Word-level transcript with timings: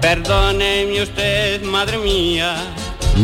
Perdóneme 0.00 1.02
usted, 1.02 1.62
madre 1.62 1.98
mía. 1.98 2.56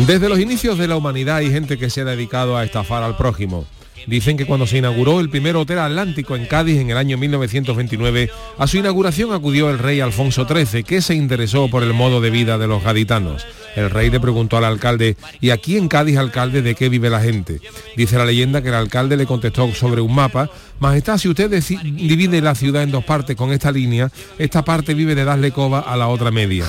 Desde 0.05 0.29
los 0.29 0.39
inicios 0.39 0.77
de 0.77 0.87
la 0.87 0.95
humanidad 0.95 1.37
hay 1.37 1.49
gente 1.49 1.77
que 1.77 1.89
se 1.89 2.01
ha 2.01 2.05
dedicado 2.05 2.55
a 2.55 2.63
estafar 2.63 3.01
al 3.01 3.17
prójimo. 3.17 3.65
Dicen 4.07 4.37
que 4.37 4.45
cuando 4.45 4.65
se 4.65 4.77
inauguró 4.77 5.19
el 5.19 5.29
primer 5.29 5.57
hotel 5.57 5.79
atlántico 5.79 6.37
en 6.37 6.45
Cádiz 6.45 6.79
en 6.79 6.89
el 6.89 6.97
año 6.97 7.17
1929, 7.17 8.29
a 8.57 8.65
su 8.65 8.77
inauguración 8.77 9.33
acudió 9.33 9.69
el 9.69 9.79
rey 9.79 9.99
Alfonso 9.99 10.47
XIII, 10.47 10.83
que 10.83 11.01
se 11.01 11.13
interesó 11.13 11.69
por 11.69 11.83
el 11.83 11.93
modo 11.93 12.21
de 12.21 12.29
vida 12.29 12.57
de 12.57 12.67
los 12.67 12.81
gaditanos. 12.81 13.45
El 13.75 13.89
rey 13.89 14.09
le 14.09 14.21
preguntó 14.21 14.57
al 14.57 14.63
alcalde, 14.63 15.17
¿y 15.41 15.49
aquí 15.49 15.77
en 15.77 15.89
Cádiz, 15.89 16.17
alcalde, 16.17 16.61
de 16.61 16.73
qué 16.73 16.87
vive 16.87 17.09
la 17.09 17.19
gente? 17.19 17.59
Dice 17.97 18.17
la 18.17 18.25
leyenda 18.25 18.61
que 18.61 18.69
el 18.69 18.75
alcalde 18.75 19.17
le 19.17 19.25
contestó 19.25 19.73
sobre 19.75 19.99
un 19.99 20.15
mapa, 20.15 20.49
Majestad, 20.79 21.17
si 21.17 21.27
usted 21.27 21.49
divide 21.49 22.39
la 22.41 22.55
ciudad 22.55 22.83
en 22.83 22.91
dos 22.91 23.03
partes 23.03 23.35
con 23.35 23.51
esta 23.51 23.71
línea, 23.71 24.09
esta 24.37 24.63
parte 24.63 24.93
vive 24.93 25.15
de 25.15 25.25
darle 25.25 25.51
coba 25.51 25.79
a 25.79 25.97
la 25.97 26.07
otra 26.07 26.31
media. 26.31 26.65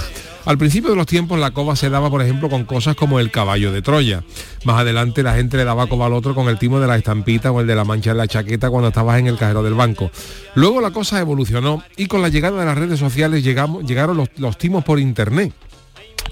Al 0.48 0.56
principio 0.56 0.88
de 0.88 0.96
los 0.96 1.04
tiempos 1.04 1.38
la 1.38 1.50
coba 1.50 1.76
se 1.76 1.90
daba, 1.90 2.08
por 2.08 2.22
ejemplo, 2.22 2.48
con 2.48 2.64
cosas 2.64 2.96
como 2.96 3.20
el 3.20 3.30
caballo 3.30 3.70
de 3.70 3.82
Troya. 3.82 4.24
Más 4.64 4.80
adelante 4.80 5.22
la 5.22 5.34
gente 5.34 5.58
le 5.58 5.64
daba 5.64 5.88
coba 5.88 6.06
al 6.06 6.14
otro 6.14 6.34
con 6.34 6.48
el 6.48 6.58
timo 6.58 6.80
de 6.80 6.86
la 6.86 6.96
estampita 6.96 7.52
o 7.52 7.60
el 7.60 7.66
de 7.66 7.74
la 7.74 7.84
mancha 7.84 8.12
en 8.12 8.16
la 8.16 8.26
chaqueta 8.26 8.70
cuando 8.70 8.88
estabas 8.88 9.18
en 9.18 9.26
el 9.26 9.36
cajero 9.36 9.62
del 9.62 9.74
banco. 9.74 10.10
Luego 10.54 10.80
la 10.80 10.90
cosa 10.90 11.20
evolucionó 11.20 11.82
y 11.98 12.06
con 12.06 12.22
la 12.22 12.30
llegada 12.30 12.60
de 12.60 12.64
las 12.64 12.78
redes 12.78 12.98
sociales 12.98 13.44
llegamos, 13.44 13.84
llegaron 13.84 14.16
los, 14.16 14.30
los 14.38 14.56
timos 14.56 14.84
por 14.84 14.98
internet 14.98 15.52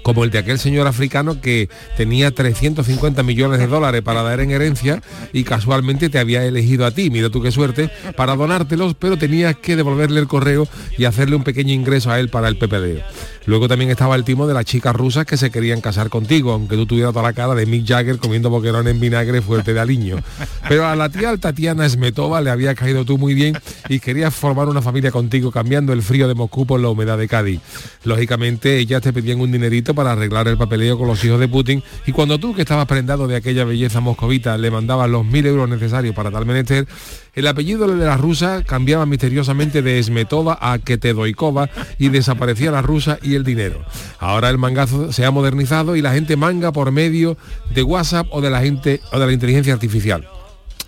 como 0.07 0.23
el 0.23 0.31
de 0.31 0.37
aquel 0.37 0.57
señor 0.57 0.87
africano 0.87 1.41
que 1.41 1.67
tenía 1.97 2.31
350 2.31 3.23
millones 3.23 3.59
de 3.59 3.67
dólares 3.67 4.01
para 4.03 4.21
dar 4.21 4.39
en 4.39 4.51
herencia 4.51 5.03
y 5.33 5.43
casualmente 5.43 6.09
te 6.09 6.17
había 6.17 6.45
elegido 6.45 6.85
a 6.85 6.91
ti, 6.91 7.09
mira 7.09 7.29
tú 7.29 7.41
qué 7.41 7.51
suerte, 7.51 7.89
para 8.15 8.37
donártelos, 8.37 8.95
pero 8.97 9.17
tenías 9.17 9.57
que 9.57 9.75
devolverle 9.75 10.21
el 10.21 10.27
correo 10.29 10.65
y 10.97 11.03
hacerle 11.03 11.35
un 11.35 11.43
pequeño 11.43 11.73
ingreso 11.73 12.09
a 12.09 12.21
él 12.21 12.29
para 12.29 12.47
el 12.47 12.55
PPD. 12.57 13.03
Luego 13.47 13.69
también 13.69 13.89
estaba 13.89 14.15
el 14.15 14.25
timo 14.25 14.45
de 14.45 14.53
las 14.53 14.65
chicas 14.65 14.93
rusas 14.93 15.25
que 15.25 15.37
se 15.37 15.51
querían 15.51 15.79
casar 15.79 16.09
contigo, 16.09 16.51
aunque 16.51 16.75
tú 16.75 16.85
tuvieras 16.85 17.13
toda 17.13 17.23
la 17.23 17.33
cara 17.33 17.55
de 17.55 17.65
Mick 17.65 17.87
Jagger 17.87 18.17
comiendo 18.17 18.49
boquerón 18.49 18.89
en 18.89 18.99
vinagre 18.99 19.41
fuerte 19.41 19.73
de 19.73 19.79
aliño. 19.79 20.17
Pero 20.67 20.85
a 20.85 20.97
la 20.97 21.07
tía 21.07 21.35
Tatiana 21.37 21.87
Smetova 21.87 22.41
le 22.41 22.49
había 22.49 22.75
caído 22.75 23.05
tú 23.05 23.17
muy 23.17 23.33
bien 23.33 23.57
y 23.87 23.99
querías 23.99 24.35
formar 24.35 24.67
una 24.67 24.81
familia 24.81 25.11
contigo 25.11 25.49
cambiando 25.49 25.93
el 25.93 26.01
frío 26.01 26.27
de 26.27 26.35
Moscú 26.35 26.65
por 26.65 26.81
la 26.81 26.89
humedad 26.89 27.17
de 27.17 27.29
Cádiz. 27.29 27.61
Lógicamente 28.03 28.79
ellas 28.79 29.01
te 29.01 29.13
pedían 29.13 29.39
un 29.39 29.51
dinerito 29.51 29.95
para 29.97 30.11
arreglar 30.11 30.47
el 30.47 30.57
papeleo 30.57 30.95
con 30.95 31.07
los 31.07 31.25
hijos 31.25 31.39
de 31.39 31.47
Putin 31.47 31.81
y 32.05 32.11
cuando 32.11 32.37
tú 32.37 32.53
que 32.53 32.61
estabas 32.61 32.85
prendado 32.85 33.27
de 33.27 33.35
aquella 33.35 33.65
belleza 33.65 33.99
moscovita 33.99 34.55
le 34.55 34.69
mandabas 34.69 35.09
los 35.09 35.25
mil 35.25 35.43
euros 35.47 35.67
necesarios 35.67 36.13
para 36.13 36.29
tal 36.29 36.45
menester, 36.45 36.87
el 37.33 37.47
apellido 37.47 37.87
de 37.87 38.05
la 38.05 38.15
rusa 38.15 38.63
cambiaba 38.63 39.07
misteriosamente 39.07 39.81
de 39.81 40.01
Smetova 40.03 40.59
a 40.61 40.77
Ketedoikova 40.77 41.71
y 41.97 42.09
desaparecía 42.09 42.69
la 42.69 42.83
rusa 42.83 43.17
y 43.23 43.33
el 43.33 43.43
dinero. 43.43 43.83
Ahora 44.19 44.51
el 44.51 44.59
mangazo 44.59 45.11
se 45.11 45.25
ha 45.25 45.31
modernizado 45.31 45.95
y 45.95 46.03
la 46.03 46.13
gente 46.13 46.37
manga 46.37 46.71
por 46.71 46.91
medio 46.91 47.35
de 47.73 47.81
WhatsApp 47.81 48.27
o 48.29 48.39
de 48.39 48.51
la 48.51 48.61
gente 48.61 49.01
o 49.11 49.17
de 49.17 49.25
la 49.25 49.33
inteligencia 49.33 49.73
artificial. 49.73 50.27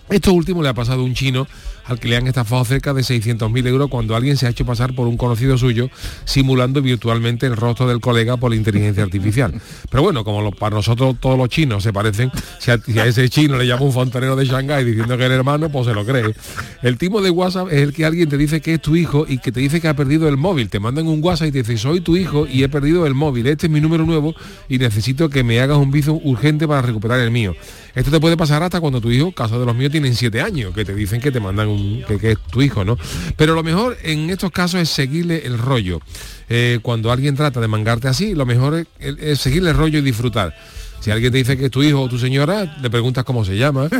Esto 0.08 0.32
último 0.32 0.62
le 0.62 0.68
ha 0.68 0.74
pasado 0.74 1.00
a 1.00 1.04
un 1.04 1.14
chino 1.14 1.48
al 1.84 1.98
que 1.98 2.08
le 2.08 2.16
han 2.16 2.26
estafado 2.26 2.64
cerca 2.64 2.94
de 2.94 3.02
600.000 3.02 3.66
euros 3.66 3.90
cuando 3.90 4.16
alguien 4.16 4.36
se 4.36 4.46
ha 4.46 4.50
hecho 4.50 4.64
pasar 4.64 4.94
por 4.94 5.06
un 5.06 5.16
conocido 5.16 5.58
suyo 5.58 5.90
simulando 6.24 6.82
virtualmente 6.82 7.46
el 7.46 7.56
rostro 7.56 7.86
del 7.86 8.00
colega 8.00 8.36
por 8.36 8.50
la 8.50 8.56
inteligencia 8.56 9.02
artificial. 9.02 9.60
Pero 9.90 10.02
bueno, 10.02 10.24
como 10.24 10.50
para 10.52 10.76
nosotros 10.76 11.16
todos 11.20 11.38
los 11.38 11.48
chinos 11.48 11.82
se 11.82 11.92
parecen, 11.92 12.30
si 12.58 12.70
a, 12.70 13.06
ese 13.06 13.28
chino 13.28 13.56
le 13.56 13.66
llama 13.66 13.82
un 13.82 13.92
fontanero 13.92 14.36
de 14.36 14.44
Shanghái 14.44 14.84
diciendo 14.84 15.16
que 15.16 15.26
es 15.26 15.30
hermano, 15.30 15.70
pues 15.70 15.86
se 15.86 15.94
lo 15.94 16.04
cree. 16.04 16.34
El 16.82 16.98
tipo 16.98 17.22
de 17.22 17.30
WhatsApp 17.30 17.68
es 17.70 17.82
el 17.82 17.92
que 17.92 18.04
alguien 18.04 18.28
te 18.28 18.36
dice 18.36 18.60
que 18.60 18.74
es 18.74 18.80
tu 18.80 18.96
hijo 18.96 19.26
y 19.28 19.38
que 19.38 19.52
te 19.52 19.60
dice 19.60 19.80
que 19.80 19.88
ha 19.88 19.94
perdido 19.94 20.28
el 20.28 20.36
móvil. 20.36 20.68
Te 20.68 20.80
mandan 20.80 21.06
un 21.06 21.22
WhatsApp 21.22 21.48
y 21.48 21.52
te 21.52 21.58
dice, 21.58 21.76
soy 21.78 22.00
tu 22.00 22.16
hijo 22.16 22.46
y 22.46 22.62
he 22.62 22.68
perdido 22.68 23.06
el 23.06 23.14
móvil. 23.14 23.46
Este 23.46 23.66
es 23.66 23.72
mi 23.72 23.80
número 23.80 24.04
nuevo 24.04 24.34
y 24.68 24.78
necesito 24.78 25.28
que 25.28 25.42
me 25.42 25.60
hagas 25.60 25.78
un 25.78 25.90
viso 25.90 26.14
urgente 26.22 26.66
para 26.66 26.82
recuperar 26.82 27.20
el 27.20 27.30
mío. 27.30 27.54
Esto 27.94 28.10
te 28.10 28.20
puede 28.20 28.36
pasar 28.36 28.62
hasta 28.62 28.80
cuando 28.80 29.00
tu 29.00 29.10
hijo, 29.10 29.32
caso 29.32 29.58
de 29.58 29.66
los 29.66 29.74
míos, 29.74 29.90
tienen 29.90 30.14
siete 30.14 30.40
años, 30.40 30.72
que 30.74 30.84
te 30.84 30.94
dicen 30.94 31.20
que 31.20 31.32
te 31.32 31.40
mandan 31.40 31.68
un, 31.72 32.04
que, 32.20 32.32
es 32.32 32.38
tu 32.50 32.62
hijo, 32.62 32.84
¿no? 32.84 32.96
Pero 33.36 33.54
lo 33.54 33.62
mejor 33.62 33.96
en 34.02 34.30
estos 34.30 34.50
casos 34.50 34.80
es 34.80 34.88
seguirle 34.88 35.46
el 35.46 35.58
rollo. 35.58 36.00
Eh, 36.48 36.78
cuando 36.82 37.12
alguien 37.12 37.36
trata 37.36 37.60
de 37.60 37.68
mangarte 37.68 38.08
así, 38.08 38.34
lo 38.34 38.46
mejor 38.46 38.86
es 38.98 39.40
seguirle 39.40 39.70
el 39.70 39.76
rollo 39.76 39.98
y 39.98 40.02
disfrutar. 40.02 40.54
Si 41.00 41.10
alguien 41.10 41.32
te 41.32 41.38
dice 41.38 41.56
que 41.56 41.66
es 41.66 41.70
tu 41.70 41.82
hijo 41.82 42.02
o 42.02 42.08
tu 42.08 42.18
señora, 42.18 42.76
le 42.80 42.90
preguntas 42.90 43.24
cómo 43.24 43.44
se 43.44 43.56
llama. 43.56 43.88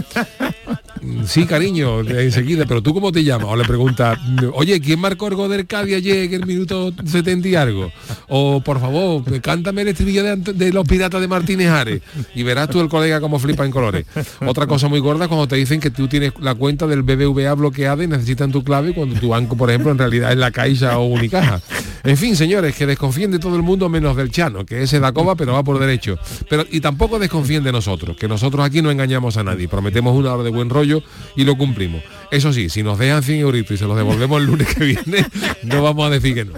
Sí, 1.25 1.47
cariño, 1.47 2.01
enseguida, 2.01 2.67
pero 2.67 2.83
tú 2.83 2.93
cómo 2.93 3.11
te 3.11 3.25
llamas? 3.25 3.49
O 3.49 3.57
le 3.57 3.65
preguntas, 3.65 4.19
oye, 4.53 4.79
¿quién 4.83 5.01
marcó 5.01 5.29
el 5.29 5.35
gol 5.35 5.51
del 5.51 5.67
Cádiz 5.67 5.97
ayer 5.97 6.25
en 6.25 6.35
el 6.35 6.47
minuto 6.47 6.93
70 7.07 7.49
y 7.49 7.55
algo? 7.55 7.91
O 8.33 8.61
por 8.61 8.79
favor, 8.79 9.25
cántame 9.41 9.83
el 9.83 9.89
estribillo 9.89 10.37
de, 10.37 10.73
los 10.73 10.87
piratas 10.87 11.21
de 11.21 11.27
Martínez 11.27 11.69
Ares 11.69 12.01
y 12.33 12.45
verás 12.45 12.71
tú 12.71 12.81
el 12.81 12.89
colega 12.89 13.21
cómo 13.21 13.41
flipa 13.41 13.65
en 13.65 13.73
colores. 13.73 14.07
Otra 14.47 14.69
cosa 14.69 14.87
muy 14.87 15.01
gorda 15.01 15.27
cuando 15.27 15.49
te 15.49 15.57
dicen 15.57 15.81
que 15.81 15.91
tú 15.91 16.07
tienes 16.07 16.33
la 16.41 16.55
cuenta 16.55 16.87
del 16.87 17.03
BBVA 17.03 17.53
bloqueada 17.55 18.05
y 18.05 18.07
necesitan 18.07 18.53
tu 18.53 18.63
clave 18.63 18.95
cuando 18.95 19.19
tu 19.19 19.31
banco, 19.31 19.57
por 19.57 19.69
ejemplo, 19.69 19.91
en 19.91 19.99
realidad 19.99 20.31
es 20.31 20.39
la 20.39 20.53
Caixa 20.53 20.97
o 20.99 21.07
Unicaja. 21.07 21.61
En 22.05 22.17
fin, 22.17 22.37
señores, 22.37 22.77
que 22.77 22.87
desconfíen 22.87 23.33
de 23.33 23.41
todo 23.41 23.57
el 23.57 23.63
mundo 23.63 23.89
menos 23.89 24.17
del 24.17 24.31
Chano, 24.31 24.65
que 24.65 24.83
ese 24.83 25.01
da 25.01 25.13
coba 25.13 25.35
pero 25.35 25.53
va 25.53 25.65
por 25.65 25.81
derecho. 25.81 26.17
Pero 26.49 26.65
y 26.71 26.81
tampoco 26.81 27.19
desconfíen 27.19 27.65
de 27.65 27.73
nosotros, 27.73 28.17
que 28.17 28.29
nosotros 28.29 28.65
aquí 28.65 28.81
no 28.81 28.93
engañamos 28.93 29.37
a 29.39 29.43
nadie, 29.43 29.69
prometemos 29.69 30.17
una 30.17 30.35
hora 30.35 30.45
de 30.45 30.51
buen 30.51 30.71
rollo 30.71 31.03
y 31.35 31.45
lo 31.45 31.59
cumplimos. 31.59 32.03
Eso 32.31 32.53
sí, 32.53 32.69
si 32.69 32.85
nos 32.85 32.97
dejan 32.99 33.25
100 33.25 33.41
euritos 33.41 33.73
y 33.73 33.77
se 33.77 33.87
los 33.87 33.97
devolvemos 33.97 34.41
el 34.41 34.47
lunes 34.47 34.73
que 34.73 34.85
viene, 34.85 35.27
no 35.65 35.83
vamos 35.83 36.07
a 36.07 36.11
decir 36.11 36.35
que 36.35 36.45
no. 36.45 36.53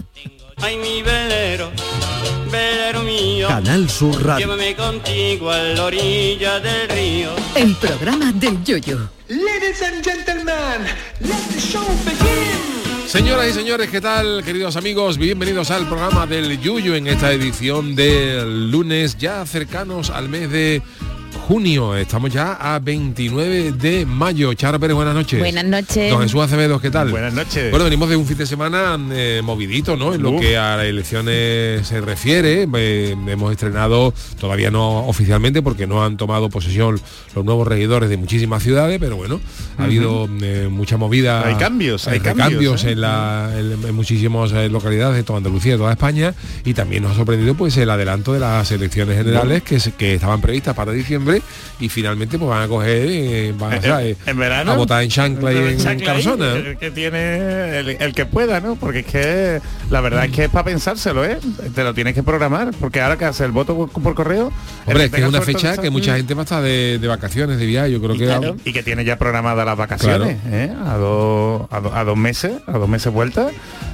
Ay, 0.60 0.76
mi 0.76 1.02
velero, 1.02 1.70
velero 2.50 3.02
mío. 3.02 3.48
Canal 3.48 3.88
Sur 3.88 4.22
Radio. 4.24 4.46
Llévame 4.46 4.76
contigo 4.76 5.50
a 5.50 5.58
la 5.58 5.84
orilla 5.84 6.60
del 6.60 6.88
río. 6.88 7.30
El 7.54 7.74
programa 7.76 8.32
del 8.32 8.62
yoyo. 8.64 9.08
Ladies 9.28 9.82
and 9.82 10.04
gentlemen, 10.04 10.86
let 11.20 11.36
the 11.52 11.60
show 11.60 11.84
begin. 12.04 13.08
Señoras 13.08 13.48
y 13.50 13.52
señores, 13.52 13.90
¿qué 13.90 14.00
tal, 14.00 14.42
queridos 14.42 14.76
amigos? 14.76 15.18
Bienvenidos 15.18 15.70
al 15.70 15.86
programa 15.86 16.26
del 16.26 16.58
Yuyo 16.58 16.94
en 16.94 17.06
esta 17.06 17.30
edición 17.30 17.94
del 17.94 18.70
lunes, 18.70 19.18
ya 19.18 19.44
cercanos 19.44 20.08
al 20.08 20.30
mes 20.30 20.50
de 20.50 20.80
junio. 21.34 21.96
Estamos 21.96 22.32
ya 22.32 22.54
a 22.54 22.78
29 22.78 23.72
de 23.72 24.06
mayo. 24.06 24.52
Charo 24.54 24.78
Pérez, 24.78 24.94
buenas 24.94 25.14
noches. 25.14 25.38
Buenas 25.38 25.64
noches. 25.64 26.10
Don 26.10 26.22
Jesús 26.22 26.40
Acevedo, 26.40 26.80
¿qué 26.80 26.90
tal? 26.90 27.10
Buenas 27.10 27.32
noches. 27.32 27.70
Bueno, 27.70 27.84
venimos 27.84 28.08
de 28.08 28.16
un 28.16 28.26
fin 28.26 28.36
de 28.36 28.46
semana 28.46 28.98
eh, 29.12 29.40
movidito, 29.42 29.96
¿no? 29.96 30.14
En 30.14 30.22
lo 30.22 30.38
que 30.38 30.56
a 30.56 30.76
las 30.76 30.86
elecciones 30.86 31.86
se 31.86 32.00
refiere. 32.00 32.68
Eh, 32.74 33.16
hemos 33.26 33.52
estrenado, 33.52 34.14
todavía 34.38 34.70
no 34.70 35.06
oficialmente, 35.06 35.62
porque 35.62 35.86
no 35.86 36.04
han 36.04 36.16
tomado 36.16 36.48
posesión 36.50 37.00
los 37.34 37.44
nuevos 37.44 37.66
regidores 37.66 38.10
de 38.10 38.16
muchísimas 38.16 38.62
ciudades, 38.62 38.98
pero 39.00 39.16
bueno, 39.16 39.40
ha 39.78 39.84
habido 39.84 40.28
eh, 40.42 40.68
mucha 40.70 40.96
movida. 40.96 41.46
Hay 41.46 41.56
cambios, 41.56 42.08
hay 42.08 42.20
cambios, 42.20 42.84
en, 42.84 43.00
la, 43.00 43.50
en, 43.56 43.94
muchísimas 43.94 44.52
localidades 44.70 45.16
de 45.16 45.22
toda 45.22 45.38
Andalucía, 45.38 45.72
de 45.72 45.78
toda 45.78 45.92
España, 45.92 46.34
y 46.64 46.74
también 46.74 47.02
nos 47.02 47.12
ha 47.12 47.16
sorprendido 47.16 47.54
pues 47.54 47.76
el 47.76 47.90
adelanto 47.90 48.32
de 48.32 48.40
las 48.40 48.70
elecciones 48.70 49.16
generales 49.16 49.62
que, 49.62 49.78
que 49.96 50.14
estaban 50.14 50.40
previstas 50.40 50.74
para 50.74 50.92
diciembre 50.92 51.21
y 51.80 51.88
finalmente 51.88 52.38
pues 52.38 52.48
van 52.50 52.62
a 52.62 52.68
coger, 52.68 53.06
eh, 53.08 53.54
van 53.58 53.72
a, 53.72 53.76
En- 53.76 53.82
¿sabes? 53.82 54.16
en 54.26 54.38
verano. 54.38 54.72
a 54.72 54.76
votar 54.76 55.02
en 55.02 55.08
chancla 55.10 55.52
y 55.52 55.56
en 55.56 56.00
calzona. 56.00 56.52
El 56.52 56.76
que 56.78 56.90
tiene, 56.90 57.78
el, 57.78 57.88
el 58.00 58.12
que 58.14 58.26
pueda, 58.26 58.60
¿no? 58.60 58.76
Porque 58.76 59.00
es 59.00 59.06
que 59.06 59.60
la 59.90 60.00
verdad 60.00 60.24
es 60.26 60.32
que 60.32 60.44
es 60.44 60.50
para 60.50 60.64
pensárselo, 60.64 61.24
¿eh? 61.24 61.38
Te 61.74 61.82
lo 61.84 61.94
tienes 61.94 62.14
que 62.14 62.22
programar, 62.22 62.70
porque 62.80 63.00
ahora 63.00 63.16
que 63.16 63.24
hace 63.24 63.44
el 63.44 63.52
voto 63.52 63.74
por, 63.76 63.90
por 64.02 64.14
correo. 64.14 64.52
Hombre, 64.86 65.04
es 65.04 65.10
que 65.10 65.20
es 65.22 65.28
una 65.28 65.40
fecha 65.42 65.76
que 65.76 65.90
mucha 65.90 66.16
gente 66.16 66.34
va 66.34 66.42
a 66.42 66.44
estar 66.44 66.62
de, 66.62 66.98
de 66.98 67.08
vacaciones, 67.08 67.58
de 67.58 67.66
viaje, 67.66 67.92
yo 67.92 68.00
creo 68.00 68.14
y, 68.14 68.18
que... 68.18 68.24
claro, 68.26 68.56
y 68.64 68.72
que 68.72 68.82
tiene 68.82 69.04
ya 69.04 69.18
programadas 69.18 69.64
las 69.66 69.76
vacaciones 69.76 70.38
¿eh? 70.46 70.72
a, 70.86 70.96
dos, 70.96 71.66
a, 71.70 71.80
do- 71.80 71.94
a 71.94 72.04
dos 72.04 72.16
meses 72.16 72.52
a 72.66 72.72
dos 72.72 72.88
meses 72.88 73.12
vuelta 73.12 73.48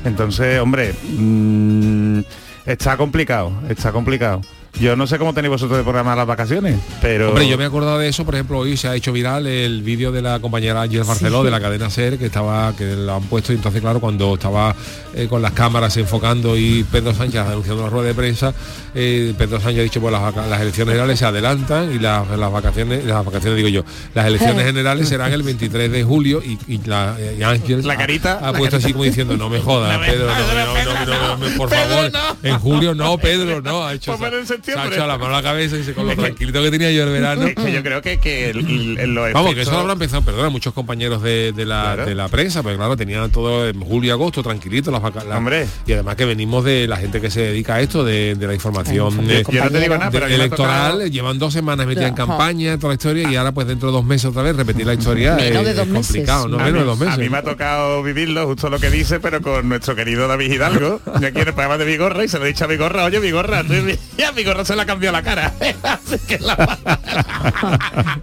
entonces 0.05 0.61
hombre 0.61 0.95
mm, 1.17 2.21
está 2.67 2.97
complicado 2.97 3.53
está 3.69 3.93
complicado 3.93 4.41
yo 4.81 4.97
no 4.97 5.07
sé 5.07 5.19
cómo 5.19 5.35
tenéis 5.35 5.51
vosotros 5.51 5.77
de 5.79 5.83
programar 5.85 6.17
las 6.17 6.27
vacaciones 6.27 6.79
pero 7.01 7.29
Hombre, 7.31 7.49
yo 7.49 7.57
me 7.59 7.65
he 7.65 7.67
acordado 7.67 7.99
de 7.99 8.09
eso, 8.09 8.25
por 8.25 8.35
ejemplo, 8.35 8.59
hoy 8.59 8.77
se 8.77 8.89
ha 8.89 8.95
hecho 8.95 9.13
viral 9.13 9.47
el 9.47 9.83
vídeo 9.83 10.13
de 10.13 10.23
la 10.23 10.41
compañera 10.41 10.83
Ángel 10.83 11.05
Barceló 11.05 11.43
de 11.45 11.51
la 11.51 11.61
cadena 11.61 11.91
SER, 11.91 12.19
que 12.19 12.27
estaba, 12.27 12.75
que 12.77 12.95
lo 12.97 13.15
han 13.15 13.23
puesto 13.25 13.53
y 13.53 13.57
entonces 13.57 13.81
claro, 13.81 14.01
cuando 14.01 14.35
estaba 14.35 14.75
eh, 15.15 15.27
con 15.29 15.43
las 15.43 15.53
cámaras 15.53 15.97
enfocando 15.97 16.57
y 16.57 16.85
Pedro 16.85 17.15
Sánchez 17.15 17.41
anunciando 17.41 17.83
la 17.85 17.91
rueda 17.91 18.09
de 18.09 18.15
prensa, 18.15 18.55
eh, 18.95 19.35
Pedro 19.37 19.61
Sánchez 19.61 19.81
ha 19.81 19.83
dicho 19.83 20.01
pues 20.01 20.13
las, 20.13 20.61
elecciones 20.61 20.93
generales 20.95 21.19
se 21.19 21.25
adelantan 21.27 21.93
y 21.95 21.99
las, 21.99 22.29
las 22.31 22.53
vacaciones, 22.53 23.05
las 23.05 23.25
vacaciones 23.25 23.57
digo 23.57 23.69
yo, 23.69 23.85
las 24.15 24.27
elecciones 24.27 24.65
generales 24.65 25.09
serán 25.09 25.33
el 25.33 25.43
23 25.43 25.91
de 25.91 26.05
julio 26.05 26.43
y, 26.45 26.59
y 26.67 26.79
la, 26.85 27.17
y 27.39 27.43
Ángel 27.43 27.87
La 27.87 27.95
ha- 27.95 27.97
carita, 27.97 28.39
ha, 28.39 28.53
la 28.53 28.59
puesto 28.59 28.77
así 28.77 28.93
como 28.93 29.05
diciendo, 29.05 29.37
no 29.37 29.49
me 29.49 29.61
jodas, 29.61 29.99
Pedro, 30.07 30.27
no, 30.27 30.33
no, 30.35 30.67
no, 30.67 30.75
Pedro, 30.75 30.93
no, 30.95 31.37
no, 31.39 31.49
no. 31.49 31.57
por 31.57 31.69
Pedro, 31.69 31.85
favor, 31.89 32.13
no. 32.13 32.49
en 32.49 32.59
julio 32.59 32.95
no, 32.95 33.19
Pedro, 33.19 33.61
no, 33.63 33.85
ha 33.87 33.95
hecho, 33.95 34.13
Pónmelo 34.13 34.39
en 34.73 34.75
se 34.75 34.81
ha 34.81 34.83
septiembre. 34.85 35.07
la 35.09 35.19
mano 35.19 35.35
a 35.35 35.37
la 35.39 35.43
cabeza 35.43 35.77
y 35.77 35.79
dice, 35.81 35.95
con 35.95 36.07
lo 36.07 36.15
tranquilito 36.17 36.63
que 36.63 36.71
tenía 36.71 36.91
yo 36.93 37.05
el 37.05 37.11
verano. 37.11 37.47
es 37.47 37.55
que 37.55 37.73
yo 37.73 37.83
creo 37.83 38.03
que, 38.03 38.19
que 38.19 38.51
el- 38.51 38.99
el- 38.99 39.15
los 39.15 39.33
Vamos, 39.33 39.55
que 39.55 39.63
eso 39.63 39.73
lo 39.73 39.79
habrán 39.79 39.99
pensado, 39.99 40.23
perdona, 40.23 40.49
muchos 40.51 40.73
compañeros 40.75 41.23
de, 41.23 41.53
de 41.53 41.65
la, 41.65 41.79
Claro. 41.95 42.07
de 42.07 42.15
la 42.15 42.29
prensa, 42.29 42.63
pero 42.63 42.77
claro, 42.77 42.97
tenían 42.97 43.31
todo 43.31 43.69
en 43.69 43.81
julio 43.81 44.09
y 44.09 44.11
agosto 44.11 44.43
tranquilito 44.43 44.91
las 44.91 45.03
vaca- 45.03 45.25
la- 45.25 45.39
Hombre. 45.39 45.67
Y 45.87 45.93
además 45.93 46.17
que 46.17 46.25
venimos 46.25 46.65
de 46.65 46.87
la 46.87 46.97
gente 46.97 47.21
que 47.21 47.31
se 47.31 47.41
dedica 47.43 47.77
a 47.77 47.81
esto, 47.81 48.05
de, 48.05 48.35
de 48.35 48.47
la 48.47 48.55
información 48.55 49.27
Yo- 49.27 49.43
yo 49.51 49.65
no 49.65 49.71
te 49.71 49.81
digo 49.81 49.95
nada, 49.97 50.11
de- 50.11 50.13
pero 50.13 50.27
a 50.27 50.29
mí 50.29 50.35
me 50.35 50.41
ha 50.43 50.45
electoral, 50.45 50.93
tocado- 50.93 51.07
llevan 51.07 51.39
dos 51.39 51.53
semanas 51.53 51.87
metidas 51.87 52.09
en 52.09 52.15
Ajá. 52.15 52.27
campaña, 52.27 52.77
toda 52.79 52.89
la 52.91 52.95
historia, 52.95 53.31
y 53.31 53.37
ahora 53.37 53.53
pues 53.53 53.67
dentro 53.67 53.89
de 53.89 53.93
dos 53.93 54.05
meses 54.05 54.27
otra 54.27 54.43
vez 54.43 54.57
repetir 54.57 54.87
la 54.87 54.95
historia 54.95 55.35
Menos 55.37 55.61
es, 55.63 55.65
de 55.67 55.75
dos 55.75 55.87
es 55.89 55.93
complicado, 55.93 56.45
meses. 56.47 56.51
no 56.51 56.57
A 56.59 56.67
menos 56.67 56.73
mí- 56.75 56.79
de 56.81 56.85
dos 56.87 56.99
meses. 56.99 57.15
A 57.15 57.19
mí 57.19 57.29
me 57.29 57.39
ha 57.39 57.43
tocado 57.43 58.03
vivirlo, 58.03 58.47
justo 58.47 58.69
lo 58.71 58.79
que 58.79 58.91
dice, 58.91 59.21
pero 59.21 59.41
con 59.43 59.69
nuestro 59.69 59.95
querido 59.97 60.29
David 60.29 60.53
Hidalgo, 60.53 61.01
de 61.21 61.27
aquí 61.27 61.39
en 61.41 61.49
el 61.49 61.55
programa 61.55 61.79
de 61.79 61.85
Vigorra, 61.85 62.25
y 62.25 62.29
se 62.29 62.39
lo 62.39 62.45
he 62.45 62.49
dicho 62.49 62.65
a 62.65 62.67
Vigorra, 62.69 63.05
oye 63.05 63.21
Vigorra, 63.21 63.63
tú- 63.65 63.75
Se 64.65 64.75
le 64.77 64.83
ha 64.83 64.87
cambiado 64.87 65.13
la 65.17 65.23
cara. 65.23 65.53
Así 65.83 66.19
que 66.27 66.39
la- 66.39 66.79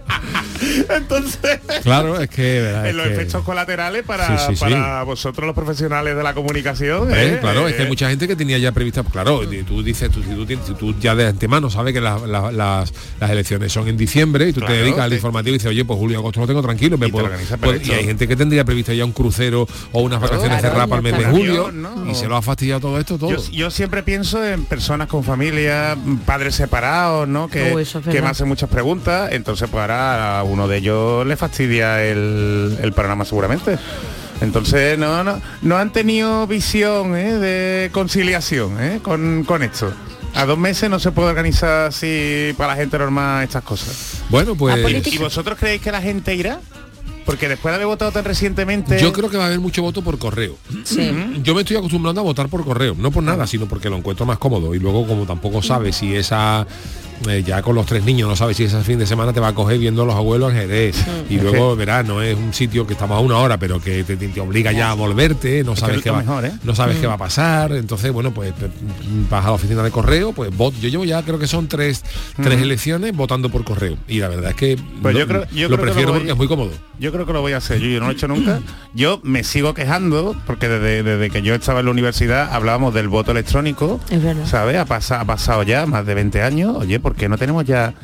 Entonces, 0.96 1.60
Claro, 1.82 2.20
es 2.20 2.28
que, 2.30 2.60
verdad, 2.62 2.88
en 2.88 2.96
los 2.96 3.06
que- 3.06 3.12
efectos 3.14 3.44
colaterales 3.44 4.02
para, 4.04 4.26
Sí, 4.38 4.44
sí, 4.48 4.54
sí. 4.56 4.60
para 4.60 5.02
vosotros 5.02 5.46
los 5.46 5.54
profesionales 5.54 6.16
de 6.16 6.22
la 6.22 6.34
comunicación. 6.34 7.02
Hombre, 7.02 7.34
¿eh? 7.34 7.38
claro, 7.40 7.68
es 7.68 7.74
que 7.74 7.80
hay 7.82 7.86
Eh, 7.86 7.88
mucha 7.88 8.08
gente 8.08 8.26
que 8.26 8.36
tenía 8.36 8.58
ya 8.58 8.72
prevista, 8.72 9.02
pues 9.02 9.12
claro, 9.12 9.40
tú 9.66 9.82
dices, 9.82 10.10
tú, 10.10 10.22
si 10.22 10.30
tú, 10.30 10.46
tienes- 10.46 10.66
si 10.66 10.74
tú 10.74 10.94
ya 10.98 11.14
de 11.14 11.26
antemano 11.26 11.70
sabes 11.70 11.92
que 11.94 12.00
la- 12.00 12.18
la- 12.26 12.50
las, 12.50 12.92
las 13.20 13.30
elecciones 13.30 13.72
son 13.72 13.86
en 13.88 13.96
diciembre 13.96 14.48
y 14.48 14.52
tú 14.52 14.60
Claro, 14.60 14.74
te 14.74 14.80
dedicas 14.80 15.00
al 15.00 15.12
informativo 15.12 15.54
y 15.54 15.58
dices, 15.58 15.70
oye, 15.70 15.84
pues 15.84 15.98
julio 15.98 16.18
agosto 16.18 16.40
lo 16.40 16.46
tengo 16.46 16.62
tranquilo, 16.62 16.96
me 16.98 17.08
Y 17.08 17.12
puedo, 17.12 17.28
puedo- 17.60 17.76
y 17.82 17.90
hay 17.90 18.04
gente 18.04 18.26
que 18.26 18.36
tendría 18.36 18.64
previsto 18.64 18.92
ya 18.92 19.04
un 19.04 19.12
crucero 19.12 19.68
o 19.92 20.00
unas 20.02 20.20
vacaciones 20.20 20.58
Claro, 20.60 20.62
cerradas 20.62 20.88
para 20.88 20.96
el 20.98 21.02
mes 21.12 21.18
de 21.18 21.24
julio 21.26 21.66
Un 21.66 21.86
avión, 21.86 22.04
¿no? 22.06 22.10
y 22.10 22.14
se 22.14 22.26
lo 22.26 22.36
ha 22.36 22.42
fastidiado 22.42 22.80
todo 22.80 22.98
esto 22.98 23.18
todo. 23.18 23.30
Yo, 23.30 23.50
yo 23.50 23.70
siempre 23.70 24.02
pienso 24.02 24.44
en 24.44 24.64
personas 24.64 25.08
con 25.08 25.22
familia, 25.22 25.96
padres 26.24 26.54
separados, 26.54 27.28
¿no? 27.28 27.48
Que, 27.48 27.72
Oh, 27.72 27.78
es 27.78 27.96
que 28.10 28.22
me 28.22 28.28
hacen 28.28 28.48
muchas 28.48 28.68
preguntas. 28.70 29.30
Entonces, 29.32 29.68
pues 29.70 29.80
ahora 29.80 30.38
a 30.38 30.42
uno 30.44 30.68
de 30.68 30.78
ellos 30.78 31.26
le 31.26 31.36
fastidia 31.36 32.02
el, 32.02 32.78
el 32.80 32.92
programa 32.92 33.24
seguramente. 33.24 33.78
Entonces, 34.40 34.98
no, 34.98 35.24
no, 35.24 35.40
no 35.62 35.76
han 35.76 35.92
tenido 35.92 36.46
visión 36.46 37.16
¿eh? 37.16 37.34
de 37.38 37.90
conciliación 37.92 38.80
¿eh? 38.82 39.00
con, 39.02 39.44
con 39.44 39.62
esto. 39.62 39.92
A 40.34 40.44
dos 40.44 40.58
meses 40.58 40.90
no 40.90 40.98
se 40.98 41.12
puede 41.12 41.30
organizar 41.30 41.86
así 41.86 42.52
para 42.58 42.74
la 42.74 42.76
gente 42.76 42.98
normal 42.98 43.42
estas 43.44 43.62
cosas. 43.62 44.22
bueno, 44.28 44.54
pues 44.54 45.06
¿Y 45.06 45.18
vosotros 45.18 45.58
creéis 45.58 45.80
que 45.80 45.90
la 45.90 46.02
gente 46.02 46.34
irá? 46.34 46.60
Porque 47.26 47.48
después 47.48 47.72
de 47.72 47.76
haber 47.76 47.88
votado 47.88 48.12
tan 48.12 48.24
recientemente... 48.24 48.98
yo 49.00 49.12
creo 49.12 49.28
que 49.28 49.36
va 49.36 49.44
a 49.44 49.46
haber 49.48 49.60
mucho 49.60 49.82
voto 49.82 50.00
por 50.00 50.16
correo. 50.16 50.56
Sí. 50.84 51.12
Yo 51.42 51.54
me 51.54 51.62
estoy 51.62 51.76
acostumbrando 51.76 52.20
a 52.20 52.24
votar 52.24 52.48
por 52.48 52.64
correo, 52.64 52.94
no 52.96 53.10
por 53.10 53.22
nada, 53.22 53.46
sino 53.46 53.66
porque 53.66 53.90
lo 53.90 53.96
encuentro 53.96 54.24
más 54.24 54.38
cómodo. 54.38 54.74
Y 54.74 54.78
luego 54.78 55.06
como 55.06 55.26
tampoco 55.26 55.60
sabes 55.60 55.96
si 55.96 56.14
esa 56.14 56.66
eh, 57.28 57.42
ya 57.46 57.62
con 57.62 57.74
los 57.74 57.86
tres 57.86 58.04
niños 58.04 58.28
no 58.28 58.36
sabes 58.36 58.56
si 58.56 58.64
ese 58.64 58.80
fin 58.82 58.98
de 58.98 59.06
semana 59.06 59.32
te 59.32 59.40
va 59.40 59.48
a 59.48 59.54
coger 59.54 59.78
viendo 59.78 60.02
a 60.02 60.06
los 60.06 60.14
abuelos 60.14 60.52
en 60.52 60.58
Jerez. 60.58 60.96
Y 61.30 61.38
luego 61.40 61.74
verás, 61.76 62.04
no 62.06 62.22
es 62.22 62.36
un 62.36 62.52
sitio 62.54 62.86
que 62.86 62.92
estamos 62.92 63.16
a 63.16 63.20
una 63.20 63.38
hora, 63.38 63.58
pero 63.58 63.80
que 63.80 64.04
te, 64.04 64.16
te 64.16 64.40
obliga 64.40 64.72
ya 64.72 64.90
a 64.90 64.94
volverte, 64.94 65.64
no 65.64 65.74
sabes 65.76 65.96
es 65.98 66.02
qué 66.02 66.10
va, 66.10 66.18
mejor, 66.18 66.44
¿eh? 66.44 66.52
no 66.64 66.74
sabes 66.74 66.98
qué 66.98 67.06
va 67.06 67.14
a 67.14 67.18
pasar. 67.18 67.72
Entonces, 67.72 68.12
bueno, 68.12 68.32
pues 68.32 68.52
vas 69.30 69.44
a 69.44 69.48
la 69.48 69.52
oficina 69.54 69.82
de 69.82 69.90
correo, 69.90 70.32
pues 70.32 70.54
vot, 70.56 70.74
yo 70.80 70.88
llevo 70.88 71.04
ya 71.04 71.22
creo 71.22 71.38
que 71.38 71.46
son 71.46 71.68
tres, 71.68 72.02
tres 72.42 72.60
elecciones 72.60 73.14
votando 73.16 73.48
por 73.48 73.64
correo. 73.64 73.96
Y 74.08 74.18
la 74.20 74.28
verdad 74.28 74.50
es 74.50 74.56
que 74.56 74.78
Pues 75.02 75.14
lo, 75.14 75.20
yo 75.20 75.26
creo- 75.26 75.46
yo 75.52 75.68
lo 75.68 75.76
creo 75.76 75.78
que 75.78 75.82
prefiero 75.82 76.06
lo 76.08 76.12
voy- 76.12 76.20
porque 76.20 76.32
es 76.32 76.36
muy 76.38 76.48
cómodo. 76.48 76.70
Yo 76.98 77.12
creo 77.12 77.26
que 77.26 77.32
lo 77.32 77.40
voy 77.40 77.52
a 77.52 77.58
hacer, 77.58 77.78
yo, 77.80 77.88
yo 77.88 77.98
no 78.00 78.06
lo 78.06 78.12
he 78.12 78.14
hecho 78.14 78.28
nunca. 78.28 78.60
Yo 78.94 79.20
me 79.22 79.44
sigo 79.44 79.74
quejando 79.74 80.34
porque 80.46 80.68
desde, 80.68 81.02
desde 81.02 81.30
que 81.30 81.42
yo 81.42 81.54
estaba 81.54 81.80
en 81.80 81.86
la 81.86 81.92
universidad 81.92 82.52
hablábamos 82.52 82.94
del 82.94 83.08
voto 83.08 83.32
electrónico. 83.32 84.00
Es 84.10 84.22
verdad. 84.22 84.46
¿Sabes? 84.46 84.76
Ha, 84.76 84.84
pasa- 84.84 85.20
ha 85.20 85.24
pasado 85.24 85.62
ya 85.62 85.86
más 85.86 86.06
de 86.06 86.14
20 86.14 86.42
años. 86.42 86.76
Oye, 86.78 86.98
¿por 87.06 87.14
qué 87.14 87.28
no 87.28 87.38
tenemos 87.38 87.64
ya 87.64 87.94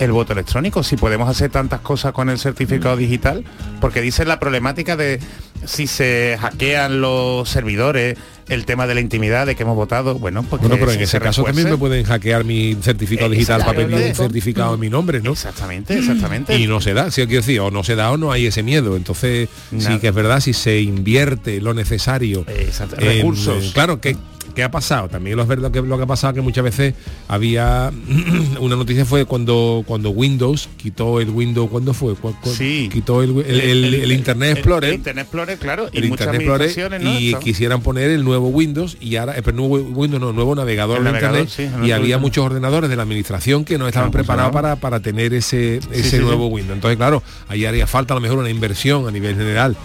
el 0.00 0.12
voto 0.12 0.34
electrónico? 0.34 0.82
Si 0.82 0.96
podemos 0.98 1.30
hacer 1.30 1.50
tantas 1.50 1.80
cosas 1.80 2.12
con 2.12 2.28
el 2.28 2.38
certificado 2.38 2.94
digital, 2.94 3.42
porque 3.80 4.02
dicen 4.02 4.28
la 4.28 4.38
problemática 4.38 4.96
de 4.96 5.18
si 5.64 5.86
se 5.86 6.36
hackean 6.38 7.00
los 7.00 7.48
servidores, 7.48 8.18
el 8.48 8.66
tema 8.66 8.86
de 8.86 8.94
la 8.94 9.00
intimidad 9.00 9.46
de 9.46 9.54
que 9.56 9.62
hemos 9.62 9.76
votado. 9.76 10.18
Bueno, 10.18 10.42
pues 10.42 10.60
Bueno, 10.60 10.76
pero 10.78 10.90
en 10.92 10.98
se- 10.98 11.04
ese 11.04 11.12
se 11.12 11.20
caso 11.20 11.42
también 11.42 11.70
me 11.70 11.78
pueden 11.78 12.04
hackear 12.04 12.44
mi 12.44 12.74
certificado 12.82 13.30
digital 13.30 13.60
para 13.64 13.78
pedir 13.78 14.08
un 14.08 14.14
certificado 14.14 14.74
en 14.74 14.80
mi 14.80 14.90
nombre, 14.90 15.22
¿no? 15.22 15.32
Exactamente, 15.32 15.96
exactamente. 15.98 16.54
Y 16.58 16.66
no 16.66 16.82
se 16.82 16.92
da, 16.92 17.10
sí, 17.10 17.22
quiero 17.26 17.40
decir, 17.40 17.60
o 17.60 17.70
no 17.70 17.82
se 17.82 17.94
da 17.96 18.10
o 18.10 18.18
no 18.18 18.30
hay 18.30 18.44
ese 18.44 18.62
miedo. 18.62 18.94
Entonces, 18.94 19.48
Nada. 19.70 19.90
sí 19.94 20.00
que 20.00 20.08
es 20.08 20.14
verdad, 20.14 20.40
si 20.40 20.52
se 20.52 20.80
invierte 20.82 21.62
lo 21.62 21.72
necesario. 21.72 22.44
Exacto, 22.46 22.96
en- 22.98 23.06
recursos. 23.06 23.64
en- 23.64 23.72
claro, 23.72 24.00
que 24.02 24.16
¿Qué 24.54 24.62
ha 24.62 24.70
pasado? 24.70 25.08
También 25.08 25.36
lo 25.36 25.46
verdad 25.46 25.70
que 25.70 25.80
lo 25.82 25.96
que 25.96 26.04
ha 26.04 26.06
pasado 26.06 26.34
que 26.34 26.40
muchas 26.40 26.64
veces 26.64 26.94
había 27.28 27.90
una 28.60 28.76
noticia 28.76 29.04
fue 29.04 29.24
cuando 29.24 29.82
cuando 29.86 30.10
Windows 30.10 30.68
quitó 30.76 31.20
el 31.20 31.30
Windows 31.30 31.70
cuando 31.70 31.94
fue 31.94 32.14
¿Cu- 32.14 32.34
cu- 32.40 32.50
Sí. 32.50 32.88
quitó 32.92 33.22
el, 33.22 33.30
el- 33.46 33.60
el- 33.60 33.94
el 33.94 34.12
Internet 34.12 34.58
Explorer 34.58 34.90
El, 34.90 34.96
Internet 34.96 35.22
Explorer, 35.24 35.58
claro. 35.58 35.88
el 35.92 36.04
y 36.04 36.08
Internet 36.08 36.40
Explorer 36.42 37.02
¿no? 37.02 37.18
y 37.18 37.34
quisieran 37.34 37.80
poner 37.82 38.10
el 38.10 38.24
nuevo 38.24 38.48
Windows 38.48 38.96
y 39.00 39.16
ahora 39.16 39.36
eh, 39.36 39.42
pero 39.42 39.56
nuevo 39.56 39.76
Windows 39.76 40.20
no 40.20 40.32
nuevo 40.32 40.54
navegador 40.54 40.98
El 40.98 41.04
de 41.04 41.10
navegador, 41.12 41.40
Internet 41.40 41.72
sí, 41.74 41.80
el 41.82 41.88
y 41.88 41.92
había 41.92 42.16
Windows. 42.16 42.20
muchos 42.22 42.44
ordenadores 42.46 42.90
de 42.90 42.96
la 42.96 43.02
administración 43.02 43.64
que 43.64 43.78
no 43.78 43.86
estaban 43.88 44.10
preparados 44.10 44.52
para, 44.52 44.76
para 44.76 45.00
tener 45.00 45.34
ese 45.34 45.76
ese 45.92 46.18
sí, 46.18 46.18
nuevo. 46.18 46.46
Windows 46.48 46.74
entonces 46.76 46.96
claro 46.96 47.22
ahí 47.48 47.64
haría 47.64 47.86
falta 47.86 48.14
a 48.14 48.16
lo 48.16 48.20
mejor 48.20 48.38
una 48.38 48.50
inversión 48.50 49.06
a 49.08 49.10
nivel 49.10 49.36
general 49.36 49.76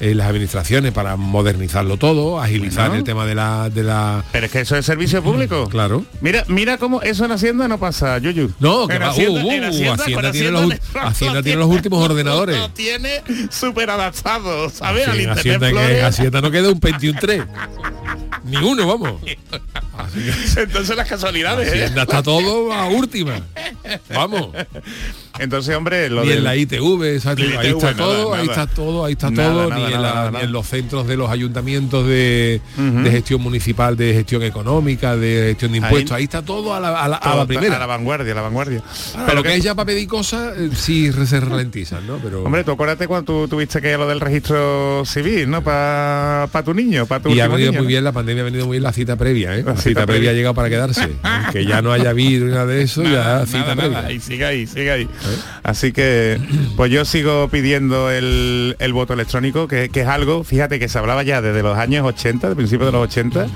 en 0.00 0.16
las 0.18 0.26
administraciones 0.28 0.92
para 0.92 1.16
modernizarlo 1.16 1.96
todo 1.96 2.40
agilizar 2.40 2.88
Bueno. 2.88 2.98
el 3.00 3.04
tema 3.04 3.24
de 3.26 3.34
la 3.34 3.70
de 3.70 3.82
la 3.84 4.24
Pero 4.32 4.46
es 4.46 4.52
que 4.52 4.60
eso 4.60 4.76
es 4.76 4.84
servicio 4.86 5.22
público. 5.22 5.68
claro 5.68 6.04
Mira, 6.20 6.44
mira 6.48 6.78
cómo 6.78 7.02
eso 7.02 7.24
en 7.24 7.32
Hacienda 7.32 7.68
no 7.68 7.78
pasa, 7.78 8.18
Yuyu. 8.18 8.52
No, 8.60 8.86
que 8.88 8.94
En 8.96 9.02
va, 9.02 9.10
Hacienda- 9.10 9.42
uh, 9.44 9.46
uh, 9.46 9.50
en 9.52 9.64
Hacienda- 9.64 10.02
Hacienda 10.04 10.22
con 10.22 10.32
tiene 10.32 10.50
los- 10.50 10.66
le- 10.68 10.80
Hacienda 11.00 11.34
lo 11.36 11.42
tiene 11.42 11.58
los 11.58 11.68
últimos 11.68 12.02
ordenadores. 12.10 12.58
Lo 12.58 12.70
tiene 12.70 13.22
súper 13.50 13.90
adaptado, 13.90 14.70
¿sabes? 14.70 15.06
Al 15.08 15.28
Hacienda, 15.30 15.70
que. 15.70 16.02
Hacienda 16.02 16.40
no 16.40 16.50
queda 16.50 16.70
un 16.70 16.80
21.3 16.80 17.44
ni 18.44 18.56
uno 18.58 18.86
vamos 18.86 19.22
Entonces 20.56 20.96
las 20.96 21.08
casualidades, 21.08 21.68
¿eh? 21.72 21.82
Hacienda 21.84 22.02
está 22.02 22.22
todo 22.22 22.72
a 22.72 22.86
última 22.88 23.40
vamos 24.10 24.48
Entonces, 25.38 25.74
hombre, 25.76 26.08
lo 26.10 26.22
ni 26.22 26.28
del- 26.28 26.38
en 26.38 26.44
la 26.44 26.56
ITV, 26.56 27.20
¿sabes? 27.20 27.52
La 27.52 27.60
ahí 27.60 27.68
ITV, 27.70 27.76
está 27.78 27.92
nada, 27.92 27.96
todo, 27.96 28.34
ahí 28.34 28.46
está 28.46 28.66
todo, 28.68 29.04
ahí 29.04 29.12
está 29.14 29.30
Nada, 29.30 29.52
todo, 29.52 29.74
ni, 29.74 29.84
en, 29.92 30.02
la- 30.02 30.30
ni 30.30 30.46
los 30.48 30.66
centros 30.66 31.06
de 31.08 31.16
los 31.16 31.28
ayuntamientos 31.30 32.06
de, 32.06 32.60
de 32.76 33.10
gestión 33.10 33.42
municipal, 33.42 33.96
de 33.96 34.12
gestión 34.14 34.42
económica, 34.44 35.16
de 35.16 35.46
gestión 35.48 35.72
de 35.72 35.78
impuestos, 35.78 36.12
ahí, 36.12 36.24
está 36.24 36.42
todo 36.42 36.72
a 36.74 36.80
la, 36.80 36.88
a 37.02 37.08
la- 37.08 37.16
a 37.16 37.20
todo 37.20 37.34
la 37.36 37.42
está 37.42 37.46
primera. 37.46 37.76
A 37.76 37.78
la 37.80 37.86
vanguardia, 37.86 38.32
a 38.32 38.36
la 38.36 38.42
vanguardia. 38.42 38.82
Pero 39.26 39.34
lo 39.34 39.42
que 39.42 39.54
es 39.56 39.64
ya 39.64 39.74
para 39.74 39.86
pedir 39.86 40.06
cosas, 40.06 40.56
eh, 40.56 40.70
sí 40.74 41.10
se 41.12 41.40
ralentizan, 41.40 42.06
¿no? 42.06 42.18
Pero 42.18 42.44
Hombre, 42.44 42.62
tú 42.62 42.70
acuérdate 42.72 43.08
cuando 43.08 43.24
tú 43.42 43.48
tuviste 43.48 43.80
que 43.80 43.96
lo 43.96 44.06
del 44.06 44.20
registro 44.20 45.02
civil, 45.04 45.50
¿no? 45.50 45.62
Para 45.64 46.48
tu 46.64 46.74
niño, 46.74 47.06
para 47.06 47.22
tu 47.22 47.30
y 47.30 47.40
ha 47.40 47.48
venido 47.48 47.70
niño, 47.72 47.80
muy 47.80 47.86
¿no? 47.86 47.88
bien, 47.88 48.04
la 48.04 48.12
pandemia 48.12 48.42
ha 48.42 48.44
venido 48.44 48.66
muy 48.66 48.74
bien 48.76 48.82
la 48.84 48.92
cita 48.92 49.16
previa, 49.16 49.56
¿eh? 49.56 49.62
La, 49.64 49.72
La 49.72 49.76
cita, 49.78 49.88
cita 49.90 50.06
previa 50.06 50.30
ha 50.30 50.32
llegado 50.34 50.54
para 50.54 50.68
quedarse. 50.70 51.08
Aunque 51.22 51.66
ya 51.66 51.82
no 51.82 51.92
haya 51.92 52.12
virus 52.12 52.48
ni 52.50 52.54
nada 52.54 52.66
de 52.66 52.82
eso, 52.82 53.02
ya 53.02 53.44
cita 53.46 53.74
previa. 53.74 54.12
Y 54.12 54.20
sigue 54.20 54.44
ahí, 54.44 54.66
sigue 54.66 54.90
ahí. 54.92 55.08
Así 55.62 55.92
que, 55.92 56.38
pues 56.76 56.90
yo 56.92 57.04
sigo 57.04 57.48
pidiendo 57.48 58.10
el, 58.10 58.76
el 58.78 58.92
voto 58.92 59.12
electrónico, 59.14 59.66
que, 59.68 59.88
que 59.88 60.02
es 60.02 60.06
algo, 60.08 60.44
fíjate 60.44 60.78
que 60.78 60.88
se 60.88 60.98
hablaba 60.98 61.22
ya 61.22 61.40
desde 61.40 61.62
los 61.62 61.76
años 61.78 62.04
80, 62.06 62.48
de 62.50 62.56
principios 62.56 62.88
de 62.88 62.92
los 62.92 63.02
80, 63.08 63.46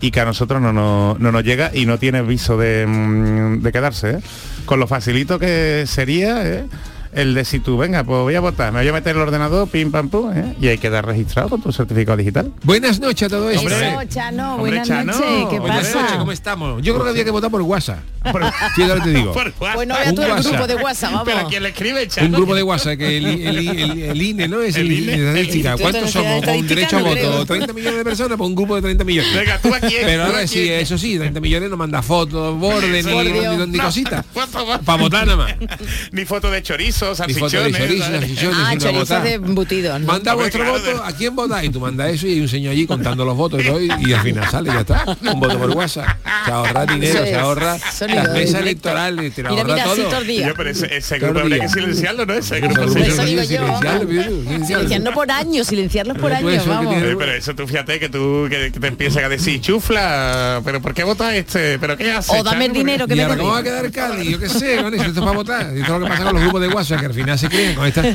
y 0.00 0.10
que 0.10 0.20
a 0.20 0.24
nosotros 0.24 0.60
no, 0.60 0.72
nos- 0.72 1.18
no 1.20 1.30
nos 1.32 1.44
llega 1.44 1.70
y 1.74 1.86
no 1.86 1.98
tiene 1.98 2.22
viso 2.22 2.56
de, 2.56 2.86
mm, 2.86 3.62
de 3.62 3.72
quedarse. 3.72 4.10
¿eh? 4.10 4.18
Con 4.64 4.80
lo 4.80 4.86
facilito 4.86 5.38
que 5.38 5.84
sería 5.86 6.44
¿eh? 6.46 6.64
El 7.12 7.34
de 7.34 7.44
si 7.44 7.60
tú, 7.60 7.76
venga, 7.76 8.04
pues 8.04 8.20
voy 8.22 8.34
a 8.34 8.40
votar, 8.40 8.72
me 8.72 8.80
voy 8.80 8.88
a 8.88 8.92
meter 8.92 9.14
el 9.16 9.22
ordenador, 9.22 9.68
pim, 9.68 9.90
pam, 9.90 10.08
pum, 10.08 10.32
¿eh? 10.34 10.54
y 10.60 10.68
hay 10.68 10.78
que 10.78 10.88
dar 10.90 11.04
registrado 11.06 11.48
con 11.50 11.60
tu 11.60 11.70
certificado 11.72 12.16
digital. 12.16 12.52
Buenas 12.62 13.00
noches 13.00 13.26
a 13.26 13.28
todo 13.28 13.50
esto. 13.50 13.60
Hombre. 13.62 13.88
Eso, 13.88 14.04
Chano, 14.08 14.54
Hombre, 14.54 14.70
buenas 14.70 14.88
Chano, 14.88 15.12
noches. 15.12 15.26
¿Qué 15.50 15.58
buenas 15.58 15.82
Buenas 15.82 15.94
noches? 15.94 16.16
¿cómo 16.18 16.32
estamos? 16.32 16.82
Yo 16.82 16.92
creo 16.94 17.04
que 17.04 17.10
había 17.10 17.24
que 17.24 17.30
votar 17.30 17.50
por 17.50 17.60
WhatsApp. 17.62 17.98
Por- 18.30 18.42
Sí, 18.76 18.82
ahora 18.82 19.02
te 19.02 19.10
digo. 19.10 19.32
por 19.32 19.46
WhatsApp. 19.58 19.74
Pues 19.74 19.88
no 19.88 19.94
veas 19.94 20.08
Un 20.08 20.14
tú 20.14 20.22
el 20.22 20.30
WhatsApp. 20.30 20.52
grupo 20.52 20.66
de 20.68 20.74
WhatsApp, 20.76 21.10
Pero 21.24 21.36
vamos. 21.36 21.50
quien 21.50 21.62
le 21.64 21.68
escribe, 21.70 22.08
Chano, 22.08 22.26
Un 22.28 22.32
grupo 22.32 22.54
de 22.54 22.62
WhatsApp 22.62 22.96
que 22.98 23.16
el, 23.18 23.26
el- 23.26 23.68
el- 23.68 24.02
el 24.02 24.22
INE, 24.22 24.48
¿no? 24.48 24.60
Es 24.62 24.76
el, 24.76 24.86
El 24.86 24.92
INE 25.00 25.12
de 25.20 25.28
estadística. 25.42 25.76
¿Cuántos 25.76 26.10
somos? 26.10 26.44
Con 26.44 26.62
de 26.62 26.74
derecho 26.74 26.96
a 26.98 27.02
voto. 27.02 27.14
creo. 27.14 27.46
30 27.46 27.72
millones 27.72 27.98
de 27.98 28.04
personas 28.04 28.38
por 28.38 28.46
un 28.46 28.54
grupo 28.54 28.76
de 28.76 28.82
30 28.82 29.04
millones. 29.04 29.34
Venga, 29.34 29.58
tú 29.60 29.74
a 29.74 29.80
quién, 29.80 30.02
Pero 30.06 30.24
ahora 30.24 30.46
sí, 30.46 30.68
eso 30.68 30.96
sí, 30.96 31.18
30 31.18 31.40
millones 31.40 31.68
no 31.68 31.76
manda 31.76 32.00
fotos, 32.00 32.58
borde, 32.58 33.02
ni, 33.02 33.78
cositas. 33.78 34.24
Para 34.84 35.02
votar 35.02 35.26
nada 35.26 35.36
más. 35.36 35.54
Ni 36.12 36.24
foto 36.24 36.50
de 36.50 36.62
chorizo, 36.62 37.01
Ni 37.02 37.08
de 37.08 37.14
salchichones. 37.16 37.76
chorizo, 37.78 38.04
¿sabes? 38.04 38.20
salchichones, 38.20 38.58
Ah, 38.62 38.74
chorizos 38.78 39.08
votar. 39.08 39.22
de 39.22 39.32
embutidos, 39.34 40.00
¿no? 40.00 40.06
Manda 40.06 40.34
vuestro 40.34 40.62
claro, 40.64 40.78
voto, 40.78 41.04
¿a 41.04 41.12
quién 41.12 41.34
votáis? 41.36 41.68
Y 41.68 41.72
tú 41.72 41.80
mandas 41.80 42.10
eso 42.12 42.26
y 42.26 42.32
hay 42.32 42.40
un 42.40 42.48
señor 42.48 42.72
allí 42.72 42.86
contando 42.86 43.24
los 43.24 43.36
votos 43.36 43.62
y, 43.62 43.66
todo, 43.66 43.80
y, 43.80 43.90
y 44.06 44.12
al 44.12 44.20
final 44.22 44.50
sale, 44.50 44.70
ya 44.70 44.80
está. 44.80 45.04
Un 45.32 45.40
voto 45.40 45.58
por 45.58 45.70
WhatsApp. 45.70 46.08
Se 46.44 46.50
ahorra 46.50 46.86
dinero, 46.86 47.12
Eso 47.14 47.22
se 47.24 47.30
es 47.30 47.36
ahorra 47.38 47.78
las 48.08 48.32
mesas 48.32 48.60
electorales, 48.60 49.34
te 49.34 49.42
lo 49.42 49.50
Mira, 49.50 49.62
ahorra 49.62 49.74
mira, 49.74 49.84
todo. 49.86 50.22
Yo, 50.22 50.54
pero 50.56 50.70
ese, 50.70 50.96
ese 50.96 51.18
grupo 51.18 51.40
habría 51.40 51.60
que 51.60 51.68
silenciarlo, 51.68 52.26
¿no? 52.26 52.34
Ese 52.34 52.60
grupo 52.60 52.88
silenciarlo, 52.88 55.12
por 55.12 55.30
años, 55.30 55.66
silenciarlos 55.66 56.18
por 56.18 56.32
años, 56.32 56.66
vamos. 56.66 56.94
pero 57.18 57.32
eso 57.32 57.54
tú 57.54 57.66
fíjate 57.66 57.98
que 58.00 58.08
tú 58.08 58.46
que, 58.48 58.70
te 58.70 58.86
empiezan 58.86 59.24
a 59.24 59.28
decir 59.28 59.60
chufla, 59.60 60.60
pero 60.64 60.80
¿por 60.80 60.94
qué 60.94 61.04
votas 61.04 61.34
este? 61.34 61.78
¿Pero 61.78 61.96
qué 61.96 62.12
haces? 62.12 62.34
O 62.38 62.42
dame 62.42 62.66
el 62.66 62.72
dinero 62.72 63.06
que 63.06 63.14
Y 63.14 63.16
me 63.16 63.22
ahora, 63.24 63.36
¿cómo 63.36 63.50
va 63.50 63.58
a 63.58 63.62
quedar 63.62 63.90
Cádiz? 63.90 64.30
Yo 64.30 64.38
qué 64.38 64.48
sé, 64.48 64.74
esto 64.76 64.88
es 64.94 65.12
para 65.12 65.32
votar. 65.32 65.72
Y 65.76 65.80
esto 65.80 65.94
es 65.94 66.00
lo 66.00 66.06
que 66.06 66.10
pasa 66.10 66.24
con 66.24 66.34
los 66.34 66.42
grupos 66.42 66.60
de 66.60 66.68
WhatsApp, 66.68 66.91
que 66.98 67.06
al 67.06 67.14
final 67.14 67.38
se 67.38 67.48
crean 67.48 67.74
con 67.74 67.86
esta... 67.86 68.02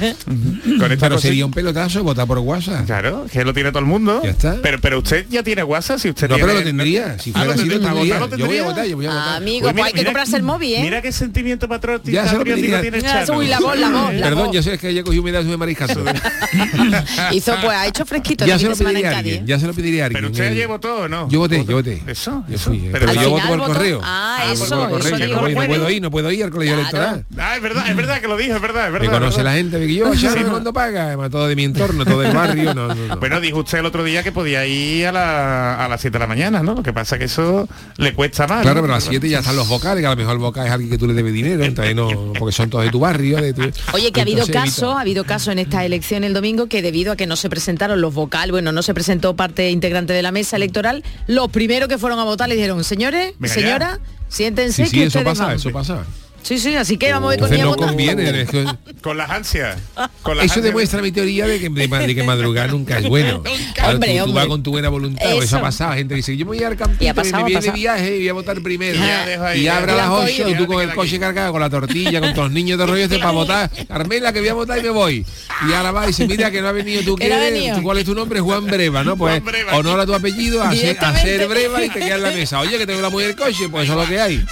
Con 0.77 0.91
esta 0.91 1.07
Pero 1.07 1.19
sería 1.19 1.45
un 1.45 1.51
pelotazo 1.51 2.03
votar 2.03 2.27
por 2.27 2.37
WhatsApp. 2.39 2.85
Claro, 2.85 3.25
que 3.31 3.43
lo 3.43 3.53
tiene 3.53 3.69
todo 3.71 3.79
el 3.79 3.85
mundo. 3.85 4.21
Ya 4.23 4.29
está. 4.31 4.57
Pero, 4.61 4.79
pero 4.81 4.99
usted 4.99 5.25
ya 5.29 5.41
tiene 5.43 5.63
WhatsApp, 5.63 5.99
si 5.99 6.09
usted 6.09 6.27
No, 6.29 6.35
tiene... 6.35 6.47
pero 6.47 6.59
lo 6.59 6.65
tendría. 6.65 7.17
Si 7.19 7.31
Ah, 7.31 7.39
fuera 7.39 7.53
así, 7.53 7.63
lo 7.65 7.69
tendría, 7.71 7.91
tendría. 7.93 8.13
¿para 8.13 8.25
votar 8.25 8.39
lo 8.39 8.45
Yo 8.45 8.47
voy 8.47 8.57
a 8.57 8.63
votar, 8.63 8.85
yo 8.87 8.95
voy 8.95 9.05
a 9.05 9.09
votar. 9.09 9.35
Amigo, 9.37 9.67
Uy, 9.67 9.73
pues 9.73 9.85
hay 9.85 9.93
que 9.93 10.03
comprarse 10.05 10.37
el 10.37 10.43
móvil, 10.43 10.73
¿eh? 10.75 10.81
Mira 10.81 11.01
qué 11.01 11.11
sentimiento 11.11 11.67
patriótico, 11.67 12.11
Ya 12.11 12.81
tiene 12.81 12.97
Ah, 12.99 13.23
Chano. 13.25 13.39
uy, 13.39 13.47
la 13.47 13.59
voz, 13.59 13.77
la 13.77 13.89
voz, 13.89 14.11
Perdón, 14.11 14.51
yo 14.51 14.61
sé 14.63 14.73
es 14.73 14.79
que 14.79 14.93
ya 14.93 15.03
cogió 15.03 15.21
humedad 15.21 15.43
de 15.43 15.57
mariscazo. 15.57 16.03
Hizo, 17.31 17.53
pues 17.61 17.77
ha 17.77 17.87
hecho 17.87 18.05
fresquito 18.05 18.45
ya 18.45 18.55
el 18.55 18.59
se 18.59 18.69
lo 18.69 18.75
pediría 18.75 19.11
a 19.11 19.17
alguien. 19.17 19.45
Ya 19.47 19.59
se 19.59 19.67
lo 19.67 19.73
pediría 19.73 20.03
a 20.03 20.05
alguien. 20.07 20.21
Pero 20.21 20.31
usted 20.31 20.45
El- 20.45 20.53
ayer 20.53 20.67
votó 20.67 20.95
o 21.01 21.07
no. 21.07 21.29
Yo 21.29 21.39
voté, 21.39 21.65
yo 21.65 21.77
voté. 21.77 22.01
Eso, 22.07 22.43
Yo 22.49 22.57
fui, 22.57 22.79
Pero 22.91 23.07
pero 23.07 23.11
Al 23.11 23.25
yo 23.25 23.29
voto 23.31 23.47
por 23.47 23.59
correo. 23.65 24.01
Ah, 24.03 24.49
eso, 24.51 24.75
no, 24.75 24.89
puedo 24.89 25.89
ir, 25.89 26.01
no 26.01 26.11
puedo 26.11 26.31
ir 26.31 26.43
al 26.43 26.49
colegio 26.51 26.75
electoral. 26.75 27.25
Ah, 27.37 27.55
es 27.55 27.61
verdad, 27.61 27.89
es 27.89 27.95
verdad 27.95 28.21
que 28.21 28.27
lo 28.27 28.37
dijo, 28.37 28.59
verdad, 28.67 28.87
es 28.87 28.93
verdad. 28.93 29.07
Me 29.07 29.13
conoce 29.19 29.43
la 29.43 29.53
gente, 29.53 29.79
que 29.79 29.93
yo, 29.93 30.13
ya 30.15 30.35
no 30.35 30.49
cuando 30.51 30.73
paga, 30.73 31.07
además 31.07 31.29
todo 31.31 31.47
de 31.47 31.55
mi 31.55 31.63
entorno, 31.63 32.05
todo 32.05 32.21
del 32.21 32.33
barrio, 32.33 32.73
no, 32.73 32.87
no, 32.87 32.95
no. 32.95 33.17
Bueno, 33.17 33.39
dijo 33.39 33.59
usted 33.59 33.79
el 33.79 33.85
otro 33.85 34.03
día 34.03 34.23
que 34.23 34.31
podía 34.31 34.65
ir 34.65 35.07
a, 35.07 35.11
la- 35.11 35.85
a 35.85 35.87
las 35.87 36.01
7 36.01 36.13
de 36.13 36.19
la 36.19 36.27
mañana, 36.27 36.63
¿no? 36.63 36.75
Lo 36.75 36.83
que 36.83 36.93
pasa 36.93 37.17
que 37.17 37.25
eso 37.25 37.67
le 37.97 38.13
cuesta 38.13 38.47
más. 38.47 38.61
Claro, 38.61 38.75
¿no? 38.77 38.81
pero 38.83 38.93
a 38.93 38.97
las 38.97 39.03
7 39.05 39.27
ya 39.29 39.39
están 39.39 39.55
los 39.55 39.67
vocales, 39.67 40.01
que 40.01 40.07
a 40.07 40.11
lo 40.11 40.15
mejor 40.15 40.33
el 40.33 40.39
vocal 40.39 40.65
es 40.67 40.71
alguien 40.71 40.89
que 40.91 40.97
tú 40.97 41.07
le 41.07 41.13
debes 41.13 41.33
dinero, 41.33 41.63
entonces 41.63 41.95
no, 41.95 42.33
porque 42.37 42.51
son 42.53 42.69
todos 42.69 42.83
de 42.85 42.91
tu 42.91 42.99
barrio. 42.99 43.37
De 43.41 43.53
tu- 43.53 43.69
Oye, 43.93 44.11
que 44.11 44.19
ha 44.19 44.23
habido 44.23 44.43
evita. 44.43 44.63
ha 44.63 45.01
habido 45.01 45.23
casos 45.23 45.49
en 45.51 45.59
esta 45.59 45.85
elección 45.85 46.23
el 46.23 46.33
domingo 46.33 46.67
que 46.67 46.81
debido 46.81 47.11
a 47.11 47.15
que 47.15 47.27
no 47.27 47.35
se 47.35 47.49
presentaron 47.49 48.01
los 48.01 48.13
vocales, 48.13 48.51
bueno, 48.51 48.71
no 48.71 48.81
se 48.83 48.93
presentó 48.93 49.35
parte 49.35 49.69
integrante 49.71 50.13
de 50.13 50.21
la 50.21 50.31
mesa 50.31 50.55
electoral, 50.57 51.03
los 51.27 51.49
primeros 51.49 51.87
que 51.89 51.97
fueron 51.97 52.19
a 52.19 52.23
votar 52.23 52.49
le 52.49 52.55
dijeron, 52.55 52.83
señores, 52.83 53.33
Venga 53.39 53.53
señora, 53.53 53.99
siéntense 54.27 54.85
Sí, 54.85 54.89
sí, 54.91 54.97
que 54.97 55.03
eso 55.05 55.23
pasa, 55.23 55.45
van". 55.47 55.55
eso 55.55 55.71
pasa. 55.71 56.03
Sí, 56.47 56.59
sí, 56.59 56.75
así 56.75 56.95
que 56.97 57.11
vamos 57.11 57.27
a 57.27 57.29
ver 57.31 57.39
con 57.39 57.49
no 57.59 57.75
conviene. 57.75 58.41
es 58.43 58.49
que- 58.49 58.65
Con 59.01 59.17
las 59.17 59.29
ansias. 59.29 59.77
Con 60.21 60.37
las 60.37 60.45
Eso 60.45 60.53
ansias. 60.55 60.63
demuestra 60.63 61.01
mi 61.01 61.11
teoría 61.11 61.45
de 61.45 61.59
que, 61.59 61.69
de, 61.69 61.87
de 61.87 62.15
que 62.15 62.23
madrugar 62.23 62.71
nunca 62.71 62.97
es 62.99 63.07
bueno. 63.07 63.43
Hombre, 63.85 64.21
tú, 64.23 64.31
vas 64.33 64.45
con 64.47 64.63
tu 64.63 64.71
buena 64.71 64.89
voluntad, 64.89 65.25
eso 65.29 65.41
Eso. 65.43 65.57
ha 65.57 65.61
pasado. 65.61 65.93
Gente 65.93 66.15
dice, 66.15 66.35
yo 66.37 66.45
me 66.45 66.55
voy 66.55 66.63
al 66.63 66.75
campito 66.77 67.21
Y 67.21 67.31
me 67.33 67.41
voy 67.41 67.53
de 67.55 67.71
viaje 67.71 68.15
y 68.15 68.19
voy 68.19 68.29
a 68.29 68.33
votar 68.33 68.61
primero. 68.61 68.95
Y 68.95 68.99
ya 68.99 69.25
dejo 69.25 69.43
ahí, 69.43 69.59
y 69.59 69.63
ya. 69.63 69.77
abre 69.77 69.91
a 69.91 69.95
Y 69.95 69.97
las 69.97 70.07
la 70.07 70.15
han 70.15 70.23
8 70.23 70.25
cogido. 70.25 70.49
y 70.49 70.55
tú 70.55 70.67
con 70.67 70.81
el 70.81 70.93
coche 70.95 71.19
cargado, 71.19 71.51
con 71.51 71.61
la 71.61 71.69
tortilla, 71.69 72.19
con 72.21 72.29
todos 72.33 72.45
los 72.47 72.51
niños 72.53 72.79
de 72.79 72.85
rollo 72.85 73.03
este 73.03 73.19
para 73.19 73.31
votar. 73.31 73.69
Carmela, 73.87 74.31
que 74.33 74.39
voy 74.39 74.49
a 74.49 74.53
votar 74.53 74.77
y 74.79 74.83
me 74.83 74.89
voy. 74.89 75.25
Y 75.69 75.73
ahora 75.73 75.91
va 75.91 76.03
y 76.05 76.07
dice, 76.07 76.27
mira 76.27 76.49
que 76.49 76.61
no 76.61 76.69
ha 76.69 76.71
venido 76.71 77.01
tú, 77.03 77.15
Que 77.17 77.27
no 77.29 77.35
ha 77.35 77.39
¿qué 77.39 77.51
venido. 77.51 77.73
eres? 77.73 77.83
¿Cuál 77.83 77.97
es 77.99 78.05
tu 78.05 78.15
nombre? 78.15 78.39
Juan 78.39 78.65
Breva, 78.65 79.03
¿no? 79.03 79.17
Pues 79.17 79.41
honor 79.73 79.99
a 79.99 80.05
tu 80.05 80.13
apellido, 80.13 80.63
a 80.63 80.69
ser, 80.71 80.77
a 80.77 80.81
Directamente. 80.81 81.37
ser 81.37 81.47
Breva 81.49 81.83
y 81.83 81.89
te 81.89 81.99
quedas 81.99 82.11
en 82.17 82.23
la 82.23 82.31
mesa. 82.31 82.59
Oye, 82.61 82.77
que 82.77 82.85
tengo 82.87 83.01
la 83.01 83.09
mujer 83.09 83.27
del 83.27 83.35
coche, 83.35 83.67
pues 83.69 83.83
eso 83.83 83.93
es 84.01 84.07
lo 84.07 84.13
que 84.13 84.19
hay. 84.21 84.43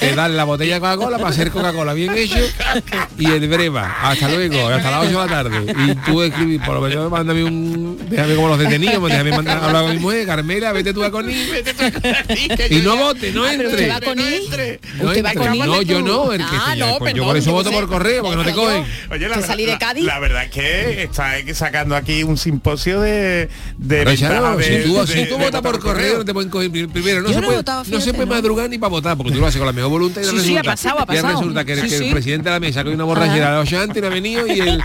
Te 0.00 0.14
dan 0.14 0.36
la 0.36 0.44
botella 0.44 0.80
Coca-Cola 0.92 1.16
para 1.18 1.30
hacer 1.30 1.50
Coca-Cola 1.50 1.92
bien 1.94 2.12
hecho 2.16 2.36
y 3.18 3.26
el 3.26 3.48
breva. 3.48 3.96
Hasta 4.02 4.28
luego, 4.28 4.68
hasta 4.68 4.90
las 4.90 5.00
8 5.00 5.08
de 5.08 5.14
la 5.14 5.26
tarde. 5.26 5.74
Y 5.86 5.94
tú 6.10 6.22
escribís, 6.22 6.60
por 6.62 6.74
lo 6.74 6.80
menos 6.82 7.10
mándame 7.10 7.44
un. 7.44 7.98
Déjame 8.08 8.34
como 8.36 8.48
los 8.48 8.58
detenidos, 8.58 9.10
déjame 9.10 9.30
mandar 9.30 9.58
hablar 9.64 9.82
con 9.84 9.92
mi 9.94 9.98
mujer, 9.98 10.26
Carmela, 10.26 10.72
vete 10.72 10.92
tú 10.92 11.02
a 11.04 11.10
Conil. 11.10 11.48
Y 12.70 12.76
no 12.76 12.96
vote, 12.96 13.32
no 13.32 13.44
Ah, 13.44 13.52
entre. 13.54 13.86
No 13.88 14.22
entre. 14.22 14.80
No, 15.00 15.12
entre. 15.12 15.84
yo 15.84 16.02
no, 16.02 16.32
el 16.32 16.38
que 16.40 16.44
Ah, 16.56 16.74
no, 16.76 16.98
pues 16.98 17.14
yo 17.14 17.24
por 17.24 17.36
eso 17.36 17.52
voto 17.52 17.70
por 17.70 17.88
correo, 17.88 18.22
porque 18.22 18.36
no 18.36 18.44
te 18.44 18.52
cogen. 18.52 18.84
Oye, 19.10 19.28
la, 19.28 19.40
salí 19.42 19.64
de 19.66 19.72
la- 19.72 19.78
Cádiz. 19.78 20.04
la 20.04 20.18
verdad 20.18 20.44
es 20.44 20.50
que 20.50 21.02
está 21.04 21.32
sacando 21.54 21.94
aquí 21.96 22.22
un 22.22 22.36
simposio 22.38 23.00
de, 23.00 23.48
de 23.78 24.16
Charo, 24.16 24.56
de- 24.56 24.64
si 24.64 24.88
tú, 24.88 25.00
de- 25.04 25.06
si 25.06 25.26
tú 25.28 25.38
votas 25.38 25.60
por 25.62 25.78
correo, 25.80 26.18
no 26.18 26.24
te 26.24 26.32
pueden 26.32 26.50
coger 26.50 26.70
pri- 26.70 26.86
primero. 26.86 27.20
No 27.22 27.28
Yo 27.28 27.34
se 27.34 27.40
no 27.40 27.46
puede, 27.46 27.58
votado, 27.58 27.84
no 27.86 28.00
se 28.00 28.14
puede 28.14 28.26
madrugar 28.26 28.70
ni 28.70 28.78
para 28.78 28.90
votar, 28.90 29.16
porque 29.16 29.32
tú 29.32 29.40
lo 29.40 29.46
haces 29.46 29.58
con 29.58 29.66
la 29.66 29.72
mejor 29.72 29.90
voluntad 29.90 30.20
y 30.22 30.24
Sí, 30.24 30.30
resulta, 30.30 30.62
ha 30.74 31.06
pasado, 31.06 31.28
y 31.28 31.32
resulta 31.36 31.64
que, 31.64 31.76
Sí, 31.76 31.82
que 31.82 31.88
sí. 31.88 32.04
el 32.06 32.10
presidente 32.12 32.48
de 32.48 32.54
la 32.54 32.60
mesa 32.60 32.82
coge 32.84 32.94
una 32.94 33.04
borrachera 33.04 33.52
las 33.52 33.66
8 33.66 33.80
antes 33.80 34.02
no 34.02 34.08
ha 34.08 34.10
venido 34.10 34.46
y 34.46 34.60
el, 34.60 34.80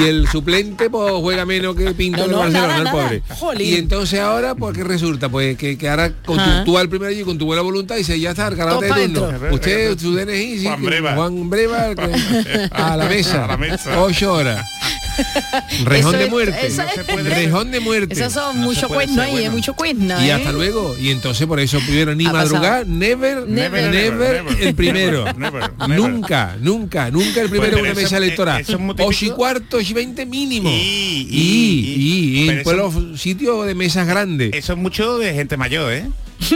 y 0.00 0.04
el 0.04 0.28
suplente 0.28 0.90
pues 0.90 1.12
juega 1.14 1.44
menos 1.44 1.74
que 1.76 1.92
Pinto 1.92 2.26
No, 2.26 2.32
no, 2.32 2.38
Barcelona, 2.40 2.68
nada, 2.68 2.82
el 2.82 2.90
pobre. 2.90 3.22
Jolín. 3.38 3.66
Y 3.68 3.74
entonces 3.76 4.20
ahora, 4.20 4.54
pues 4.54 4.76
¿qué 4.76 4.84
resulta? 4.84 5.28
Pues 5.28 5.56
que, 5.56 5.76
que 5.78 5.88
ahora 5.88 6.12
con 6.24 6.36
tu, 6.38 6.64
tú 6.64 6.78
al 6.78 6.88
primer 6.88 7.08
allí 7.10 7.22
con 7.22 7.38
tu 7.38 7.46
buena 7.46 7.62
voluntad 7.62 7.94
y 7.96 7.98
dice, 7.98 8.18
ya 8.18 8.30
está, 8.30 8.50
Todo 8.50 8.80
de 8.80 9.08
turno. 9.08 9.28
Usted, 9.52 9.98
su 9.98 10.14
DNI, 10.14 10.58
sí, 10.58 10.64
Juan 10.66 10.80
que- 10.80 10.86
Breva. 10.86 11.14
Juan 11.14 11.50
Breva, 11.50 11.86
el 11.88 11.96
que- 11.96 12.68
a 12.72 12.96
la 12.96 13.04
mesa. 13.06 13.44
A 13.44 13.48
la 13.48 13.56
mesa. 13.56 14.00
8 14.00 14.32
horas. 14.32 14.66
Rejón 15.84 16.18
de 16.18 16.26
muerte. 16.28 16.66
eso 16.66 16.82
No 16.82 16.88
se 16.94 17.04
puede- 17.04 17.30
Rejón 17.30 17.70
de 17.70 17.80
muerte. 17.80 18.14
Esos 18.14 18.32
son 18.32 18.60
No 18.60 18.66
mucho 18.66 18.88
cuerno 18.88 19.22
ahí, 19.22 19.32
bueno. 19.32 19.50
mucho 19.52 19.74
cuerno, 19.74 20.22
Y 20.22 20.28
¿eh? 20.28 20.32
hasta 20.32 20.52
luego. 20.52 20.96
Y 21.00 21.10
entonces 21.10 21.46
por 21.46 21.60
eso 21.60 21.78
primero 21.80 22.14
ni 22.14 22.26
Ha 22.26 22.32
madrugar, 22.32 22.86
never, 22.86 23.46
never, 23.48 23.82
Never, 23.82 23.90
never, 23.90 24.44
never. 24.44 24.62
el 24.68 24.74
primero. 24.74 25.24
Never, 25.24 25.38
never, 25.38 25.70
never. 25.88 25.98
Nunca, 26.00 26.56
nunca, 26.60 27.10
nunca 27.10 27.40
el 27.40 27.48
primero 27.50 27.72
Pues, 27.72 27.84
en 27.84 27.90
una 27.92 28.00
mesa 28.00 28.16
electoral. 28.16 28.64
8 28.98 29.24
y 29.26 29.30
cuarto, 29.30 29.76
8 29.78 29.86
y 29.90 29.94
20 29.94 30.26
mínimo. 30.26 30.68
Y- 30.70 31.28
y, 31.30 31.40
y- 32.40 32.42
y, 32.42 32.46
pero 32.46 32.58
en 32.58 32.64
pueblos, 32.64 33.20
sitios 33.20 33.66
de 33.66 33.74
mesas 33.74 34.06
grandes. 34.06 34.50
Eso 34.54 34.72
es 34.74 34.78
mucho 34.78 35.18
de 35.18 35.32
gente 35.34 35.56
mayor, 35.56 35.92
¿eh? 35.92 36.06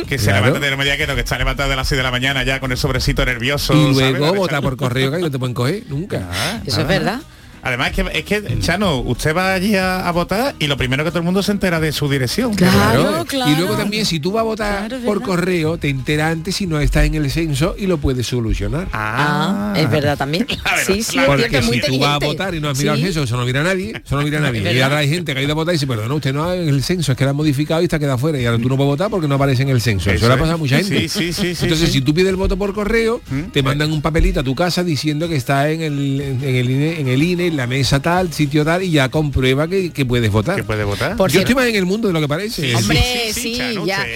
Que 0.08 0.18
se 0.18 0.24
Claro. 0.26 0.46
levanta 0.46 0.68
de 0.68 0.76
media 0.76 0.96
que 0.96 1.06
no, 1.06 1.14
que 1.14 1.20
está 1.22 1.38
levantado 1.38 1.70
de 1.70 1.76
las 1.76 1.88
6 1.88 1.96
de 1.96 2.02
la 2.02 2.10
mañana 2.10 2.42
ya 2.44 2.60
con 2.60 2.70
el 2.72 2.76
sobrecito 2.76 3.24
nervioso. 3.24 3.72
y 3.74 3.94
luego 3.94 4.32
De 4.32 4.38
vota 4.38 4.56
echar- 4.58 4.62
por 4.62 4.76
correo 4.76 5.10
que 5.12 5.18
no 5.18 5.30
te 5.30 5.38
pueden 5.38 5.54
coger 5.54 5.84
nunca. 5.88 6.28
Ah, 6.30 6.60
Eso 6.66 6.78
ah. 6.78 6.82
es 6.82 6.88
verdad. 6.88 7.20
Además 7.62 7.90
es 7.90 7.96
que, 7.96 8.18
es 8.18 8.24
que, 8.24 8.58
Chano, 8.60 8.98
usted 9.00 9.34
va 9.36 9.54
allí 9.54 9.74
a, 9.76 10.06
a 10.08 10.12
votar 10.12 10.54
y 10.58 10.66
lo 10.66 10.76
primero 10.76 11.04
que 11.04 11.10
todo 11.10 11.18
el 11.20 11.24
mundo 11.24 11.42
se 11.42 11.52
entera 11.52 11.80
de 11.80 11.92
su 11.92 12.08
dirección. 12.08 12.54
Claro. 12.54 13.24
claro. 13.26 13.50
Y 13.50 13.56
luego 13.56 13.74
también 13.76 14.06
si 14.06 14.20
tú 14.20 14.32
vas 14.32 14.40
a 14.40 14.44
votar 14.44 14.88
Claro, 14.88 15.04
por 15.04 15.18
verdad. 15.20 15.26
correo, 15.26 15.78
te 15.78 15.88
enteras 15.88 16.32
antes 16.32 16.56
si 16.56 16.66
no 16.66 16.80
estás 16.80 17.04
en 17.04 17.14
el 17.14 17.30
censo 17.30 17.74
y 17.78 17.86
lo 17.86 17.98
puedes 17.98 18.26
solucionar. 18.26 18.88
Ah, 18.92 19.74
es 19.76 19.90
verdad 19.90 20.16
también. 20.16 20.46
verdad, 20.48 20.62
Sí, 20.86 21.02
sí, 21.02 21.16
la 21.16 21.22
es 21.22 21.28
Porque 21.28 21.48
cierto, 21.48 21.58
es 21.58 21.66
muy 21.66 21.80
si 21.80 21.86
tú 21.86 21.98
vas 21.98 22.22
a 22.22 22.26
votar 22.26 22.54
y 22.54 22.60
no 22.60 22.68
has 22.70 22.78
mirado 22.78 22.96
Sí. 22.96 23.02
el 23.04 23.08
censo, 23.12 23.24
eso 23.24 23.36
no 23.36 23.44
mira 23.44 23.62
nadie, 23.62 24.00
eso 24.04 24.16
no 24.16 24.22
mira 24.22 24.40
nadie. 24.40 24.72
Y 24.72 24.80
ahora 24.80 24.98
hay 24.98 25.08
gente 25.08 25.32
que 25.34 25.40
ha 25.40 25.42
ido 25.42 25.52
a 25.52 25.54
votar 25.54 25.74
y 25.74 25.76
dice, 25.76 25.86
perdona, 25.86 26.14
usted 26.14 26.32
no 26.32 26.44
ha 26.44 26.56
en 26.56 26.68
el 26.68 26.82
censo, 26.82 27.12
es 27.12 27.18
que 27.18 27.24
lo 27.24 27.30
han 27.30 27.36
modificado 27.36 27.80
y 27.80 27.84
está 27.84 27.98
quedado 27.98 28.18
fuera. 28.18 28.40
Y 28.40 28.46
ahora 28.46 28.60
tú 28.62 28.68
no 28.68 28.76
puedes 28.76 28.90
votar 28.90 29.10
porque 29.10 29.28
no 29.28 29.34
aparece 29.34 29.62
en 29.62 29.68
el 29.70 29.80
censo. 29.80 30.10
Eso, 30.10 30.26
le 30.28 30.34
ha 30.34 30.36
pasado 30.36 30.54
a 30.54 30.58
mucha 30.58 30.76
gente. 30.78 31.08
Sí, 31.08 31.08
sí, 31.08 31.32
sí, 31.32 31.54
sí, 31.54 31.64
Entonces, 31.64 31.88
sí. 31.88 31.94
si 31.94 32.00
tú 32.00 32.14
pides 32.14 32.28
el 32.28 32.36
voto 32.36 32.56
por 32.56 32.72
correo, 32.74 33.20
¿Mm? 33.30 33.50
te 33.52 33.62
mandan 33.62 33.92
un 33.92 34.00
papelito 34.02 34.40
a 34.40 34.42
tu 34.42 34.54
casa 34.54 34.84
diciendo 34.84 35.28
que 35.28 35.36
está 35.36 35.70
en 35.70 35.82
el, 35.82 36.20
en 36.20 36.42
el 36.54 36.70
INE, 36.70 37.00
en 37.00 37.08
el 37.08 37.22
INE, 37.22 37.48
en 37.49 37.57
la 37.57 37.67
mesa 37.67 38.00
tal, 38.00 38.33
sitio 38.33 38.64
tal, 38.64 38.83
y 38.83 38.90
ya 38.90 39.09
comprueba 39.09 39.67
que, 39.69 39.90
que 39.90 40.07
puedes 40.07 40.31
votar. 40.31 40.57
que 40.57 40.64
puede 40.64 40.85
votar. 40.85 41.17
Por 41.17 41.28
Yo 41.31 41.33
cierto. 41.33 41.50
estoy 41.50 41.62
más 41.62 41.69
en 41.69 41.76
el 41.76 41.87
mundo 41.87 42.09
de 42.09 42.14
lo 42.14 42.21
que 42.21 42.28
parece. 42.28 42.75
Hombre, 42.75 43.33
sí, 43.33 43.59
ya. 43.85 44.07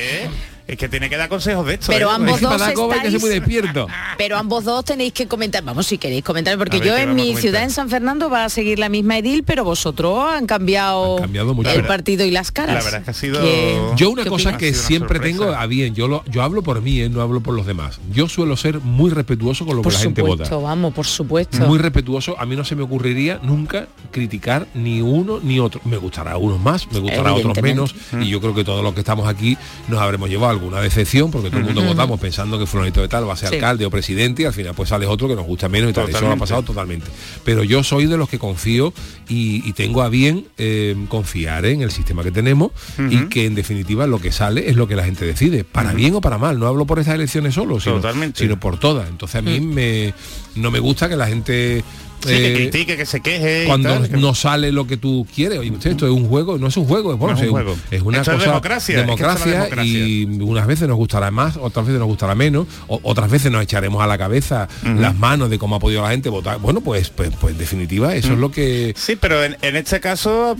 Es 0.73 0.79
que 0.79 0.88
tiene 0.88 1.11
que 1.11 1.19
dar 1.19 1.29
consejos 1.29 1.67
de 1.67 1.75
esto. 1.75 1.88
Pero 1.88 2.09
¿eh? 2.09 2.12
ambos 2.14 2.41
dos 2.41 2.62
hay 2.62 2.73
que 2.75 3.11
ser 3.11 3.21
muy 3.21 3.29
estáis- 3.29 3.41
despierto. 3.41 3.87
Pero 4.17 4.38
ambos 4.38 4.64
dos 4.64 4.85
tenéis 4.87 5.12
que 5.12 5.26
comentar, 5.29 5.62
vamos 5.62 5.87
si 5.87 5.99
queréis 5.99 6.25
comentar, 6.25 6.57
porque 6.57 6.79
ver, 6.79 6.88
yo 6.88 6.95
¿qué 6.97 7.02
en 7.02 7.14
mi 7.14 7.37
ciudad, 7.37 7.62
en 7.62 7.71
San 7.71 7.91
Fernando, 7.91 8.31
va 8.31 8.45
a 8.45 8.49
seguir 8.49 8.79
la 8.79 8.88
misma 8.88 9.19
edil, 9.19 9.43
pero 9.45 9.64
vosotros 9.64 10.25
han 10.33 10.47
cambiado, 10.47 11.17
Han 11.17 11.23
cambiado 11.25 11.52
mucho. 11.52 11.69
el 11.69 11.76
verdad- 11.76 11.88
partido 11.88 12.25
y 12.25 12.31
las 12.31 12.52
caras. 12.52 12.76
la 12.76 12.83
verdad 12.83 13.00
es 13.00 13.05
que 13.05 13.11
ha 13.11 13.14
sido- 13.14 13.95
Yo 13.97 14.11
una 14.11 14.23
¿qué 14.23 14.31
cosa 14.31 14.49
opinas? 14.50 14.59
que 14.61 14.73
siempre 14.75 15.19
sorpresa. 15.19 15.38
tengo 15.38 15.52
a 15.55 15.67
bien, 15.67 15.95
yo 15.95 16.09
lo, 16.09 16.25
yo 16.31 16.43
hablo 16.43 16.62
por 16.62 16.81
mí, 16.81 17.00
¿eh? 17.00 17.09
no 17.11 17.21
hablo 17.21 17.43
por 17.43 17.55
los 17.55 17.67
demás. 17.67 18.00
Yo 18.11 18.29
suelo 18.29 18.57
ser 18.57 18.81
muy 18.81 19.11
respetuoso 19.11 19.67
con 19.67 19.76
lo 19.76 19.83
Por 19.83 19.93
que 19.93 19.99
la 19.99 20.02
gente 20.05 20.23
supuesto, 20.23 20.57
vota. 20.57 20.67
vamos, 20.69 20.95
por 20.95 21.07
supuesto. 21.07 21.59
Muy 21.67 21.79
respetuoso, 21.79 22.35
a 22.41 22.47
mí 22.47 22.57
no 22.57 22.64
se 22.64 22.76
me 22.76 22.83
ocurriría 22.83 23.38
nunca 23.43 23.88
criticar 24.11 24.67
ni 24.75 25.02
uno 25.02 25.38
ni 25.43 25.61
otro. 25.61 25.83
Me 25.85 25.99
gustará 25.99 26.33
a 26.33 26.37
unos 26.38 26.59
más, 26.61 26.91
me 26.91 26.99
gustará 26.99 27.31
a 27.31 27.35
otros 27.35 27.61
menos 27.61 27.95
y 28.21 28.29
yo 28.29 28.41
creo 28.41 28.55
que 28.55 28.64
todos 28.64 28.83
los 28.83 28.95
que 28.95 29.00
estamos 29.00 29.29
aquí 29.29 29.59
nos 29.88 30.00
habremos 30.00 30.31
llevado 30.31 30.52
alguna 30.62 30.81
decepción 30.81 31.31
porque 31.31 31.49
todo 31.50 31.59
el 31.61 31.66
mundo 31.66 31.83
votamos 31.83 32.19
pensando 32.21 32.59
que 32.59 32.66
fulanito 32.66 33.00
de 33.00 33.09
tal 33.09 33.28
va 33.28 33.35
a 33.35 33.37
ser 33.37 33.49
Sí. 33.50 33.54
alcalde 33.57 33.85
o 33.87 33.90
presidente 33.90 34.42
y 34.42 34.45
al 34.47 34.52
final 34.52 34.75
pues 34.75 34.88
sale 34.88 35.07
otro 35.07 35.28
que 35.28 35.35
nos 35.35 35.45
gusta 35.47 35.69
menos 35.69 35.90
y 35.90 35.92
tal. 35.92 36.04
Eso 36.04 36.12
me 36.12 36.16
ha 36.16 36.21
Totalmente. 36.21 36.40
pasado 36.40 36.62
totalmente. 36.62 37.07
Pero 37.45 37.64
yo 37.64 37.83
soy 37.83 38.07
de 38.07 38.16
los 38.16 38.28
que 38.28 38.38
confío 38.38 38.92
y, 39.28 39.69
y 39.69 39.73
tengo 39.73 40.02
a 40.02 40.09
bien 40.09 40.47
eh, 40.59 40.97
confiar 41.09 41.66
en 41.66 41.83
el 41.83 41.90
sistema 41.90 42.23
que 42.23 42.31
tenemos 42.31 42.71
y 43.11 43.26
que 43.26 43.47
en 43.47 43.54
definitiva 43.54 44.07
lo 44.07 44.21
que 44.21 44.33
sale 44.33 44.71
es 44.71 44.76
lo 44.76 44.87
que 44.88 44.97
la 44.97 45.04
gente 45.04 45.25
decide, 45.25 45.64
para 45.64 45.92
bien 45.92 46.14
o 46.14 46.21
para 46.21 46.38
mal. 46.38 46.59
No 46.59 46.66
hablo 46.66 46.87
por 46.87 46.99
estas 46.99 47.14
elecciones 47.16 47.54
solo, 47.54 47.81
sino, 47.81 47.97
Totalmente. 47.97 48.40
sino 48.40 48.59
por 48.61 48.78
todas. 48.78 49.09
Entonces 49.09 49.37
a 49.37 49.42
mí 49.42 49.61
me, 49.61 50.14
no 50.54 50.71
me 50.71 50.78
gusta 50.78 51.09
que 51.09 51.16
la 51.16 51.26
gente... 51.26 51.83
Sí, 52.23 52.29
que 52.37 52.52
eh, 52.52 52.55
critique, 52.55 52.97
que 52.97 53.07
se 53.07 53.21
queje. 53.21 53.64
cuando 53.67 53.88
tal, 53.91 54.09
que- 54.11 54.17
no 54.17 54.35
sale 54.35 54.73
lo 54.73 54.87
que 54.87 54.97
tú 54.97 55.26
quieres. 55.35 55.59
Oye, 55.59 55.71
usted, 55.71 55.91
esto 55.93 56.07
es 56.07 56.12
un 56.12 56.29
juego, 56.29 56.59
no 56.59 56.69
es 56.69 56.76
un 56.76 56.87
juego, 56.87 57.12
es, 57.12 57.19
bueno, 57.19 57.35
No 57.35 57.38
es 57.41 57.43
un 57.43 57.47
es, 57.59 57.64
juego. 57.64 57.76
es 57.91 58.02
una 58.02 58.21
es 58.21 58.29
cosa 58.29 58.38
democracia, 58.47 58.93
es 58.95 58.97
la 59.00 59.02
democracia 59.07 59.69
y 59.85 60.25
unas 60.25 60.67
veces 60.67 60.88
nos 60.88 60.97
gustará 60.97 61.31
más, 61.31 61.57
otras 61.57 61.87
veces 61.87 61.99
nos 61.99 62.09
gustará 62.09 62.35
menos, 62.35 62.67
o- 62.88 63.00
otras 63.02 63.31
veces 63.31 63.50
nos 63.52 63.62
echaremos 63.62 64.02
a 64.02 64.07
la 64.07 64.19
cabeza 64.19 64.69
las 64.83 65.14
manos 65.17 65.50
de 65.50 65.59
cómo 65.59 65.76
ha 65.76 65.81
podido 65.81 66.02
la 66.02 66.11
gente 66.11 66.29
votar. 66.29 66.59
Bueno, 66.59 66.81
pues 66.81 67.11
pues, 67.11 67.31
pues 67.41 67.52
en 67.52 67.59
definitiva, 67.59 68.14
eso 68.14 68.33
es 68.33 68.38
lo 68.38 68.50
que 68.50 68.95
Sí, 68.97 69.17
pero 69.17 69.43
en, 69.45 69.57
en 69.62 69.76
este 69.76 70.00
caso 70.00 70.57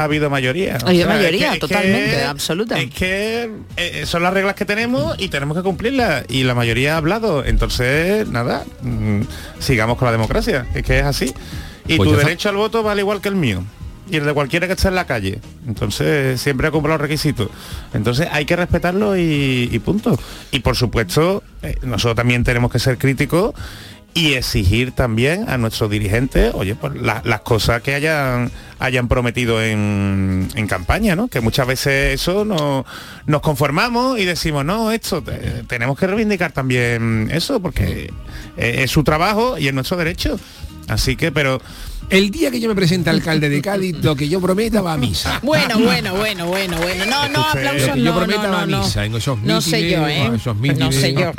ha 0.00 0.04
habido 0.04 0.30
mayoría. 0.30 0.78
Ha 0.82 0.88
habido 0.88 1.08
mayoría, 1.08 1.52
es 1.52 1.60
totalmente, 1.60 2.24
absoluta. 2.24 2.78
Es 2.78 2.90
que 2.90 3.50
eh, 3.76 4.06
son 4.06 4.22
las 4.22 4.32
reglas 4.32 4.54
que 4.54 4.64
tenemos 4.64 5.14
y 5.18 5.28
tenemos 5.28 5.56
que 5.56 5.62
cumplirlas. 5.62 6.24
Y 6.28 6.44
la 6.44 6.54
mayoría 6.54 6.94
ha 6.94 6.96
hablado. 6.96 7.44
Entonces, 7.44 8.26
nada, 8.28 8.64
mm, 8.82 9.20
sigamos 9.58 9.98
con 9.98 10.06
la 10.06 10.12
democracia. 10.12 10.66
Es 10.74 10.82
que 10.82 11.00
es 11.00 11.04
así. 11.04 11.34
Y 11.86 11.96
Pues 11.96 12.08
tu 12.08 12.16
derecho 12.16 12.48
al 12.48 12.56
voto 12.56 12.82
vale 12.82 13.02
igual 13.02 13.20
que 13.20 13.28
el 13.28 13.36
mío. 13.36 13.62
Y 14.10 14.16
el 14.16 14.24
de 14.24 14.32
cualquiera 14.32 14.66
que 14.66 14.72
esté 14.72 14.88
en 14.88 14.94
la 14.94 15.06
calle. 15.06 15.38
Entonces, 15.68 16.40
siempre 16.40 16.70
cumpla 16.70 16.94
los 16.94 17.00
requisitos. 17.00 17.48
Entonces, 17.92 18.26
hay 18.32 18.46
que 18.46 18.56
respetarlo 18.56 19.16
y, 19.16 19.68
y 19.70 19.78
punto. 19.80 20.18
Y 20.50 20.60
por 20.60 20.76
supuesto, 20.76 21.44
eh, 21.62 21.76
nosotros 21.82 22.16
también 22.16 22.42
tenemos 22.42 22.72
que 22.72 22.78
ser 22.78 22.96
críticos 22.96 23.54
y 24.14 24.34
exigir 24.34 24.92
también 24.92 25.48
a 25.48 25.56
nuestros 25.58 25.90
dirigentes, 25.90 26.52
oye, 26.54 26.74
pues 26.74 26.94
la- 27.00 27.22
las 27.24 27.40
cosas 27.40 27.82
que 27.82 27.94
hayan 27.94 28.50
hayan 28.78 29.08
prometido 29.08 29.62
en, 29.62 30.48
en 30.54 30.66
campaña, 30.66 31.14
¿no? 31.14 31.28
Que 31.28 31.40
muchas 31.40 31.66
veces 31.66 32.14
eso 32.20 32.44
no, 32.46 32.86
nos 33.26 33.40
conformamos 33.42 34.18
y 34.18 34.24
decimos, 34.24 34.64
no, 34.64 34.90
esto 34.90 35.22
te- 35.22 35.64
tenemos 35.68 35.98
que 35.98 36.06
reivindicar 36.06 36.52
también 36.52 37.28
eso, 37.32 37.60
porque 37.60 38.10
eh, 38.56 38.76
es 38.82 38.90
su 38.90 39.04
trabajo 39.04 39.58
y 39.58 39.68
es 39.68 39.74
nuestro 39.74 39.96
derecho. 39.98 40.40
Así 40.88 41.14
que, 41.14 41.30
pero 41.30 41.60
el 42.10 42.30
día 42.30 42.50
que 42.50 42.60
yo 42.60 42.68
me 42.68 42.74
presente 42.74 43.08
alcalde 43.10 43.48
de 43.48 43.62
Cádiz, 43.62 43.96
lo 44.02 44.14
que 44.16 44.28
yo 44.28 44.40
prometa 44.40 44.80
va 44.82 44.94
a 44.94 44.96
misa. 44.96 45.38
Bueno, 45.42 45.78
bueno, 45.78 46.14
bueno, 46.14 46.46
bueno, 46.46 46.76
bueno. 46.78 47.06
No, 47.06 47.28
no, 47.28 47.40
aplausos, 47.42 47.88
Lo 47.88 47.94
que 47.94 48.00
yo 48.02 48.12
no, 48.12 48.16
prometa 48.18 48.42
no, 48.44 48.50
va 48.52 48.62
a 48.62 48.66
no, 48.66 48.78
no. 48.78 48.82
misa, 48.84 49.04
en 49.04 49.14
esos 49.14 49.38
No 49.40 49.60
sé 49.60 49.88
yo, 49.90 50.06
¿eh? 50.08 50.26
esos 50.34 50.46
No 50.46 50.54
mítines, 50.54 50.94
sé 50.96 51.14
yo. 51.14 51.32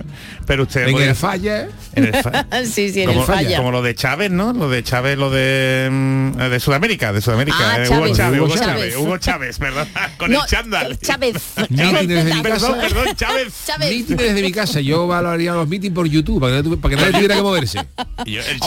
pero 0.46 0.64
usted 0.64 0.88
En 0.88 0.98
el 0.98 1.16
falla, 1.16 1.68
en 1.96 2.06
el 2.06 2.16
fa- 2.16 2.46
Sí, 2.66 2.90
sí, 2.92 3.02
en 3.02 3.08
como, 3.10 3.22
el 3.22 3.28
falla. 3.28 3.58
como 3.58 3.72
lo 3.72 3.82
de 3.82 3.96
Chávez, 3.96 4.32
¿no? 4.32 4.54
Lo 4.54 4.70
de 4.70 4.84
Chávez, 4.84 5.18
lo 5.18 5.30
de, 5.30 5.90
mm, 5.92 6.32
de 6.38 6.60
Sudamérica, 6.60 7.12
de 7.14 7.22
Sudamérica. 7.22 7.58
Ah, 7.60 7.84
eh, 7.84 7.88
Chávez, 7.88 8.08
Hugo 8.10 8.16
Chávez, 8.16 8.40
Hugo 8.42 8.48
Chávez. 8.56 8.66
Chávez, 8.66 8.96
Hugo 8.96 9.18
Chávez, 9.18 9.58
perdón, 9.60 9.88
con 10.18 10.32
No, 10.32 10.42
el 10.44 10.48
chándal. 10.50 10.98
Chávez. 11.02 11.36
Mítines 11.70 12.08
de 12.26 12.34
mi 12.36 12.42
Perdón, 12.42 12.74
casa. 12.74 12.82
perdón, 12.82 13.16
Chávez. 13.16 13.54
Chávez. 13.66 13.90
mítines 13.92 14.18
desde 14.18 14.42
mi 14.42 14.52
casa, 14.52 14.80
yo 14.82 15.06
valoraría 15.08 15.54
los 15.54 15.68
mítines 15.68 15.94
por 15.94 16.08
YouTube, 16.08 16.40
para 16.40 16.58
que, 16.58 16.64
no 16.64 16.76
tu- 16.76 16.80
para 16.82 16.96
que 16.96 17.02
nadie 17.02 17.14
tuviera 17.14 17.36
que 17.36 17.42
moverse. 17.42 17.80
El, 18.26 18.60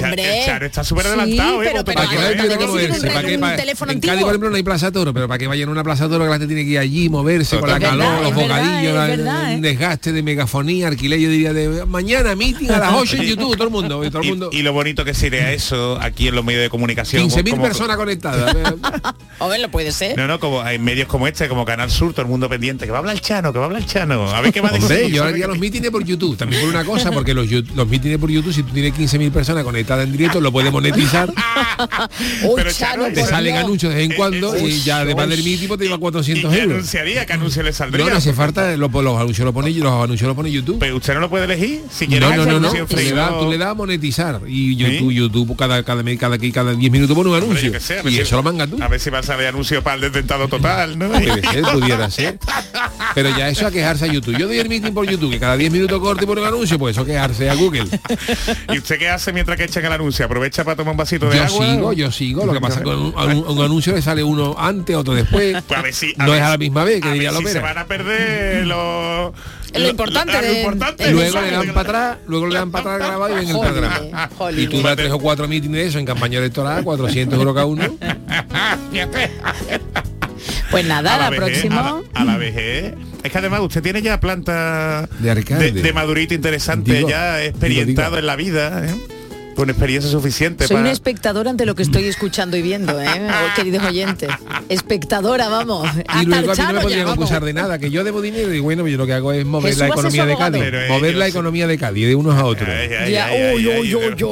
Charo 0.44 0.66
está 0.66 0.84
súper 0.84 1.04
Sí, 1.04 1.08
adelantado, 1.11 1.62
¿eh? 1.62 1.73
Para 1.94 2.08
que 2.08 2.16
nadie 2.16 2.36
tuviera 2.36 2.66
moverse. 2.66 3.06
un- 3.06 3.12
para 3.12 3.20
un 3.28 3.90
en. 3.90 4.00
Cádiz, 4.00 4.20
por 4.22 4.30
ejemplo, 4.30 4.50
no 4.50 4.56
hay 4.56 4.62
plaza 4.62 4.92
toro, 4.92 5.12
pero 5.14 5.28
para 5.28 5.38
que 5.38 5.46
vayan 5.46 5.68
a 5.68 5.72
una 5.72 5.82
plaza 5.84 6.08
toro 6.08 6.24
que 6.24 6.30
la 6.30 6.38
gente 6.38 6.46
tiene 6.46 6.64
que 6.64 6.70
ir 6.70 6.78
allí, 6.78 7.08
moverse 7.08 7.58
con 7.58 7.68
la 7.68 7.78
calor, 7.80 8.22
los 8.22 8.34
bocadillos, 8.34 8.92
verdad, 8.94 9.52
¿eh? 9.52 9.56
un 9.56 9.60
desgaste 9.62 10.12
de 10.12 10.22
megafonía, 10.22 10.88
alquiler, 10.88 11.18
yo 11.20 11.28
diría 11.30 11.52
de 11.52 11.84
mañana 11.86 12.34
meeting 12.34 12.68
a 12.70 12.78
las 12.78 12.92
8 12.96 13.16
en 13.16 13.22
YouTube, 13.22 13.54
todo 13.56 13.64
el 13.64 13.70
mundo, 13.72 14.04
y 14.04 14.10
todo 14.10 14.22
el 14.22 14.28
mundo. 14.28 14.50
Y, 14.52 14.62
lo 14.62 14.72
bonito 14.72 15.04
que 15.04 15.14
sería 15.14 15.52
eso 15.52 15.98
aquí 16.00 16.28
en 16.28 16.34
los 16.34 16.44
medios 16.44 16.62
de 16.62 16.70
comunicación. 16.70 17.22
15.000 17.28 17.50
como- 17.50 17.62
personas 17.62 17.96
conectadas. 17.96 18.54
A 19.40 19.48
ver, 19.48 19.60
lo 19.60 19.68
puede 19.70 19.90
ser. 19.92 20.16
No, 20.16 20.26
no, 20.28 20.38
como 20.38 20.62
hay 20.62 20.78
medios 20.78 21.08
como 21.08 21.26
este, 21.26 21.48
como 21.48 21.64
Canal 21.64 21.90
Sur, 21.90 22.12
todo 22.12 22.22
el 22.22 22.28
mundo 22.28 22.48
pendiente, 22.48 22.84
que 22.86 22.92
va 22.92 22.98
a 22.98 23.00
hablar 23.00 23.16
el 23.16 23.20
Chano, 23.20 23.52
que 23.52 23.58
va 23.58 23.64
a 23.64 23.66
hablar 23.66 23.82
el 23.82 23.88
Chano, 23.88 24.30
a 24.30 24.40
ver 24.40 24.52
qué 24.52 24.60
va 24.60 24.68
a 24.68 24.72
decir. 24.72 25.08
Yo 25.12 25.24
haría 25.24 25.46
los 25.48 25.58
mítines 25.58 25.90
por 25.90 26.04
YouTube, 26.04 26.36
también 26.36 26.62
por 26.62 26.70
una 26.70 26.84
cosa, 26.84 27.10
porque 27.10 27.34
los, 27.34 27.50
los 27.50 27.88
mítines 27.88 28.18
por 28.18 28.30
YouTube, 28.30 28.52
si 28.54 28.62
tú 28.62 28.72
tienes 28.72 28.94
15.000 28.94 29.32
personas 29.32 29.64
conectadas 29.64 30.04
en 30.06 30.12
directo, 30.12 30.40
lo 30.40 30.52
puedes 30.52 30.72
monetizar, 30.72 31.33
Uy, 32.42 32.53
Pero, 32.57 32.73
Chano, 32.73 33.05
te 33.07 33.20
por 33.20 33.29
salen 33.29 33.55
Dios. 33.55 33.64
anuncios 33.64 33.92
de 33.92 33.99
vez 34.01 34.11
en 34.11 34.16
cuando 34.16 34.55
eh, 34.55 34.62
y 34.68 34.81
ya 34.83 34.99
además 35.01 35.29
del 35.29 35.42
pues, 35.68 35.79
te 35.79 35.85
lleva 35.85 35.97
¿Y 35.97 36.01
400 36.01 36.53
qué 36.53 36.59
euros. 36.61 36.75
anunciaría? 36.75 37.27
¿Qué 37.27 37.33
anuncio 37.33 37.62
le 37.62 37.73
saldría? 37.73 38.05
No, 38.05 38.11
no 38.11 38.16
hace 38.16 38.33
falta, 38.33 38.77
lo- 38.77 38.88
los 38.88 39.16
anuncios 39.20 39.44
lo 39.44 39.53
pone 39.53 39.70
los 39.73 40.05
anuncios 40.05 40.27
lo 40.29 40.35
pone 40.35 40.51
YouTube. 40.51 40.79
Pero 40.79 40.97
usted 40.97 41.14
no 41.14 41.20
lo 41.20 41.31
puede 41.31 41.44
elegir. 41.44 41.83
Si 41.90 42.07
quiere 42.07 42.27
No, 42.27 42.37
no, 42.37 42.44
no, 42.47 42.61
no. 42.61 42.87
Tú 42.87 42.97
le, 42.97 43.12
das, 43.12 43.31
das 43.59 43.68
a 43.68 43.75
monetizar 43.75 44.40
y 44.47 44.77
YouTube, 44.77 45.11
¿Sí? 45.11 45.14
YouTube 45.16 45.57
cada 45.57 45.83
cada 45.83 46.03
mes, 46.03 46.18
cada 46.18 46.37
aquí, 46.37 46.53
cada 46.53 46.75
10 46.75 46.92
minutos 46.92 47.16
pone 47.16 47.31
un 47.31 47.37
anuncio. 47.37 47.73
qué 47.73 47.81
sé, 47.81 47.94
ver 48.03 48.09
y 48.12 48.16
si- 48.16 48.20
eso 48.23 48.37
lo 48.37 48.42
manga 48.42 48.66
tú. 48.66 48.79
A 48.83 48.88
ver 48.88 49.01
si 49.01 49.11
va 49.11 49.18
a 49.18 49.23
salir 49.23 49.47
anuncio 49.47 49.83
para 49.83 49.97
el 49.97 50.01
desdentado 50.03 50.49
total, 50.49 50.99
¿no? 50.99 51.11
Ser, 51.14 51.62
pudiera 51.73 52.11
ser. 52.11 52.38
Pero 53.14 53.31
ya 53.37 53.49
eso 53.49 53.66
a 53.66 53.70
quejarse 53.70 54.05
a 54.05 54.09
YouTube. 54.12 54.37
Yo 54.38 54.47
doy 54.47 54.59
el 54.59 54.68
meeting 54.68 54.92
por 54.92 55.09
YouTube, 55.09 55.31
que 55.31 55.38
cada 55.40 55.57
10 55.57 55.70
minutos 55.73 56.01
corto 56.01 56.25
y 56.25 56.27
pone 56.27 56.40
un 56.40 56.47
anuncio, 56.49 56.79
pues 56.79 56.97
eso 56.97 57.05
quejarse 57.05 57.49
a 57.51 57.55
Google. 57.55 57.85
¿Y 58.73 58.79
usted 58.79 58.99
qué 58.99 59.09
hace 59.09 59.33
mientras 59.33 59.57
que 59.57 59.64
echan 59.64 59.85
el 59.85 59.92
anuncio? 59.92 60.25
¿Aprovecha 60.25 60.64
para 60.64 60.77
tomar 60.77 60.92
un 60.92 60.97
vasito 60.99 61.29
de 61.29 61.37
Yo 61.37 61.44
agua? 61.44 61.63
Sigo, 61.72 61.92
yo 61.92 62.11
sigo. 62.12 62.46
Lo 62.46 62.53
que 62.53 62.61
pasa 62.61 62.74
es 62.74 62.79
que 62.81 62.85
con 62.85 62.98
un, 63.00 63.14
un- 63.14 63.59
un 63.59 63.64
anuncio 63.64 63.94
le 63.94 64.03
sale 64.03 64.22
uno 64.22 64.55
antes, 64.59 64.94
otro 64.96 65.14
después. 65.14 65.57
Pues 65.66 65.79
a 65.79 65.83
ver 65.83 65.94
si, 65.94 66.12
no 66.16 66.27
ver 66.27 66.37
es 66.37 66.42
a 66.42 66.50
la 66.50 66.59
misma 66.59 66.85
vez 66.85 67.00
que 67.00 67.09
a 67.09 67.12
diría 67.12 67.31
ver 67.31 67.38
si 67.38 67.44
Lopera. 67.44 67.61
se 67.61 67.66
van 67.66 67.79
a 67.79 67.87
perder 67.87 68.66
los... 68.66 69.33
Lo 69.74 69.88
importante 69.88 70.33
lo, 70.33 70.40
de- 70.42 70.61
importante. 70.61 71.11
Luego 71.11 71.40
le 71.40 71.50
dan 71.50 71.68
para 71.74 71.81
atrás, 71.81 72.18
luego 72.29 72.46
le 72.46 72.55
dan 72.55 72.70
para 72.70 72.94
atrás 72.94 73.09
grabado 73.09 73.33
y 73.33 73.40
ven 73.44 73.48
el 73.48 73.61
programa. 73.61 74.31
Y 74.57 74.66
tú 74.68 74.83
das 74.83 74.94
tres 74.96 75.11
o 75.11 75.18
cuatro 75.18 75.48
mítines 75.48 75.77
de 75.83 75.87
eso 75.88 75.98
en 75.98 76.07
campaña 76.07 76.38
electoral, 76.38 76.85
400 76.85 77.37
euros 77.38 77.55
cada 77.55 77.66
uno. 77.66 77.83
Pues 80.70 80.85
nada, 80.87 81.14
A 81.14 81.18
la, 81.18 81.31
vejez, 81.31 81.46
próxima. 81.46 82.03
A 82.14 82.24
la, 82.24 82.37
vejez. 82.37 82.94
Es 83.22 83.31
que 83.33 83.38
además 83.38 83.61
usted 83.61 83.83
tiene 83.83 84.03
ya 84.03 84.18
planta 84.20 85.09
De 85.20 85.35
de, 85.35 85.70
de 85.72 85.92
madurito 85.92 86.35
interesante, 86.35 86.94
Digo, 86.94 87.09
ya 87.09 87.37
digo, 87.38 87.50
experimentado 87.50 88.09
digo. 88.11 88.18
en 88.18 88.27
la 88.27 88.37
vida, 88.37 88.85
¿eh? 88.87 88.94
Con 89.54 89.70
experiencia 89.70 90.10
suficiente 90.10 90.66
Soy 90.66 90.76
un 90.76 90.82
para... 90.82 90.92
espectador 90.92 91.48
ante 91.48 91.64
lo 91.66 91.74
que 91.74 91.82
estoy 91.82 92.04
escuchando 92.04 92.56
y 92.56 92.62
viendo, 92.62 93.00
¿eh? 93.00 93.06
queridos 93.56 93.84
oyentes. 93.84 94.28
Espectadora, 94.68 95.48
vamos. 95.48 95.88
Y 96.22 96.26
luego 96.26 96.52
a 96.52 96.54
mí 96.54 96.62
no 96.74 96.88
me 96.88 97.04
vamos. 97.04 97.12
acusar 97.14 97.44
de 97.44 97.52
nada, 97.52 97.78
que 97.78 97.90
yo 97.90 98.04
debo 98.04 98.20
dinero 98.20 98.52
y 98.52 98.60
bueno, 98.60 98.86
yo 98.88 98.96
lo 98.98 99.06
que 99.06 99.12
hago 99.12 99.32
es 99.32 99.44
mover 99.46 99.68
Jesús 99.74 99.80
la 99.80 99.88
economía 99.88 100.26
de. 100.26 100.36
Cádiz. 100.36 100.62
Pero 100.62 100.78
mover 100.88 101.10
ellos 101.10 101.18
la 101.18 101.28
economía 101.28 101.66
de 101.66 101.78
Cádiz 101.78 102.06
de 102.06 102.14
unos 102.14 102.34
a 102.36 102.44
otros. 102.44 102.68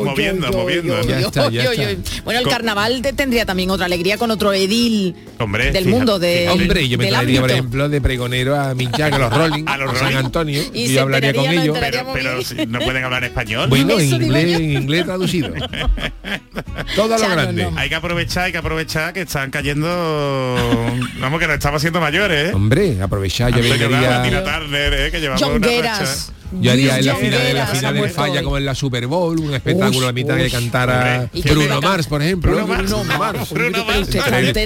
Moviendo, 0.04 0.50
moviendo. 0.52 0.96
Bueno, 2.24 2.40
el 2.40 2.48
carnaval 2.48 3.02
te- 3.02 3.12
tendría 3.12 3.44
también 3.46 3.70
otra 3.70 3.86
alegría 3.86 4.16
con 4.18 4.30
otro 4.30 4.52
edil 4.52 5.14
Hombre, 5.38 5.64
del 5.66 5.84
fíjate, 5.84 5.90
mundo 5.90 6.18
de. 6.18 6.48
Hombre, 6.48 6.88
yo 6.88 6.98
me 6.98 7.06
traería, 7.08 7.40
por 7.40 7.50
ejemplo, 7.50 7.88
de 7.88 8.00
pregonero 8.00 8.58
a 8.58 8.74
Minchac, 8.74 9.12
a 9.12 9.18
los 9.18 9.32
Rolling, 9.36 9.64
A 9.66 9.76
los 9.78 9.90
a 9.90 9.94
San 9.94 10.04
Rolling. 10.12 10.16
Antonio, 10.24 10.62
Y 10.72 10.88
yo 10.92 11.02
hablaría 11.02 11.34
con 11.34 11.46
ellos. 11.46 11.78
Pero, 11.80 12.66
no 12.68 12.78
pueden 12.80 13.04
hablar 13.04 13.24
español. 13.24 13.68
Bueno, 13.68 13.98
en 13.98 14.12
inglés, 14.22 14.60
en 14.60 14.72
inglés 14.82 15.06
traducido. 15.12 15.52
Todo 16.96 17.14
a 17.14 17.18
lo 17.18 17.28
grande. 17.28 17.68
Hay 17.76 17.88
que 17.88 17.94
aprovechar, 17.94 18.44
hay 18.44 18.52
que 18.52 18.58
aprovechar 18.58 19.12
que 19.12 19.22
están 19.22 19.50
cayendo... 19.50 19.88
Vamos, 21.20 21.40
que 21.40 21.46
nos 21.46 21.54
estamos 21.54 21.78
haciendo 21.80 22.00
mayores, 22.00 22.50
¿eh? 22.50 22.54
Hombre, 22.54 23.00
aprovechar, 23.00 23.52
yo. 23.52 23.60
Tina 23.62 24.42
Turner, 24.44 24.94
¿eh? 24.94 25.10
Que 25.10 25.20
llevamos 25.20 25.42
Jongueras. 25.42 26.32
Yo 26.60 26.70
haría 26.70 26.98
en 26.98 27.06
la 27.06 27.14
final, 27.16 27.40
en 27.46 27.56
la 27.56 27.66
final 27.66 27.94
del 27.94 28.10
falla 28.10 28.42
como 28.42 28.58
en 28.58 28.66
la 28.66 28.74
Super 28.74 29.06
Bowl, 29.06 29.38
un 29.40 29.54
espectáculo 29.54 30.08
a 30.08 30.12
mitad 30.12 30.36
que 30.36 30.50
cantara 30.50 31.22
Hombre. 31.22 31.30
¿Y 31.32 31.42
qué 31.42 31.52
Bruno? 31.52 31.80
Mars, 31.80 32.06
por 32.06 32.22
ejemplo. 32.22 32.50
Bruno 32.52 32.66
Mars. 32.66 32.90
Bruno 32.90 33.18
Mars. 33.18 33.50
Bruno. 33.50 33.84
Entre 34.38 34.62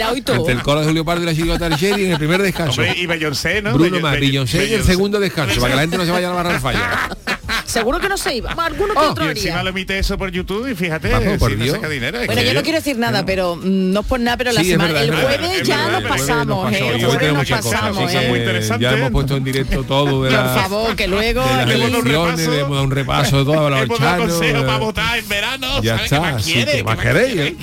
el 0.52 0.62
coro 0.62 0.80
de 0.80 0.86
Julio 0.86 1.04
Pardo 1.04 1.22
y 1.22 1.26
la 1.26 1.34
Chirigota 1.34 1.66
Archeri 1.66 2.06
en 2.06 2.12
el 2.12 2.18
primer 2.18 2.42
descanso. 2.42 2.82
Y 2.84 3.06
Beyoncé, 3.06 3.62
¿no? 3.62 3.74
Bruno 3.74 4.00
Mars, 4.00 4.18
Bey- 4.18 4.28
Beyoncé 4.30 4.66
en 4.66 4.80
el 4.80 4.84
segundo 4.84 5.20
descanso, 5.20 5.60
para 5.60 5.70
que 5.70 5.76
la 5.76 5.82
gente 5.82 5.96
no 5.98 6.04
se 6.04 6.10
vaya 6.10 6.26
a 6.26 6.30
la 6.30 6.36
barra 6.36 6.54
al 6.54 6.60
falla. 6.60 7.08
Seguro 7.66 7.98
que 8.00 8.08
no 8.08 8.16
se 8.16 8.36
iba. 8.36 8.52
Alguno 8.66 8.94
que 8.94 9.00
Oh, 9.00 9.10
otro 9.10 9.26
Y 9.26 9.28
encima 9.30 9.54
haría. 9.54 9.62
lo 9.64 9.70
emite 9.70 9.98
eso 9.98 10.16
por 10.18 10.30
YouTube 10.30 10.68
y 10.70 10.74
fíjate, 10.74 11.08
Vamos, 11.10 11.38
por 11.38 11.50
si 11.50 11.56
no 11.56 11.64
Dios. 11.64 11.76
saca 11.76 11.88
dinero. 11.88 12.18
Bueno, 12.26 12.42
yo 12.42 12.54
no 12.54 12.62
quiero 12.62 12.78
decir 12.78 12.98
nada, 12.98 13.24
pero 13.26 13.56
mm, 13.56 13.92
no 13.92 14.00
es 14.00 14.06
por 14.06 14.20
nada, 14.20 14.36
pero 14.36 14.52
la 14.52 14.60
Sí, 14.62 14.70
semana, 14.70 14.92
verdad, 14.92 15.04
el 15.04 15.24
jueves 15.26 15.60
es 15.60 15.68
ya 15.68 15.76
verdad, 15.86 16.00
nos 16.00 16.10
pasamos, 16.10 16.72
¿eh? 16.72 16.88
El 16.88 17.04
jueves 17.06 17.32
nos 17.34 17.48
pasamos, 17.50 18.14
¿eh? 18.14 18.28
muy. 18.28 18.80
Ya 18.80 18.92
hemos 18.92 19.10
puesto 19.10 19.36
en 19.36 19.44
directo 19.44 19.84
todo 19.84 20.22
de 20.24 20.30
Por 20.30 20.38
la, 20.38 20.48
favor, 20.54 20.96
que 20.96 21.06
luego... 21.08 21.42
de 21.44 21.66
las 21.66 21.70
elecciones, 21.70 22.04
repaso. 22.04 22.50
le 22.50 22.60
hemos 22.60 22.70
dado 22.70 22.82
un 22.84 22.90
repaso 22.90 23.38
de 23.38 23.44
todo 23.44 23.66
a 23.74 23.82
Hemos 23.82 23.98
dado 24.00 24.22
consejo 24.26 24.66
para 24.66 24.78
votar 24.78 25.18
en 25.18 25.28
verano. 25.28 25.82
Ya 25.82 26.06
¿sabes 26.08 26.44
qué 26.46 26.62
está, 26.62 26.84
más 26.84 26.98
queréis, 26.98 27.54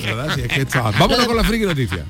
Vámonos 0.98 1.26
con 1.26 1.36
la 1.36 1.44
friki 1.44 1.64
noticia. 1.66 2.04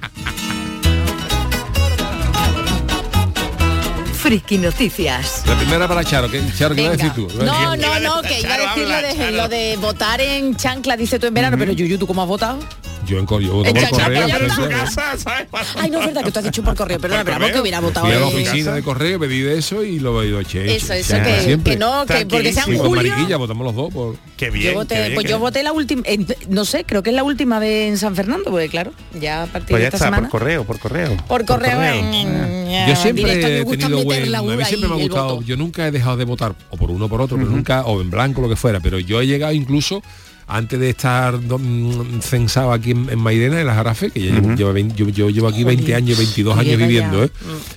Friki 4.24 4.56
Noticias. 4.56 5.42
La 5.46 5.54
primera 5.58 5.86
para 5.86 6.02
Charo, 6.02 6.30
que 6.30 6.42
Charo, 6.56 6.74
¿qué 6.74 6.80
iba 6.80 6.94
a 6.94 6.96
decir 6.96 7.12
tú? 7.12 7.28
No, 7.44 7.76
no, 7.76 8.00
no, 8.00 8.22
que 8.22 8.40
iba 8.40 8.54
a 8.96 9.02
decir 9.02 9.32
lo 9.34 9.48
de 9.48 9.76
votar 9.76 10.18
en 10.22 10.56
chancla, 10.56 10.96
dice 10.96 11.18
tú 11.18 11.26
en 11.26 11.34
verano, 11.34 11.58
pero 11.58 11.72
Yuyu, 11.72 11.98
¿tú 11.98 12.06
cómo 12.06 12.22
has 12.22 12.28
votado? 12.28 12.58
Yo 13.06 13.18
en 13.18 13.26
co- 13.26 13.40
yo 13.40 13.52
voto 13.54 13.68
En 13.68 13.74
por 13.74 13.90
correo. 13.90 14.26
Pero 14.30 14.44
en 14.44 14.50
su 14.50 14.68
casa, 14.68 15.16
¿sabes? 15.18 15.46
Ay, 15.76 15.90
no 15.90 16.00
es 16.00 16.06
verdad 16.06 16.22
que 16.24 16.30
tú 16.32 16.38
has 16.38 16.44
dicho 16.44 16.62
por 16.62 16.74
correo, 16.74 16.98
perdona, 16.98 17.20
Por 17.20 17.24
pero 17.26 17.34
vamos 17.34 17.46
que 17.48 17.52
correo. 17.52 17.62
hubiera 17.62 17.80
votado 17.80 18.06
Fui 18.06 18.14
a 18.14 18.18
la 18.20 18.26
oficina 18.26 18.72
de 18.74 18.82
correo, 18.82 19.18
pedí 19.20 19.40
de 19.40 19.58
eso 19.58 19.82
y 19.84 19.98
lo 20.00 20.22
he 20.22 20.28
ido 20.28 20.42
che. 20.42 20.74
Eso, 20.76 20.92
eso, 20.92 21.16
que, 21.22 21.40
siempre. 21.40 21.72
que 21.74 21.78
no, 21.78 22.06
que 22.06 22.26
porque 22.26 22.52
sea 22.52 22.64
julio... 22.64 22.90
mariquilla 22.90 23.36
votamos 23.36 23.64
los 23.66 23.74
dos 23.74 23.92
por... 23.92 24.16
Qué 24.36 24.50
bien. 24.50 24.72
Yo 24.72 24.78
voté, 24.80 24.94
qué 24.94 25.00
bien, 25.02 25.14
pues 25.14 25.24
qué 25.26 25.30
yo 25.32 25.36
bien. 25.36 25.40
voté 25.42 25.62
la 25.62 25.72
última, 25.72 26.02
en- 26.06 26.26
no 26.48 26.64
sé, 26.64 26.84
creo 26.84 27.02
que 27.02 27.10
es 27.10 27.16
la 27.16 27.24
última 27.24 27.58
vez 27.58 27.88
en 27.90 27.98
San 27.98 28.14
Fernando, 28.16 28.50
porque 28.50 28.68
claro, 28.68 28.92
ya 29.20 29.42
a 29.44 29.46
partir 29.46 29.70
Pues 29.70 29.78
de 29.80 29.82
ya 29.82 29.88
esta 29.88 29.96
está, 29.98 30.06
semana. 30.06 30.28
por 30.28 30.40
correo, 30.40 30.64
por 30.64 30.78
correo. 30.78 31.16
Por 31.28 31.44
correo, 31.44 31.82
en- 31.82 32.88
Yo 32.88 32.96
siempre 32.96 33.24
directo, 33.34 33.46
me 33.68 33.74
he 33.74 33.78
tenido 33.78 34.04
buen... 34.04 34.32
la 34.32 34.38
A 34.38 34.42
mí 34.42 34.64
siempre 34.64 34.88
me 34.88 34.94
ha 34.94 34.98
gustado... 34.98 35.42
Yo 35.42 35.56
nunca 35.56 35.86
he 35.86 35.90
dejado 35.90 36.16
de 36.16 36.24
votar, 36.24 36.54
o 36.70 36.76
por 36.76 36.90
uno 36.90 37.04
o 37.06 37.08
por 37.08 37.20
otro, 37.20 37.36
pero 37.36 37.48
nunca, 37.50 37.82
o 37.84 38.00
en 38.00 38.10
blanco, 38.10 38.40
lo 38.40 38.48
que 38.48 38.56
fuera, 38.56 38.80
pero 38.80 38.98
yo 38.98 39.20
he 39.20 39.26
llegado 39.26 39.52
incluso 39.52 40.02
antes 40.46 40.78
de 40.78 40.90
estar 40.90 41.38
mm, 41.38 42.20
censado 42.20 42.72
aquí 42.72 42.90
en, 42.92 43.08
en 43.10 43.18
Mairena, 43.18 43.60
en 43.60 43.66
la 43.66 43.74
Jarafe, 43.74 44.10
que 44.10 44.20
llevo 44.20 44.76
yo, 44.76 45.08
yo 45.08 45.30
llevo 45.30 45.48
aquí 45.48 45.64
20 45.64 45.94
años, 45.94 46.18
22 46.18 46.58
años 46.58 46.76
viviendo. 46.78 47.24
¿eh? 47.24 47.30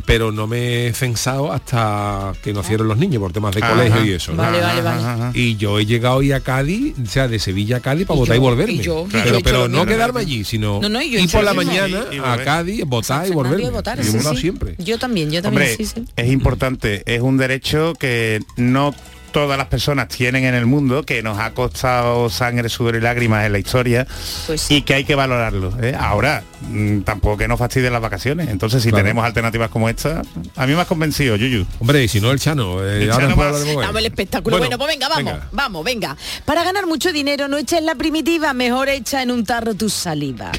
pero 0.05 0.31
no 0.31 0.47
me 0.47 0.87
he 0.87 0.93
censado 0.93 1.51
hasta 1.51 2.33
que 2.43 2.53
nacieron 2.53 2.87
los 2.87 2.97
niños 2.97 3.19
por 3.21 3.31
temas 3.33 3.53
de 3.55 3.61
Ajá. 3.63 3.73
colegio 3.73 4.05
y 4.05 4.11
eso. 4.13 4.31
¿no? 4.31 4.37
Vale, 4.37 4.61
vale, 4.61 4.81
vale. 4.81 5.31
Y 5.39 5.55
yo 5.57 5.79
he 5.79 5.85
llegado 5.85 6.17
hoy 6.17 6.31
a 6.31 6.39
Cádiz, 6.39 6.93
o 7.01 7.05
sea, 7.07 7.27
de 7.27 7.39
Sevilla 7.39 7.77
a 7.77 7.79
Cádiz 7.81 8.05
para 8.07 8.17
Y 8.17 8.19
votar 8.21 8.35
y 8.35 8.39
volverme. 8.39 8.73
y 8.73 8.79
yo, 8.79 9.05
y 9.07 9.43
pero 9.43 9.67
no 9.67 9.85
quedarme 9.85 10.21
allí, 10.21 10.43
sino 10.43 10.79
No, 10.81 10.89
no, 10.89 11.01
y 11.01 11.15
ir 11.17 11.29
por 11.31 11.43
la 11.43 11.53
mañana 11.53 12.05
Y- 12.11 12.15
y 12.15 12.19
a. 12.19 12.43
Cádiz, 12.43 12.83
votar 12.85 13.27
y 13.27 13.31
volverme. 13.31 13.69
votar, 13.69 14.03
sí, 14.03 14.17
sí. 14.19 14.35
siempre. 14.37 14.75
Yo 14.77 14.97
también, 14.97 15.29
yo 15.31 15.41
también, 15.41 15.71
Hombre, 15.71 15.75
sí, 15.85 15.85
sí. 15.93 16.05
es 16.15 16.31
importante, 16.31 17.03
es 17.05 17.21
un 17.21 17.37
derecho 17.37 17.93
que 17.99 18.39
no 18.55 18.93
todas 19.31 19.57
las 19.57 19.67
personas 19.67 20.07
tienen 20.07 20.45
en 20.45 20.55
el 20.55 20.65
mundo, 20.65 21.03
que 21.03 21.21
nos 21.23 21.39
ha 21.39 21.51
costado 21.53 22.29
sangre, 22.29 22.69
sudor 22.69 22.95
y 22.95 23.01
lágrimas 23.01 23.45
en 23.45 23.51
la 23.51 23.59
historia 23.59 24.07
Pues 24.47 24.61
sí. 24.61 24.75
y 24.75 24.81
que 24.81 24.93
hay 24.95 25.03
que 25.05 25.15
valorarlo. 25.15 25.73
¿eh? 25.81 25.95
Ahora, 25.97 26.43
mm, 26.69 27.01
tampoco 27.01 27.37
que 27.37 27.47
nos 27.47 27.59
fastidien 27.59 27.93
las 27.93 28.01
vacaciones. 28.01 28.49
Entonces, 28.49 28.81
si 28.83 28.89
Claro. 28.89 29.03
tenemos 29.03 29.25
alternativas 29.25 29.69
como 29.69 29.89
esta, 29.89 30.21
a 30.55 30.67
mí 30.67 30.73
me 30.75 30.81
has 30.81 30.87
convencido, 30.87 31.35
Yuyu. 31.35 31.65
Hombre, 31.79 32.03
y 32.03 32.07
si 32.07 32.19
no 32.21 32.31
el 32.31 32.39
Chano, 32.39 32.83
eh, 32.83 33.03
El 33.03 33.11
ahora 33.11 33.25
Chano 33.27 33.35
más. 33.35 33.55
espectáculo. 34.03 34.57
Bueno, 34.57 34.77
pues 34.77 34.87
venga, 34.89 35.09
vamos, 35.09 35.33
vamos, 35.51 35.83
venga. 35.83 36.15
Para 36.45 36.63
ganar 36.63 36.85
mucho 36.87 37.11
dinero 37.11 37.47
no 37.47 37.57
eches 37.57 37.81
la 37.83 37.95
primitiva, 37.95 38.53
mejor 38.53 38.89
echa 38.89 39.21
en 39.21 39.31
un 39.31 39.45
tarro 39.45 39.73
tu 39.75 39.89
saliva. 39.89 40.51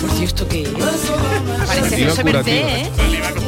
Por 0.00 0.10
Dios, 0.18 0.22
¿esto 0.22 0.46
qué 0.48 0.62
es? 0.62 0.68
Parece 1.66 2.08
José. 2.08 2.24
Merced, 2.24 2.52
¿eh? 2.52 3.43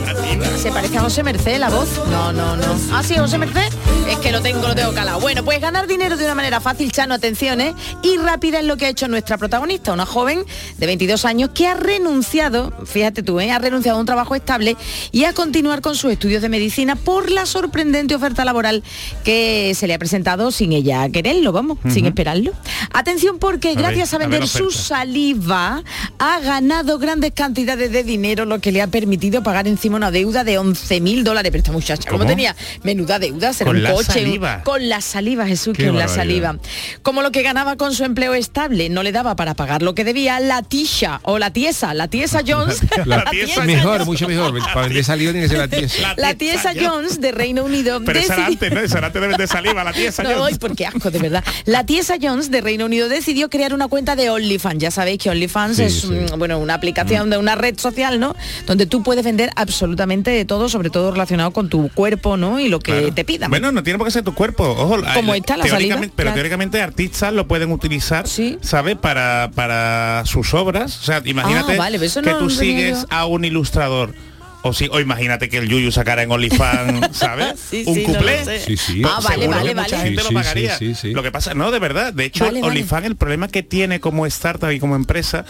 ¿Se 0.58 0.72
parece 0.72 0.98
a 0.98 1.02
José 1.02 1.22
Merced 1.22 1.58
la 1.58 1.70
voz? 1.70 1.88
No, 2.10 2.32
no, 2.32 2.56
no. 2.56 2.76
¿Ah, 2.92 3.02
sí, 3.02 3.14
José 3.14 3.38
Merced? 3.38 3.72
Es 4.08 4.18
que 4.18 4.32
lo 4.32 4.40
tengo, 4.42 4.66
lo 4.66 4.74
tengo 4.74 4.92
calado. 4.92 5.20
Bueno, 5.20 5.44
pues 5.44 5.60
ganar 5.60 5.86
dinero 5.86 6.16
de 6.16 6.24
una 6.24 6.34
manera 6.34 6.60
fácil, 6.60 6.90
Chano, 6.90 7.14
atención, 7.14 7.60
¿eh? 7.60 7.74
Y 8.02 8.16
rápida 8.18 8.60
es 8.60 8.64
lo 8.64 8.76
que 8.76 8.86
ha 8.86 8.88
hecho 8.88 9.08
nuestra 9.08 9.38
protagonista, 9.38 9.92
una 9.92 10.06
joven 10.06 10.44
de 10.78 10.86
22 10.86 11.24
años 11.24 11.50
que 11.54 11.66
ha 11.66 11.74
renunciado, 11.74 12.72
fíjate 12.84 13.22
tú, 13.22 13.40
¿eh? 13.40 13.50
Ha 13.50 13.58
renunciado 13.58 13.98
a 13.98 14.00
un 14.00 14.06
trabajo 14.06 14.34
estable 14.34 14.76
y 15.12 15.24
a 15.24 15.32
continuar 15.32 15.80
con 15.80 15.94
sus 15.94 16.12
estudios 16.12 16.42
de 16.42 16.48
medicina 16.48 16.96
por 16.96 17.30
la 17.30 17.46
sorprendente 17.46 18.14
oferta 18.14 18.44
laboral 18.44 18.82
que 19.24 19.72
se 19.74 19.86
le 19.86 19.94
ha 19.94 19.98
presentado 19.98 20.50
sin 20.50 20.72
ella 20.72 21.08
quererlo, 21.08 21.52
vamos, 21.52 21.78
sin 21.88 22.06
esperarlo. 22.06 22.52
Atención 22.92 23.38
porque 23.38 23.74
gracias 23.74 24.12
a 24.12 24.16
a 24.16 24.18
ver 24.18 24.28
vender 24.28 24.48
su 24.48 24.70
saliva 24.70 25.82
ha 26.18 26.40
ganado 26.40 26.98
grandes 26.98 27.32
cantidades 27.32 27.92
de 27.92 28.02
dinero, 28.02 28.44
lo 28.44 28.60
que 28.60 28.72
le 28.72 28.82
ha 28.82 28.86
permitido 28.86 29.42
pagar 29.42 29.68
encima 29.68 29.96
una 29.96 30.10
deuda 30.10 30.25
de 30.32 30.58
11 30.58 31.00
mil 31.00 31.24
dólares. 31.24 31.50
Pero 31.50 31.60
esta 31.62 31.72
muchacha, 31.72 32.08
¿cómo, 32.08 32.20
¿Cómo? 32.20 32.30
tenía? 32.30 32.54
Menuda 32.82 33.18
deuda, 33.18 33.52
será 33.52 33.68
Con 33.68 33.76
un 33.76 33.82
la 33.82 33.92
coche. 33.92 34.12
saliva. 34.12 34.62
Con 34.64 34.88
la 34.88 35.00
saliva, 35.00 35.46
Jesús, 35.46 35.76
con 35.76 35.96
la 35.96 36.08
saliva. 36.08 36.56
Como 37.02 37.22
lo 37.22 37.30
que 37.32 37.42
ganaba 37.42 37.76
con 37.76 37.94
su 37.94 38.04
empleo 38.04 38.34
estable 38.34 38.88
no 38.88 39.02
le 39.02 39.12
daba 39.12 39.36
para 39.36 39.54
pagar 39.54 39.82
lo 39.82 39.94
que 39.94 40.04
debía, 40.04 40.40
la 40.40 40.62
tisha 40.62 41.20
o 41.22 41.38
la 41.38 41.52
tiesa, 41.52 41.94
la 41.94 42.08
tiesa 42.08 42.40
Jones. 42.46 42.80
La 43.04 43.24
tiesa 43.30 43.62
mejor, 43.64 44.04
mucho 44.04 44.28
mejor. 44.28 44.58
Para 44.72 44.82
vender 44.82 45.04
saliva 45.04 45.32
tiene 45.32 45.46
que 45.46 45.50
ser 45.50 45.58
la 45.58 45.68
tiesa. 45.68 46.14
La 46.16 46.34
tiesa 46.34 46.72
Jones 46.78 47.20
de 47.20 47.32
Reino 47.32 47.64
Unido 47.64 48.00
Pero 48.04 48.18
esa 48.18 48.34
era 48.34 48.42
decidió- 48.48 48.52
antes, 48.66 48.72
¿no? 48.72 48.80
Esa 48.80 48.98
era 48.98 49.06
antes 49.08 49.22
de 49.22 49.28
vender 49.28 49.48
saliva, 49.48 49.84
la 49.84 49.92
tiesa. 49.92 50.22
no, 50.22 50.30
Jones. 50.34 50.58
porque 50.58 50.86
asco, 50.86 51.10
de 51.10 51.18
verdad. 51.18 51.44
La 51.64 51.84
tiesa 51.86 52.16
Jones 52.20 52.50
de 52.50 52.60
Reino 52.60 52.86
Unido 52.86 53.08
decidió 53.08 53.48
crear 53.50 53.74
una 53.74 53.88
cuenta 53.88 54.16
de 54.16 54.30
OnlyFans. 54.30 54.78
Ya 54.78 54.90
sabéis 54.90 55.18
que 55.18 55.30
OnlyFans 55.30 55.76
Sí, 55.76 55.82
es 55.84 56.00
sí. 56.02 56.08
mm, 56.08 56.38
bueno 56.38 56.58
una 56.58 56.74
aplicación 56.74 57.30
de 57.30 57.38
una 57.38 57.54
red 57.54 57.78
social, 57.78 58.18
¿no? 58.20 58.34
Donde 58.66 58.86
tú 58.86 59.02
puedes 59.02 59.24
vender 59.24 59.50
absolutamente 59.56 60.05
de 60.06 60.44
todo, 60.44 60.68
sobre 60.68 60.90
todo 60.90 61.10
relacionado 61.10 61.50
con 61.50 61.68
tu 61.68 61.90
cuerpo, 61.92 62.36
¿no? 62.36 62.60
Y 62.60 62.68
lo 62.68 62.80
que 62.80 62.92
Claro. 62.92 63.12
te 63.12 63.24
pidan. 63.24 63.50
Bueno, 63.50 63.72
no 63.72 63.82
tiene 63.82 63.98
por 63.98 64.06
qué 64.06 64.10
ser 64.12 64.22
tu 64.24 64.34
cuerpo. 64.34 64.64
Ojo, 64.64 64.98
Como 65.14 65.34
eh, 65.34 65.38
está 65.38 65.56
la 65.56 65.66
saliva, 65.66 65.96
Pero 66.00 66.10
claro. 66.14 66.34
teóricamente 66.34 66.80
artistas 66.80 67.32
lo 67.32 67.46
pueden 67.48 67.70
utilizar, 67.72 68.28
Sí. 68.28 68.58
¿sabes? 68.62 68.96
Para, 68.96 69.50
para 69.54 70.22
sus 70.26 70.54
obras. 70.54 70.98
O 71.00 71.02
sea, 71.02 71.20
imagínate 71.24 71.74
Ah, 71.74 71.76
vale, 71.78 71.98
que 71.98 72.22
no 72.22 72.38
tú 72.38 72.50
sigues 72.50 73.00
yo. 73.02 73.06
a 73.10 73.26
un 73.26 73.44
ilustrador. 73.44 74.14
O, 74.62 74.72
si, 74.72 74.88
o 74.90 74.98
imagínate 74.98 75.48
que 75.48 75.58
el 75.58 75.68
Yuyu 75.68 75.92
sacara 75.92 76.24
en 76.24 76.30
OnlyFans, 76.32 77.08
¿sabes? 77.16 77.54
Sí, 77.70 77.84
un 77.86 77.94
sí, 77.94 78.02
no 78.06 78.12
lo 78.14 78.18
cuplé. 78.18 78.44
sé. 78.44 78.60
Sí, 78.60 78.76
sí. 78.76 79.02
Ah, 79.04 79.20
vale, 79.22 79.42
Seguro 79.42 79.58
vale, 79.58 79.68
que 79.68 79.74
mucha 79.76 79.96
vale. 79.96 80.08
gente 80.08 80.22
Sí, 80.22 80.24
lo 80.24 80.28
sí, 80.28 80.34
pagaría. 80.34 80.76
sí, 80.78 80.94
sí, 80.94 81.00
sí. 81.02 81.10
Lo 81.12 81.22
que 81.22 81.30
pasa, 81.30 81.54
no, 81.54 81.70
de 81.70 81.78
verdad. 81.78 82.12
De 82.12 82.24
hecho, 82.24 82.44
Vale, 82.46 82.60
vale. 82.60 82.70
OnlyFans, 82.72 83.06
el 83.06 83.14
problema 83.16 83.46
que 83.46 83.62
tiene 83.62 84.00
como 84.00 84.26
startup 84.26 84.70
y 84.72 84.80
como 84.80 84.96
empresa 84.96 85.44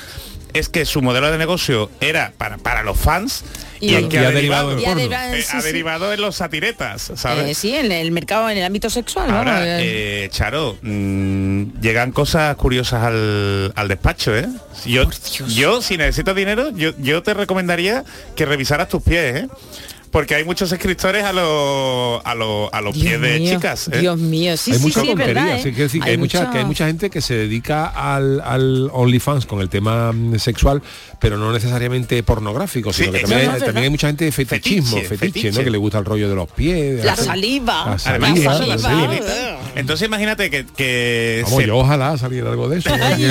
es 0.53 0.69
que 0.69 0.85
su 0.85 1.01
modelo 1.01 1.31
de 1.31 1.39
negocio 1.39 1.91
era 2.01 2.33
para, 2.37 2.59
para 2.59 2.83
los 2.83 2.99
fans 2.99 3.43
Y- 3.81 3.91
y, 3.93 3.95
el 3.95 4.09
que 4.09 4.19
ha 4.19 4.31
derivado 4.31 4.71
derivado, 4.71 4.73
en 4.73 4.79
porno. 4.85 5.01
derivado- 5.01 5.35
eh, 5.35 5.43
sí, 5.43 5.57
ha 5.57 5.61
sí. 5.61 5.67
derivado 5.67 6.13
en 6.13 6.21
los 6.21 6.37
satiretas, 6.37 7.13
¿sabes? 7.17 7.49
Eh, 7.49 7.55
sí, 7.55 7.75
en 7.75 7.91
el 7.93 8.11
mercado, 8.13 8.49
en 8.51 8.59
el 8.59 8.65
ámbito 8.65 8.89
sexual, 8.91 9.31
Ahora, 9.31 9.65
eh. 9.65 10.25
eh, 10.25 10.29
Charo, 10.31 10.79
mm, 10.83 11.81
llegan 11.81 12.13
cosas 12.13 12.57
curiosas 12.57 13.03
al, 13.05 13.73
al 13.75 13.89
despacho, 13.89 14.37
¿eh? 14.37 14.47
Yo, 14.85 15.05
yo, 15.49 15.83
si 15.83 15.97
necesitas 15.97 16.35
dinero, 16.37 16.71
yo, 16.71 16.93
yo 16.99 17.23
te 17.23 17.35
recomendaría 17.35 18.05
que 18.35 18.45
revisaras 18.47 18.89
tus 18.89 19.03
pies, 19.03 19.45
¿eh? 19.45 19.49
Porque 20.11 20.35
hay 20.35 20.45
muchos 20.45 20.73
escritores 20.73 21.25
a 21.25 21.33
los 21.33 22.21
a 22.25 22.35
los 22.35 22.73
a 22.73 22.81
los 22.81 22.95
pies 22.97 23.21
de 23.21 23.39
mío, 23.39 23.55
chicas. 23.55 23.89
¿eh? 23.93 23.99
Dios 24.01 24.19
mío, 24.19 24.57
sí, 24.57 24.73
hay 24.73 24.79
sí, 24.79 24.83
mucha 24.85 25.01
sí, 25.03 25.07
tontería, 25.09 25.35
verdad. 25.35 25.49
¿eh? 25.51 25.57
decir 25.57 25.75
que 25.75 26.11
hay, 26.11 26.17
mucha, 26.17 26.39
mucha- 26.41 26.53
que 26.53 26.59
hay 26.59 26.65
mucha 26.65 26.87
gente 26.87 27.11
que 27.11 27.21
se 27.21 27.35
dedica 27.35 27.87
al, 27.87 28.41
al 28.41 28.89
OnlyFans 28.93 29.45
con 29.47 29.61
el 29.61 29.69
tema 29.69 30.13
mm, 30.13 30.39
sexual, 30.39 30.81
pero 31.21 31.37
no 31.37 31.53
necesariamente 31.53 32.23
pornográfico, 32.23 32.93
Sí, 32.93 33.03
sino 33.05 33.13
que 33.13 33.21
también, 33.21 33.53
no 33.53 33.59
también 33.59 33.85
hay 33.85 33.91
mucha 33.91 34.07
gente 34.07 34.25
de 34.25 34.33
fetichismo, 34.33 34.97
Fetiche, 34.97 35.09
fetiche, 35.09 35.33
fetiche. 35.43 35.59
¿no? 35.59 35.65
Que 35.65 35.71
le 35.71 35.79
gusta 35.79 35.99
el 35.99 36.05
rollo 36.05 36.29
de 36.29 36.35
los 36.35 36.51
pies. 36.51 36.99
de 36.99 37.05
La 37.05 37.17
saliva. 37.17 37.85
La 37.87 38.11
Además, 38.11 38.31
saliva, 38.31 38.55
eso, 38.55 38.67
la 38.67 38.77
sí. 38.79 38.83
saliva. 38.85 39.27
Entonces 39.75 40.07
imagínate 40.09 40.49
que, 40.51 40.65
que 40.77 41.41
Vamos, 41.45 41.61
se- 41.61 41.67
yo 41.67 41.77
ojalá 41.79 42.17
saliera 42.17 42.49
algo 42.51 42.69
de 42.69 42.79
eso. 42.79 42.91
Ay, 42.95 43.27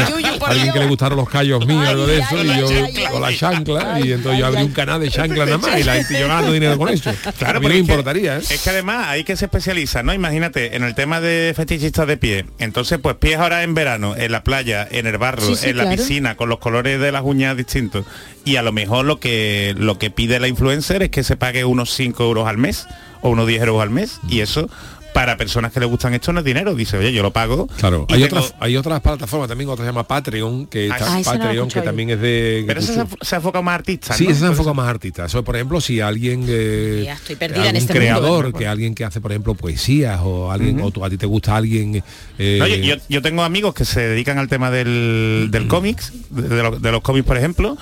alguien 0.46 0.72
que 0.74 0.80
le 0.80 0.86
gustaron 0.88 1.18
los 1.18 1.30
callos 1.30 1.66
míos, 1.66 1.82
Ay, 1.84 1.90
algo 1.92 2.06
de 2.06 2.16
ay, 2.16 2.22
eso, 2.22 2.36
ay, 2.38 2.52
y 2.52 3.04
yo 3.04 3.10
con 3.12 3.22
la 3.22 3.36
chancla, 3.36 4.00
y 4.02 4.12
entonces 4.12 4.40
yo 4.40 4.46
abrí 4.46 4.62
un 4.62 4.72
canal 4.72 5.00
de 5.00 5.10
chancla 5.10 5.46
nada 5.46 5.58
más, 5.58 5.80
y 5.80 5.84
la 5.84 5.96
gente 5.96 6.20
ganando 6.20 6.54
dinero 6.72 6.78
con 6.78 6.90
eso. 6.90 7.12
Claro, 7.38 7.58
a 7.58 7.62
mí 7.62 7.68
no 7.68 7.74
me 7.74 7.80
importaría, 7.80 8.38
¿eh? 8.38 8.42
Es 8.50 8.62
que 8.62 8.70
además 8.70 9.08
hay 9.08 9.24
que 9.24 9.36
se 9.36 9.46
especializa, 9.46 10.04
¿no? 10.04 10.14
Imagínate, 10.14 10.76
en 10.76 10.84
el 10.84 10.96
tema 10.96 11.22
de 11.22 11.54
fetichistas 11.56 12.08
de 12.08 12.18
pie. 12.18 12.46
Entonces, 12.60 13.00
pues 13.02 13.16
pies 13.16 13.38
ahora 13.38 13.64
en 13.64 13.74
verano, 13.74 14.16
en 14.16 14.32
la 14.32 14.44
playa, 14.44 14.88
en 14.90 15.08
el 15.08 15.18
barro, 15.18 15.42
Sí, 15.42 15.56
sí, 15.56 15.70
en 15.70 15.78
la 15.78 15.90
piscina, 15.90 16.36
con 16.36 16.50
los 16.50 16.60
colores 16.60 17.00
de 17.00 17.12
las 17.12 17.24
uñas 17.24 17.56
distintos. 17.58 18.06
Y 18.44 18.58
a 18.58 18.62
lo 18.62 18.72
mejor 18.72 19.06
lo 19.06 19.20
que 19.20 19.74
lo 19.78 19.98
que 19.98 20.12
pide 20.12 20.40
la 20.40 20.48
influencer 20.48 21.04
es 21.04 21.10
que 21.10 21.24
se 21.24 21.36
pague 21.36 21.66
unos 21.66 21.94
5 21.94 22.24
euros 22.24 22.48
al 22.48 22.58
mes 22.58 22.88
o 23.22 23.30
unos 23.30 23.48
10 23.48 23.62
euros 23.62 23.82
al 23.82 23.90
mes. 23.90 24.20
Y 24.30 24.42
eso, 24.42 24.70
para 25.16 25.38
personas 25.38 25.72
que 25.72 25.80
le 25.80 25.86
gustan 25.86 26.14
esto, 26.14 26.34
no 26.34 26.40
es 26.40 26.46
dinero. 26.46 26.76
Dice, 26.76 26.98
oye, 26.98 27.14
yo 27.14 27.24
lo 27.24 27.32
pago. 27.32 27.68
Claro, 27.78 28.06
hay 28.10 28.22
tengo- 28.24 28.38
otras 28.38 28.54
hay 28.60 28.76
otras 28.76 29.00
plataformas 29.00 29.48
también, 29.48 29.70
otra 29.70 29.86
se 29.86 29.90
llama 29.90 30.04
Patreon, 30.06 30.68
que 30.68 30.90
Ah, 30.92 30.98
está-. 30.98 31.14
Ah, 31.14 31.18
no 31.18 31.24
Patreon 31.24 31.70
que 31.70 31.82
también 31.82 32.10
es 32.10 32.20
de 32.20 32.64
Pero 32.68 32.80
eso 32.82 32.94
se, 32.94 33.26
se 33.26 33.36
enfoca 33.38 33.62
más 33.62 33.76
artistas, 33.76 34.18
Sí, 34.18 34.26
¿no? 34.26 34.32
ese 34.32 34.40
se 34.42 34.46
Por 34.46 34.52
enfoca 34.52 34.70
eso- 34.70 34.74
más 34.76 34.88
artista. 34.90 35.26
Eso, 35.26 35.44
por 35.44 35.56
ejemplo, 35.56 35.80
si 35.80 36.02
alguien 36.02 36.46
eh, 36.48 37.04
Ya 37.06 37.14
estoy 37.14 37.36
perdida 37.38 37.62
en 37.62 37.68
algún 37.68 37.78
este 37.82 37.94
mundo, 37.94 38.06
creador, 38.20 38.54
que 38.54 38.68
alguien 38.68 38.94
que 38.94 39.06
hace, 39.06 39.22
por 39.22 39.32
ejemplo, 39.32 39.56
poesías 39.56 40.20
o 40.22 40.52
alguien 40.52 40.82
o 40.82 40.92
tú, 40.92 41.04
a 41.06 41.10
ti 41.10 41.18
te 41.18 41.26
gusta 41.26 41.56
alguien 41.56 42.04
eh, 42.38 42.58
No, 42.60 42.68
yo, 42.68 42.76
yo- 42.76 43.02
yo 43.08 43.22
tengo 43.22 43.44
amigos 43.44 43.74
que 43.74 43.86
se 43.86 44.02
dedican 44.02 44.38
al 44.38 44.50
tema 44.50 44.70
del, 44.70 45.48
del 45.50 45.68
cómics, 45.68 46.12
de, 46.30 46.50
de 46.50 46.62
los, 46.64 46.82
de 46.82 46.92
los 46.92 47.02
cómics, 47.02 47.26
por 47.26 47.38
ejemplo, 47.38 47.78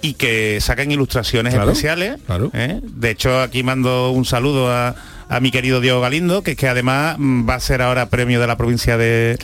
y 0.00 0.14
que 0.14 0.58
sacan 0.60 0.90
ilustraciones 0.90 1.52
Claro, 1.52 1.70
especiales. 1.72 2.18
claro. 2.24 2.50
¿eh? 2.54 2.80
De 2.82 3.10
hecho, 3.10 3.40
aquí 3.40 3.62
mando 3.62 4.10
un 4.12 4.24
saludo 4.24 4.72
a, 4.72 4.94
a 5.28 5.40
mi 5.40 5.50
querido 5.50 5.80
Diego 5.80 6.00
Galindo, 6.00 6.42
que 6.42 6.56
además 6.68 7.16
mm, 7.18 7.48
va 7.48 7.54
a 7.54 7.60
ser 7.60 7.82
ahora 7.82 8.06
premio 8.06 8.40
de 8.40 8.46
la 8.46 8.56
provincia 8.56 8.96
de, 8.96 9.36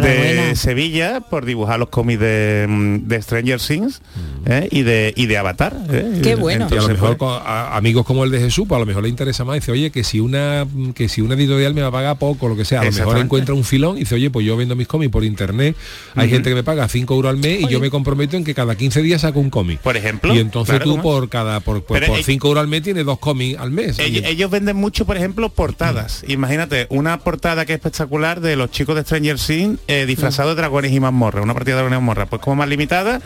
bien. 0.00 0.56
Sevilla 0.56 1.20
por 1.20 1.44
dibujar 1.44 1.78
los 1.78 1.88
cómics 1.88 2.20
de, 2.20 2.66
mm, 2.68 3.08
de 3.08 3.22
Stranger 3.22 3.60
Things 3.60 4.02
¿eh? 4.46 4.68
y 4.70 4.82
de 4.82 5.12
y 5.16 5.26
de 5.26 5.38
Avatar. 5.38 5.76
¿eh? 5.90 6.20
Qué 6.22 6.34
bueno. 6.34 6.66
Y 6.70 6.72
a 6.72 6.76
lo 6.76 6.82
Entonces, 6.82 7.00
mejor 7.00 7.16
pues, 7.16 7.30
con- 7.32 7.42
a- 7.46 7.76
amigos 7.76 8.04
como 8.06 8.24
el 8.24 8.30
de 8.30 8.40
Jesús, 8.40 8.66
pues 8.68 8.76
a 8.76 8.80
lo 8.80 8.86
mejor 8.86 9.02
le 9.02 9.08
interesa 9.08 9.44
más. 9.44 9.56
Dice, 9.56 9.72
oye, 9.72 9.90
que 9.90 10.04
si 10.04 10.20
una 10.20 10.66
que 10.94 11.08
si 11.08 11.20
una 11.20 11.34
editorial 11.34 11.74
me 11.74 11.82
va 11.82 11.88
a 11.88 11.92
pagar 11.92 12.18
poco, 12.18 12.48
lo 12.48 12.56
que 12.56 12.64
sea, 12.64 12.80
a 12.80 12.84
lo 12.84 12.92
mejor 12.92 13.18
encuentra 13.18 13.54
un 13.54 13.64
filón 13.64 13.96
y 13.96 14.00
dice, 14.00 14.14
oye, 14.14 14.30
pues 14.30 14.46
yo 14.46 14.56
vendo 14.56 14.76
mis 14.76 14.86
cómics 14.86 15.12
por 15.12 15.24
internet. 15.24 15.76
Hay 16.14 16.28
gente 16.28 16.48
que 16.50 16.54
me 16.54 16.62
paga 16.62 16.88
5 16.88 17.14
euros 17.14 17.30
al 17.30 17.36
mes 17.38 17.60
y 17.62 17.68
yo 17.68 17.80
me 17.80 17.90
comprometo 17.90 18.36
en 18.36 18.44
que 18.44 18.54
cada 18.54 18.74
15 18.74 19.02
días 19.02 19.20
saco 19.22 19.40
un 19.40 19.50
cómic. 19.50 19.80
Por 19.80 19.96
ejemplo, 19.96 20.34
Y 20.34 20.38
entonces 20.38 20.76
claro, 20.76 20.94
tú 20.96 21.02
por 21.02 21.28
cada 21.28 21.60
por, 21.60 21.82
por, 21.84 21.98
Pero 21.98 22.12
por 22.12 22.18
ell- 22.20 22.24
5 22.24 22.48
euros 22.48 22.60
al 22.62 22.68
mes 22.68 22.82
tienes 22.82 23.04
dos 23.04 23.18
cómics 23.18 23.58
al 23.58 23.70
mes. 23.70 23.98
Ellos, 23.98 24.50
venden 24.50 24.76
mucho, 24.76 25.04
por 25.04 25.16
ejemplo, 25.16 25.48
portadas. 25.50 26.24
Imagínate, 26.28 26.86
una 26.90 27.18
portada 27.20 27.64
que 27.66 27.72
es 27.74 27.76
espectacular 27.78 28.40
de 28.40 28.56
los 28.56 28.70
chicos 28.70 28.94
de 28.96 29.02
Stranger 29.02 29.36
Things 29.38 29.78
eh, 29.86 30.06
disfrazados 30.06 30.54
de 30.56 30.60
dragones 30.62 30.92
y 30.92 31.00
mazmorras, 31.00 31.42
una 31.44 31.54
partida 31.54 31.76
de 31.76 31.82
dragones 31.82 31.96
y 31.98 32.00
mazmorras. 32.00 32.28
Pues 32.28 32.42
como 32.42 32.56
más 32.56 32.68
limitada, 32.68 33.20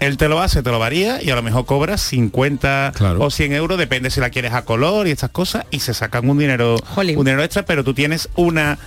él 0.00 0.16
te 0.16 0.28
lo 0.28 0.40
hace, 0.40 0.62
te 0.62 0.70
lo 0.70 0.78
varía 0.78 1.22
y 1.22 1.30
a 1.30 1.34
lo 1.36 1.42
mejor 1.42 1.66
cobras 1.66 2.00
50 2.00 2.92
Claro. 2.94 3.20
o 3.22 3.30
100 3.30 3.52
euros, 3.52 3.78
depende 3.78 4.10
si 4.10 4.18
la 4.20 4.30
quieres 4.30 4.52
a 4.54 4.64
color 4.64 5.06
y 5.06 5.10
estas 5.10 5.30
cosas, 5.30 5.64
y 5.70 5.80
se 5.80 5.94
sacan 5.94 6.28
un 6.28 6.38
dinero, 6.38 6.76
Jolín. 6.94 7.18
un 7.18 7.24
dinero 7.24 7.42
extra, 7.44 7.64
pero 7.64 7.84
tú 7.84 7.94
tienes 7.94 8.28
una 8.34 8.78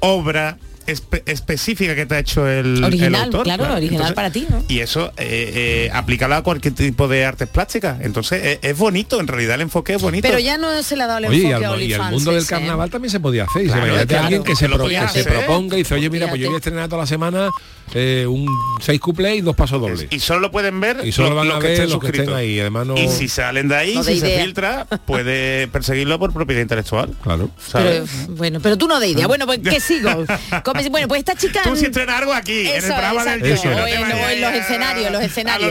obra 0.00 0.56
espe- 0.86 1.22
específica 1.26 1.94
que 1.94 2.06
te 2.06 2.14
ha 2.14 2.18
hecho 2.18 2.46
el, 2.48 2.78
el 2.78 2.84
Original, 2.84 3.24
autor, 3.24 3.44
claro, 3.44 3.74
original 3.74 4.14
para 4.14 4.30
ti, 4.30 4.46
¿no? 4.48 4.64
Y 4.68 4.80
eso, 4.80 5.12
eh, 5.16 5.86
eh, 5.88 5.90
aplícalo 5.92 6.34
a 6.36 6.42
cualquier 6.42 6.74
tipo 6.74 7.08
de 7.08 7.24
artes 7.24 7.48
plásticas. 7.48 8.00
Entonces, 8.00 8.40
eh, 8.44 8.58
es 8.62 8.76
bonito, 8.76 9.20
en 9.20 9.26
realidad 9.26 9.54
el 9.56 9.62
enfoque 9.62 9.94
es 9.94 10.02
bonito. 10.02 10.26
Pero 10.26 10.38
ya 10.38 10.58
no 10.58 10.82
se 10.82 10.96
le 10.96 11.02
ha 11.04 11.06
dado 11.06 11.18
el 11.20 11.24
Oye, 11.26 11.38
y 11.38 11.46
enfoque 11.46 11.64
a 11.64 11.70
al, 11.70 11.82
y 11.82 11.92
el 11.92 12.02
mundo 12.02 12.32
del 12.32 12.42
¿eh? 12.42 12.46
carnaval 12.46 12.90
también 12.90 13.10
se 13.10 13.20
podía 13.20 13.44
hacer. 13.44 13.62
Y 13.62 13.68
se 13.68 13.72
Claro, 13.74 14.06
claro. 14.06 14.22
alguien 14.24 14.42
que, 14.44 14.52
Que 14.52 14.56
se, 14.56 14.68
lo 14.68 14.76
pro- 14.76 14.86
que 14.88 15.08
se 15.08 15.24
proponga 15.24 15.76
y 15.76 15.78
dice, 15.80 15.94
oye, 15.94 16.10
mira, 16.10 16.28
pues 16.28 16.40
yo 16.40 16.48
voy 16.48 16.56
a 16.56 16.58
estrenar 16.58 16.88
toda 16.88 17.02
la 17.02 17.06
semana 17.06 17.48
eh, 17.94 18.26
un 18.28 18.46
seis 18.80 19.00
cuplés 19.00 19.36
y 19.38 19.40
dos 19.42 19.54
pasos 19.56 19.80
dobles. 19.80 20.06
y 20.10 20.18
solo 20.20 20.40
lo 20.40 20.50
pueden 20.50 20.80
ver 20.80 21.00
Y 21.04 21.12
solo 21.12 21.30
lo- 21.30 21.36
van 21.36 21.50
a 21.50 21.58
que 21.58 21.66
ver 21.68 21.72
estén 21.72 21.90
los 21.90 22.00
que 22.00 22.06
estén 22.08 22.32
ahí, 22.34 22.58
además 22.60 22.86
no- 22.86 22.96
Y 22.96 23.08
si 23.08 23.28
salen 23.28 23.68
de 23.68 23.76
ahí, 23.76 23.94
No 23.94 24.02
de 24.04 24.14
si 24.14 24.20
se 24.20 24.26
idea. 24.28 24.44
filtra, 24.44 24.86
puede 25.06 25.68
perseguirlo 25.68 26.18
por 26.18 26.32
propiedad 26.32 26.62
intelectual. 26.62 27.10
Claro. 27.22 27.50
Pero, 27.72 28.04
bueno, 28.30 28.60
pero 28.60 28.76
tú 28.76 28.86
no 28.88 28.98
de 29.00 29.08
idea. 29.08 29.26
Bueno, 29.26 29.46
pues 29.46 29.60
que 29.60 29.80
sigo. 29.80 30.10
Come- 30.72 30.88
Bueno, 30.90 31.08
pues 31.08 31.18
esta 31.20 31.34
chica. 31.34 31.62
Tú 31.64 31.76
si 31.76 31.86
estrenas 31.86 32.16
algo 32.20 32.32
aquí, 32.32 32.60
en 32.60 32.66
el 32.66 32.74
Eso, 32.76 32.86
programa 32.88 33.24
del 33.24 33.44
exacto. 33.46 33.62
Yuyu, 33.64 33.76
no 33.76 33.82
O 33.82 33.84
te 33.86 33.94
en- 33.94 34.00
vayas 34.02 34.14
o 34.20 34.28
en 34.30 34.40
los 34.40 34.52
escenarios, 34.54 35.12
los 35.12 35.22
escenarios. 35.22 35.70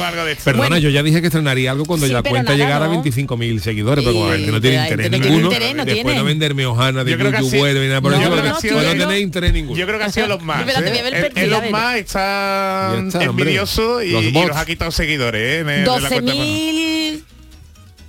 Algo 0.00 0.24
de 0.24 0.32
eso. 0.32 0.42
Perdona, 0.44 0.68
Bueno. 0.68 0.78
yo 0.78 0.90
ya 0.90 1.02
dije 1.02 1.20
que 1.20 1.26
estrenaría 1.28 1.70
algo 1.70 1.84
cuando 1.84 2.06
Sí, 2.06 2.12
ya 2.12 2.22
pero 2.22 2.30
cuenta 2.34 2.52
nada, 2.52 2.64
llegar 2.64 2.82
a 2.82 2.86
¿no? 2.86 2.92
25.000 3.02 3.60
seguidores, 3.60 4.04
pero 4.04 4.14
como 4.14 4.30
la 4.30 4.38
no 4.38 4.60
tiene 4.60 4.76
la 4.76 4.82
interés 4.84 5.10
no 5.10 5.18
ninguno, 5.18 5.50
no 5.74 5.84
después 5.84 6.16
no 6.16 6.24
venderme 6.24 6.66
hojana 6.66 7.04
de 7.04 7.10
YouTube 7.12 7.80
ni 7.80 7.88
nada 7.88 8.00
por 8.00 8.12
No, 8.12 8.18
eso, 8.20 8.30
no, 8.30 8.36
no, 8.36 8.94
no 8.94 8.98
tenéis 9.06 9.22
interés 9.22 9.52
ninguno. 9.52 9.78
Yo 9.78 9.86
creo 9.86 9.98
que 9.98 10.04
ha 10.04 10.10
sido 10.12 10.26
los 10.28 10.42
más. 10.42 10.60
A 10.60 11.46
los 11.46 11.70
más 11.70 11.96
está, 11.96 13.04
envidioso 13.22 14.02
y, 14.02 14.12
nos 14.32 14.56
ha 14.56 14.64
quitado 14.66 14.90
seguidores. 14.90 15.40
¿eh? 15.40 15.58
en- 15.60 15.68
en 15.70 15.84
la 15.84 15.90
cuenta 16.08 16.32
de- 16.32 16.38
12.000. 16.38 17.24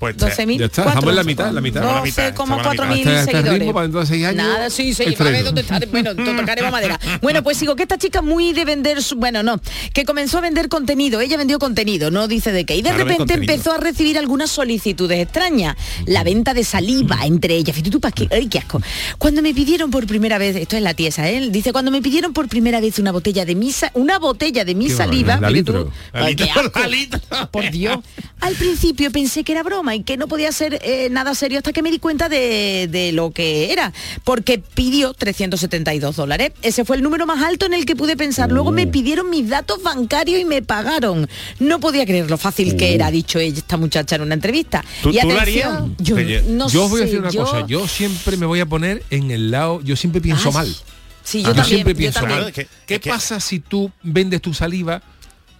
Pues, 0.01 0.17
12.000. 0.17 0.57
Ya 0.57 0.65
está, 0.65 0.81
estamos 0.85 1.09
en 1.09 1.15
la 1.15 1.23
mitad, 1.23 1.47
en 1.49 1.55
la 1.55 1.61
mitad. 1.61 1.83
Estamos 1.83 1.93
en 1.93 2.15
la 2.15 2.31
mitad, 2.31 2.43
12,4 2.43 2.71
estamos 2.71 2.95
mil 2.97 3.05
seguidores. 3.05 3.53
ritmo 3.53 3.73
para 3.73 3.83
dentro 3.83 3.99
de 4.01 4.05
seis 4.07 4.25
años, 4.25 4.35
Nada, 4.47 4.69
sí, 4.71 4.93
sí, 4.95 5.03
para 5.15 5.29
ver 5.29 5.43
dónde 5.43 5.61
está. 5.61 5.79
Bueno, 5.91 6.15
to- 6.15 6.23
tocaremos 6.35 6.71
madera. 6.71 6.99
Bueno, 7.21 7.43
pues 7.43 7.57
sigo 7.57 7.75
que 7.75 7.83
esta 7.83 7.99
chica 7.99 8.23
muy 8.23 8.51
de 8.53 8.65
vender, 8.65 9.03
su- 9.03 9.15
bueno, 9.15 9.43
no, 9.43 9.61
que 9.93 10.03
comenzó 10.03 10.39
a 10.39 10.41
vender 10.41 10.69
contenido. 10.69 11.21
Ella 11.21 11.37
vendió 11.37 11.59
contenido, 11.59 12.09
no 12.09 12.27
dice 12.27 12.51
de 12.51 12.65
qué. 12.65 12.75
Y 12.77 12.81
de 12.81 12.89
Claro, 12.89 13.05
repente 13.05 13.35
empezó 13.35 13.73
a 13.73 13.77
recibir 13.77 14.17
algunas 14.17 14.49
solicitudes 14.49 15.19
extrañas. 15.19 15.77
La 16.07 16.23
venta 16.23 16.55
de 16.55 16.63
saliva 16.63 17.19
entre 17.25 17.53
ellas. 17.55 17.75
Fíjate 17.75 17.91
tú, 17.91 17.99
pa' 18.01 18.11
qué, 18.11 18.27
ay, 18.31 18.47
qué 18.47 18.57
asco. 18.57 18.81
Cuando 19.19 19.43
me 19.43 19.53
pidieron 19.53 19.91
por 19.91 20.07
primera 20.07 20.39
vez, 20.39 20.55
esto 20.55 20.75
es 20.77 20.81
la 20.81 20.95
tiesa, 20.95 21.29
¿eh? 21.29 21.47
dice, 21.51 21.71
cuando 21.71 21.91
me 21.91 22.01
pidieron 22.01 22.33
por 22.33 22.47
primera 22.47 22.81
vez 22.81 22.97
una 22.97 23.11
botella 23.11 23.45
de 23.45 23.53
misa, 23.53 23.91
una 23.93 24.17
botella 24.17 24.65
de 24.65 24.73
mi 24.73 24.89
saliva, 24.89 25.37
barbaridad, 25.37 25.41
la 25.41 25.47
fíjate 25.49 25.63
tú, 25.63 25.73
litro. 25.77 25.93
La 26.13 26.25
ay, 26.25 26.35
qué 26.35 26.43
litro, 26.45 26.61
asco. 26.65 26.79
la 26.79 26.87
litro. 26.87 27.19
Por 27.51 27.69
Dios. 27.69 27.99
Al 28.39 28.55
principio 28.55 29.11
pensé 29.11 29.43
que 29.43 29.51
era 29.51 29.61
broma 29.61 29.90
y 29.95 30.03
que 30.03 30.17
no 30.17 30.27
podía 30.27 30.51
ser 30.51 30.79
eh, 30.83 31.09
nada 31.11 31.35
serio 31.35 31.57
hasta 31.59 31.71
que 31.73 31.81
me 31.81 31.91
di 31.91 31.99
cuenta 31.99 32.29
de, 32.29 32.87
de 32.91 33.11
lo 33.11 33.31
que 33.31 33.71
era, 33.71 33.91
porque 34.23 34.59
pidió 34.59 35.13
372 35.13 36.15
dólares. 36.15 36.51
Ese 36.61 36.85
fue 36.85 36.95
el 36.97 37.03
número 37.03 37.25
más 37.25 37.43
alto 37.43 37.65
en 37.65 37.73
el 37.73 37.85
que 37.85 37.95
pude 37.95 38.15
pensar. 38.17 38.51
Luego 38.51 38.71
me 38.71 38.87
pidieron 38.87 39.29
mis 39.29 39.49
datos 39.49 39.81
bancarios 39.83 40.39
y 40.39 40.45
me 40.45 40.61
pagaron. 40.61 41.29
No 41.59 41.79
podía 41.79 42.05
creer 42.05 42.29
lo 42.29 42.37
fácil 42.37 42.75
que 42.77 42.93
era, 42.95 43.07
ha 43.07 43.11
dicho 43.11 43.39
ella, 43.39 43.57
esta 43.59 43.77
muchacha 43.77 44.15
en 44.15 44.21
una 44.23 44.33
entrevista. 44.35 44.83
¿Tú- 45.01 45.09
y 45.11 45.19
tú 45.19 45.27
lo 45.29 45.39
atención, 45.39 45.95
harías? 45.97 46.43
yo 46.45 46.51
no 46.53 46.69
yo 46.69 46.85
os 46.85 46.89
voy 46.91 47.01
a 47.01 47.05
decir 47.05 47.19
una 47.19 47.29
yo- 47.31 47.43
cosa, 47.43 47.65
yo 47.67 47.87
siempre 47.87 48.37
me 48.37 48.45
voy 48.45 48.59
a 48.59 48.65
poner 48.65 49.03
en 49.09 49.31
el 49.31 49.51
lado, 49.51 49.81
yo 49.81 49.95
siempre 49.95 50.21
pienso 50.21 50.49
Ay, 50.49 50.53
mal. 50.53 50.75
Sí, 51.23 51.41
yo 51.43 51.49
yo 51.49 51.55
también. 51.55 51.65
siempre 51.65 51.93
yo 51.93 51.97
pienso 51.97 52.19
también. 52.19 52.39
mal. 52.39 52.47
Es 52.49 52.53
que- 52.55 52.67
¿Qué 52.87 52.99
que- 52.99 53.09
pasa 53.09 53.39
si 53.39 53.59
tú 53.59 53.91
vendes 54.03 54.41
tu 54.41 54.53
saliva 54.53 55.01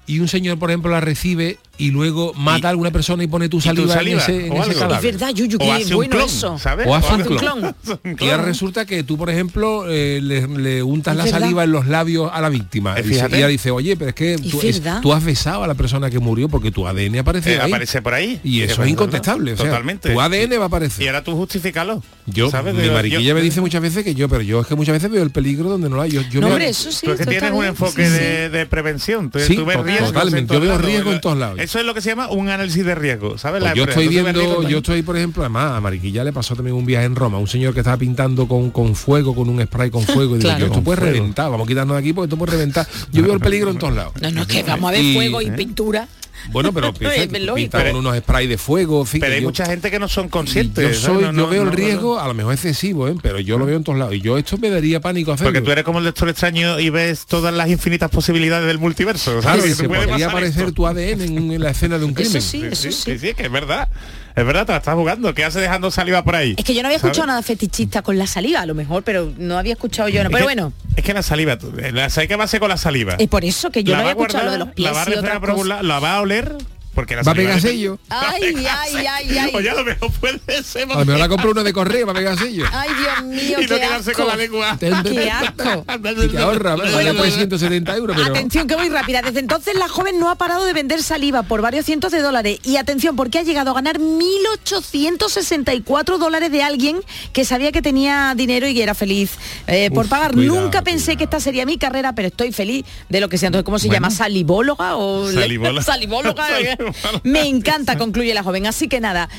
y 0.08 0.20
un 0.20 0.28
señor, 0.28 0.58
por 0.58 0.70
ejemplo, 0.72 0.92
la 0.92 1.00
recibe 1.02 1.60
y 1.82 1.92
luego 1.92 2.34
mata 2.36 2.68
a 2.68 2.72
alguna 2.72 2.92
persona 2.92 3.24
y 3.24 3.28
pone 3.28 3.50
tu 3.50 3.58
tu 3.58 3.62
saliva, 3.62 3.96
en 4.02 4.18
ese, 4.20 4.48
en 4.48 4.54
ese? 4.58 4.72
Es 4.72 5.02
verdad, 5.02 5.30
Yuyu, 5.34 5.58
O 5.58 5.60
qué 5.60 5.72
hace 5.72 5.86
un 5.86 5.96
bueno 5.96 6.12
clon, 6.16 6.26
eso. 6.26 6.58
¿sabes? 6.60 6.88
O 6.88 6.96
hace 6.96 7.14
un 7.14 7.22
Hace 7.22 7.30
un 7.30 7.38
clon. 7.38 7.76
Y 8.20 8.30
ahora 8.30 8.44
resulta 8.44 8.86
que 8.86 9.04
tú, 9.04 9.18
por 9.18 9.30
ejemplo, 9.30 9.86
eh, 9.90 10.20
le, 10.22 10.48
le 10.48 10.84
untas 10.84 11.14
Es 11.14 11.18
la 11.18 11.24
verdad. 11.26 11.40
saliva 11.40 11.64
en 11.64 11.72
los 11.72 11.88
labios 11.88 12.30
a 12.34 12.42
la 12.42 12.50
víctima. 12.50 12.98
Eh, 12.98 13.04
Y, 13.06 13.14
se- 13.16 13.28
y 13.32 13.36
ella 13.36 13.48
dice, 13.48 13.72
oye, 13.72 13.96
pero 13.98 14.10
es 14.10 14.16
que 14.16 14.38
tú, 14.38 14.60
es- 14.64 14.82
verdad. 14.82 15.02
tú 15.02 15.14
has 15.14 15.24
besado 15.24 15.64
a 15.64 15.68
la 15.68 15.76
persona 15.76 16.10
que 16.10 16.20
murió 16.20 16.50
porque 16.50 16.72
tu 16.72 16.88
ADN 16.88 17.20
aparece 17.20 17.54
Eh, 17.56 17.60
ahí. 17.62 17.72
aparece 17.72 18.02
por 18.02 18.14
ahí. 18.14 18.40
Y 18.44 18.62
eso 18.62 18.84
es, 18.84 18.90
incontestable. 18.90 19.54
o 19.54 19.58
sea, 19.58 19.66
Totalmente. 19.66 20.12
tu 20.14 20.20
ADN 20.22 20.52
va 20.60 20.64
a 20.64 20.66
Y 20.66 20.68
aparecer. 20.68 21.08
ahora 21.08 21.24
tú 21.24 21.36
justifícalo. 21.36 22.04
Yo, 22.28 22.50
¿sabes? 22.50 22.74
mi 22.76 22.90
mariquilla 22.90 23.22
yo- 23.22 23.36
me 23.36 23.42
dice 23.42 23.60
muchas 23.62 23.82
veces 23.82 24.04
que 24.04 24.14
yo, 24.16 24.30
pero 24.30 24.42
yo 24.42 24.62
es 24.62 24.68
que 24.68 24.76
muchas 24.76 24.94
veces 24.94 25.10
veo 25.12 25.24
el 25.24 25.32
peligro 25.32 25.70
donde 25.70 25.90
no 25.90 25.96
lo 25.98 26.02
hay. 26.04 26.12
Yo, 26.12 26.22
yo 26.30 26.40
No, 26.42 26.48
me- 26.48 26.54
hombre, 26.54 26.70
eso 26.70 26.92
sí. 26.92 27.06
Tú 27.06 27.12
es 27.14 27.20
que 27.20 27.26
tienes 27.26 27.52
un 27.52 27.66
enfoque 27.66 28.10
de, 28.10 28.66
prevención. 28.68 29.30
Tú, 29.32 29.40
ves 29.40 29.48
totalmente. 29.48 30.54
en 30.56 30.60
Yo 30.62 30.66
veo 30.66 30.78
riesgo 30.78 31.12
en 31.12 31.22
todos 31.22 31.38
lados. 31.38 31.60
Eso 31.72 31.80
es 31.80 31.86
lo 31.86 31.94
que 31.94 32.02
se 32.02 32.10
llama 32.10 32.28
un 32.30 32.50
análisis 32.50 32.84
de 32.84 32.96
riesgo, 32.96 33.38
¿sabes? 33.38 33.62
Pues 33.62 33.70
La 33.70 33.74
yo 33.76 33.84
empresa. 33.84 34.02
estoy 34.02 34.14
Tú 34.18 34.24
viendo, 34.26 34.68
yo 34.68 34.78
estoy, 34.80 35.04
por 35.04 35.16
ejemplo, 35.16 35.42
además, 35.42 35.72
a 35.72 35.80
Mariquilla 35.80 36.22
le 36.26 36.34
pasó 36.34 36.54
también 36.54 36.76
un 36.76 36.86
viaje 36.86 37.06
en 37.06 37.16
Roma, 37.16 37.38
un 37.38 37.48
señor 37.48 37.74
que 37.74 37.80
estaba 37.80 37.96
pintando 37.96 38.46
con, 38.46 38.72
con 38.72 38.94
fuego, 38.94 39.34
con 39.34 39.48
un 39.48 39.62
spray 39.64 39.90
con 39.90 40.04
fuego, 40.06 40.36
y 40.36 40.40
digo, 40.40 40.50
Claro. 40.50 40.60
yo, 40.60 40.66
esto 40.66 40.76
Con 40.76 40.84
puede 40.84 40.98
fuego. 41.00 41.14
reventar, 41.16 41.50
vamos 41.50 41.66
a 41.66 41.68
quitarnos 41.70 41.96
de 41.96 42.00
aquí 42.02 42.12
porque 42.12 42.26
esto 42.26 42.36
puede 42.38 42.52
reventar. 42.52 42.86
Yo 43.14 43.24
veo 43.24 43.34
el 43.36 43.40
peligro 43.40 43.72
en 43.72 43.78
todos 43.78 43.96
lados. 43.96 44.12
No, 44.22 44.30
no, 44.32 44.42
es 44.42 44.48
que 44.48 44.64
vamos 44.64 44.90
a 44.90 44.92
ver 44.92 45.02
Y- 45.02 45.14
fuego 45.14 45.42
y 45.42 45.46
¿eh? 45.46 45.52
pintura. 45.54 46.10
Bueno, 46.50 46.74
pero 46.74 46.88
Es 46.92 46.94
piensa, 47.00 47.16
lógico. 47.40 47.56
pinta 47.56 47.78
Pero- 47.78 47.92
con 47.92 48.00
unos 48.06 48.18
spray 48.18 48.48
de 48.48 48.58
fuego, 48.58 49.06
fin, 49.06 49.22
Pero 49.22 49.34
hay 49.36 49.42
yo- 49.42 49.48
mucha 49.48 49.66
gente 49.66 49.92
que 49.92 50.00
no 50.00 50.08
son 50.08 50.30
conscientes. 50.30 51.02
yo, 51.02 51.08
soy, 51.08 51.14
No, 51.16 51.22
yo 51.22 51.32
no, 51.34 51.48
veo 51.48 51.64
no, 51.66 51.72
el 51.72 51.76
no, 51.78 51.84
riesgo, 51.86 52.20
a 52.20 52.28
lo 52.28 52.34
mejor 52.34 52.54
excesivo, 52.54 53.08
¿eh? 53.08 53.16
pero 53.22 53.40
yo 53.40 53.58
lo 53.58 53.66
veo 53.66 53.78
en 53.78 53.84
todos 53.84 54.00
lados. 54.00 54.14
Y 54.16 54.22
yo 54.22 54.38
esto 54.38 54.58
me 54.58 54.70
daría 54.70 55.00
pánico 55.00 55.32
hacerlo. 55.32 55.52
Porque 55.54 55.62
tú 55.66 55.72
eres 55.72 55.84
como 55.84 56.00
el 56.00 56.06
lector 56.06 56.30
extraño 56.30 56.80
y 56.80 56.90
ves 56.90 57.26
todas 57.26 57.54
las 57.54 57.70
infinitas 57.70 58.10
posibilidades 58.10 58.68
del 58.68 58.80
multiverso. 58.80 59.42
¿sabes? 59.42 59.66
y 59.66 59.70
Que 59.70 59.76
se 59.76 59.88
puede 59.88 60.02
podría 60.08 60.28
pasar 60.28 60.30
aparecer 60.30 60.62
esto. 60.64 60.74
tu 60.74 60.88
ADN 60.88 61.22
en, 61.22 61.52
en 61.52 61.62
la 61.62 61.70
escena 61.72 61.98
de 62.00 62.06
un 62.06 62.12
Eso 62.12 62.22
crimen. 62.22 62.42
sí, 62.42 62.64
eso 62.64 62.76
sí. 62.76 62.92
sí, 62.92 63.20
sí, 63.20 63.34
que 63.34 63.44
es 63.44 63.52
verdad. 63.52 63.88
Es 64.36 64.46
verdad, 64.46 64.66
te 64.66 64.72
la 64.72 64.78
estás 64.80 64.96
jugando. 64.96 65.34
¿Qué 65.34 65.44
hace 65.44 65.60
dejando 65.60 65.92
saliva 65.92 66.24
por 66.24 66.36
ahí? 66.36 66.56
Es 66.58 66.64
que 66.66 66.74
yo 66.74 66.82
no 66.82 66.88
había 66.88 67.00
¿Sabes? 67.00 67.12
escuchado 67.12 67.28
nada 67.28 67.42
fetichista 67.42 68.02
con 68.02 68.18
la 68.18 68.28
saliva, 68.28 68.62
a 68.62 68.66
lo 68.66 68.74
mejor, 68.76 69.04
pero 69.04 69.32
no 69.38 69.58
había 69.58 69.74
escuchado 69.74 70.08
yo. 70.10 70.24
No. 70.24 70.30
Es 70.30 70.34
Pero 70.34 70.38
que- 70.40 70.44
bueno, 70.44 70.74
Es 70.96 71.04
que 71.04 71.14
la 71.14 71.22
saliva, 71.24 71.58
tú- 71.58 71.74
la 71.92 72.10
¿sabes 72.10 72.28
qué 72.30 72.36
va 72.36 72.44
a 72.44 72.46
hacer 72.46 72.60
con 72.60 72.70
la 72.70 72.78
saliva? 72.78 73.16
es 73.18 73.28
por 73.28 73.44
eso 73.46 73.72
que 73.72 73.84
yo 73.84 73.92
la 73.92 73.98
no 73.98 74.02
había 74.10 74.12
escuchado 74.24 74.46
lo 74.46 74.52
de 74.52 74.58
los 74.60 74.68
pies 74.70 74.86
la 74.86 74.92
va 74.94 75.00
a 75.00 75.04
y 75.04 75.06
refregar 75.14 75.38
otras 75.38 75.56
por 75.56 75.66
lado, 75.68 75.84
la 75.84 76.00
va 76.00 76.16
a 76.16 76.22
oler. 76.22 76.56
Porque 76.94 77.16
la 77.16 77.24
Va 77.24 77.32
a 77.32 77.36
pegar 77.36 77.62
sello. 77.72 77.98
Ay, 78.10 78.54
ay, 78.70 79.06
ay, 79.08 79.38
ay. 79.38 79.52
Oye, 79.54 79.70
a 79.70 79.76
lo 79.76 79.84
mejor 79.86 80.12
puede 80.14 80.64
ser. 80.64 80.84
A 80.92 80.96
lo 80.96 81.06
mejor 81.06 81.20
la 81.20 81.30
compro 81.30 81.52
uno 81.52 81.64
de 81.64 81.72
correo 81.74 82.06
para 82.06 82.20
pegar 82.20 82.38
sello. 82.38 82.66
Ay, 82.72 82.90
Dios 83.00 83.24
mío, 83.24 83.58
y 83.60 83.64
no 83.64 83.68
qué 83.76 83.82
quedarse 83.82 84.12
asco. 84.12 84.24
con 84.24 84.28
la 84.28 84.36
lengua. 84.36 84.78
Qué 84.80 84.88
asco. 85.32 85.86
Y 86.22 86.28
te 86.28 86.38
ahorra, 86.40 86.76
bueno, 86.76 87.14
pues 87.16 87.34
170 87.36 87.96
euros, 87.96 88.18
pero... 88.18 88.30
Atención, 88.32 88.68
que 88.68 88.76
voy 88.76 88.90
rápida. 88.90 89.22
Desde 89.22 89.40
entonces 89.40 89.76
la 89.76 89.88
joven 89.88 90.20
no 90.20 90.30
ha 90.30 90.36
parado 90.36 90.66
de 90.66 90.74
vender 90.74 91.02
saliva 91.04 91.44
por 91.44 91.62
varios 91.62 91.86
cientos 91.86 92.12
de 92.12 92.22
dólares. 92.22 92.60
Y 92.64 92.76
atención, 92.78 93.16
porque 93.16 93.40
ha 93.40 93.44
llegado 93.44 93.72
a 93.72 93.74
ganar 93.74 93.98
1.864 94.00 96.18
dólares 96.18 96.52
de 96.52 96.64
alguien 96.64 97.00
que 97.34 97.46
sabía 97.46 97.72
que 97.72 97.82
tenía 97.82 98.34
dinero 98.36 98.68
y 98.68 98.82
era 98.82 98.94
feliz 98.94 99.32
eh, 99.68 99.90
por 99.94 100.04
Uf, 100.06 100.10
pagar. 100.12 100.34
cuidado, 100.34 100.60
Nunca 100.62 100.82
pensé 100.82 101.06
cuidado. 101.06 101.18
que 101.20 101.24
esta 101.26 101.40
sería 101.40 101.66
mi 101.66 101.78
carrera, 101.78 102.14
pero 102.14 102.28
estoy 102.28 102.52
feliz 102.52 102.86
de 103.10 103.20
lo 103.22 103.30
que 103.30 103.38
sea. 103.38 103.48
Entonces, 103.48 103.64
¿cómo 103.66 103.80
se 103.80 103.88
Bueno. 103.88 103.98
llama? 104.08 104.12
¿Salivóloga 104.12 104.96
o 104.98 105.32
Salivóloga. 105.32 105.82
salivóloga? 105.84 106.46
Me 107.24 107.48
encanta, 107.48 107.98
concluye 107.98 108.34
la 108.34 108.44
joven. 108.44 108.68
Así 108.68 108.88
que 108.88 109.00
nada. 109.00 109.30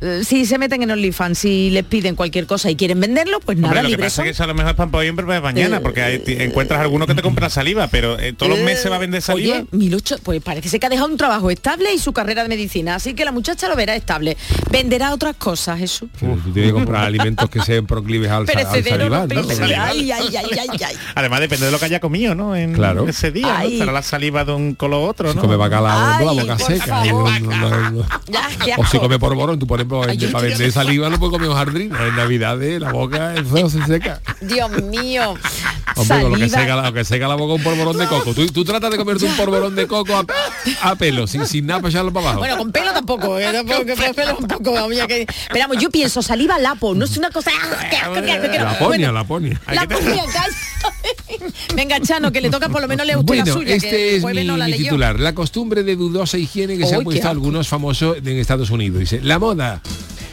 Eh, 0.00 0.22
Si 0.24 0.46
se 0.46 0.58
meten 0.58 0.82
en 0.82 0.90
OnlyFans, 0.90 1.38
si 1.38 1.70
les 1.70 1.84
piden 1.84 2.14
cualquier 2.16 2.46
cosa 2.46 2.70
y 2.70 2.76
quieren 2.76 3.00
venderlo, 3.00 3.40
pues 3.40 3.58
nada, 3.58 3.74
Hombre, 3.80 3.82
lo 3.90 3.96
que 3.96 4.02
pasa 4.04 4.16
son. 4.16 4.24
es 4.24 4.28
que 4.28 4.30
eso 4.32 4.44
a 4.44 4.46
lo 4.46 4.54
mejor 4.54 4.70
es 4.70 4.76
para 4.76 4.98
hoy 4.98 5.06
en 5.08 5.16
para 5.16 5.40
mañana, 5.40 5.76
Eh, 5.78 5.80
porque 5.80 6.02
hay- 6.02 6.22
encuentras 6.26 6.80
alguno 6.80 7.06
que 7.06 7.14
te 7.14 7.22
compra 7.22 7.50
saliva, 7.50 7.86
pero 7.88 8.18
eh, 8.18 8.32
todos 8.32 8.50
los 8.50 8.60
meses 8.60 8.90
va 8.90 8.96
a 8.96 8.98
vender 8.98 9.22
saliva. 9.22 9.56
Oye, 9.56 9.66
1008, 9.72 10.16
pues 10.22 10.42
parece 10.42 10.78
que 10.78 10.86
ha 10.86 10.88
dejado 10.88 11.08
un 11.08 11.16
trabajo 11.16 11.50
estable 11.50 11.92
y 11.92 11.98
su 11.98 12.12
carrera 12.12 12.42
de 12.42 12.48
medicina, 12.48 12.94
así 12.96 13.14
que 13.14 13.24
la 13.24 13.32
muchacha 13.32 13.68
lo 13.68 13.76
verá 13.76 13.94
estable. 13.96 14.36
Venderá 14.70 15.12
otras 15.12 15.36
cosas, 15.36 15.78
Jesús. 15.78 16.08
Pero 16.18 16.36
tú 16.36 16.52
tienes 16.52 16.70
que 16.72 16.74
comprar 16.74 17.04
alimentos 17.04 17.48
que 17.50 17.60
sean 17.62 17.86
proclives 17.86 18.30
al, 18.30 18.46
sa- 18.46 18.52
al 18.58 18.64
no 18.64 18.70
salivar, 18.72 19.22
¿no? 19.22 19.28
perecedero. 19.28 19.82
Ay, 19.82 20.10
ay, 20.12 20.36
ay, 20.36 20.46
ay, 20.58 20.68
ay. 20.86 20.94
Además 21.14 21.40
depende 21.40 21.66
de 21.66 21.72
lo 21.72 21.78
que 21.78 21.84
haya 21.86 22.00
comido, 22.00 22.34
¿no? 22.34 22.54
En 22.56 22.72
Claro. 22.72 23.06
ese 23.08 23.30
día, 23.30 23.58
¿no? 23.60 23.68
Estará 23.68 23.92
la 23.92 24.02
saliva 24.02 24.44
de 24.44 24.52
un 24.52 24.74
color 24.74 25.08
otro, 25.10 25.30
Si 25.30 25.36
¿no? 25.36 25.42
come 25.42 25.56
bacalao, 25.56 26.16
Ay, 26.18 26.24
la 26.26 26.32
boca 26.42 26.58
seca. 26.58 26.86
favor. 26.86 27.40
no, 27.40 27.50
no, 27.70 27.90
no. 27.90 28.04
Ya, 28.28 28.48
qué 28.64 28.74
O 28.76 28.86
si 28.86 28.98
come 28.98 29.18
porborón, 29.18 29.58
tú 29.58 29.66
pones 29.66 29.86
para 29.90 30.06
vender, 30.06 30.32
para 30.32 30.48
vender 30.48 30.72
saliva 30.72 31.08
no 31.10 31.18
puedo 31.18 31.32
comer 31.32 31.48
hojaldrina. 31.48 32.06
En 32.06 32.16
Navidades 32.16 32.80
la 32.80 32.92
boca 32.92 33.34
el 33.34 33.44
feo 33.46 33.68
se 33.68 33.84
seca. 33.86 34.20
Dios 34.40 34.70
mío. 34.84 35.34
Hombre, 35.96 36.22
lo 36.22 36.36
que, 36.36 36.48
seca 36.48 36.76
la, 36.76 36.82
lo 36.82 36.92
que 36.92 37.04
seca 37.04 37.28
la 37.28 37.34
boca 37.34 37.54
un 37.54 37.62
polvorón 37.62 37.98
de 37.98 38.06
coco. 38.06 38.32
Tú, 38.32 38.46
tú 38.46 38.64
tratas 38.64 38.90
de 38.90 38.96
comerte 38.96 39.24
un 39.24 39.36
polvorón 39.36 39.74
de 39.74 39.86
coco 39.86 40.16
a, 40.16 40.24
a 40.82 40.94
pelo, 40.94 41.26
sin, 41.26 41.46
sin 41.46 41.66
nada 41.66 41.80
para 41.80 41.90
echarlo 41.90 42.12
para 42.12 42.26
abajo. 42.26 42.38
Bueno, 42.38 42.56
con 42.56 42.72
pelo 42.72 42.92
tampoco, 42.92 43.38
¿eh? 43.38 43.52
Tampoco, 43.52 43.84
con 43.84 44.14
pelo 44.14 44.36
tampoco. 44.36 44.88
que... 45.08 45.26
Pero 45.52 45.68
vamos, 45.68 45.82
yo 45.82 45.90
pienso, 45.90 46.22
saliva 46.22 46.58
lapo, 46.58 46.94
no 46.94 47.04
es 47.04 47.16
una 47.16 47.30
cosa... 47.30 47.50
la 47.50 48.78
ponia, 48.78 49.12
la 49.12 49.24
ponia. 49.24 49.60
La 49.66 49.86
ponia, 49.86 50.24
calla. 50.32 50.56
Venga, 51.74 52.00
Chano, 52.00 52.32
que 52.32 52.40
le 52.40 52.50
toca 52.50 52.68
por 52.68 52.80
lo 52.80 52.88
menos 52.88 53.06
le 53.06 53.16
usted 53.16 53.36
la 53.36 53.46
suya, 53.46 53.74
este 53.74 54.16
es 54.16 54.24
mi, 54.24 54.44
no 54.44 54.56
la 54.56 54.66
mi 54.66 54.74
titular. 54.74 55.18
La 55.18 55.34
costumbre 55.34 55.82
de 55.82 55.96
dudosa 55.96 56.38
higiene 56.38 56.76
que 56.76 56.86
se 56.86 56.98
qué 56.98 57.04
puesto 57.04 57.20
asco. 57.22 57.30
algunos 57.30 57.68
famosos 57.68 58.18
en 58.18 58.38
Estados 58.38 58.70
Unidos. 58.70 59.00
Dice, 59.00 59.20
la 59.22 59.38
moda, 59.38 59.80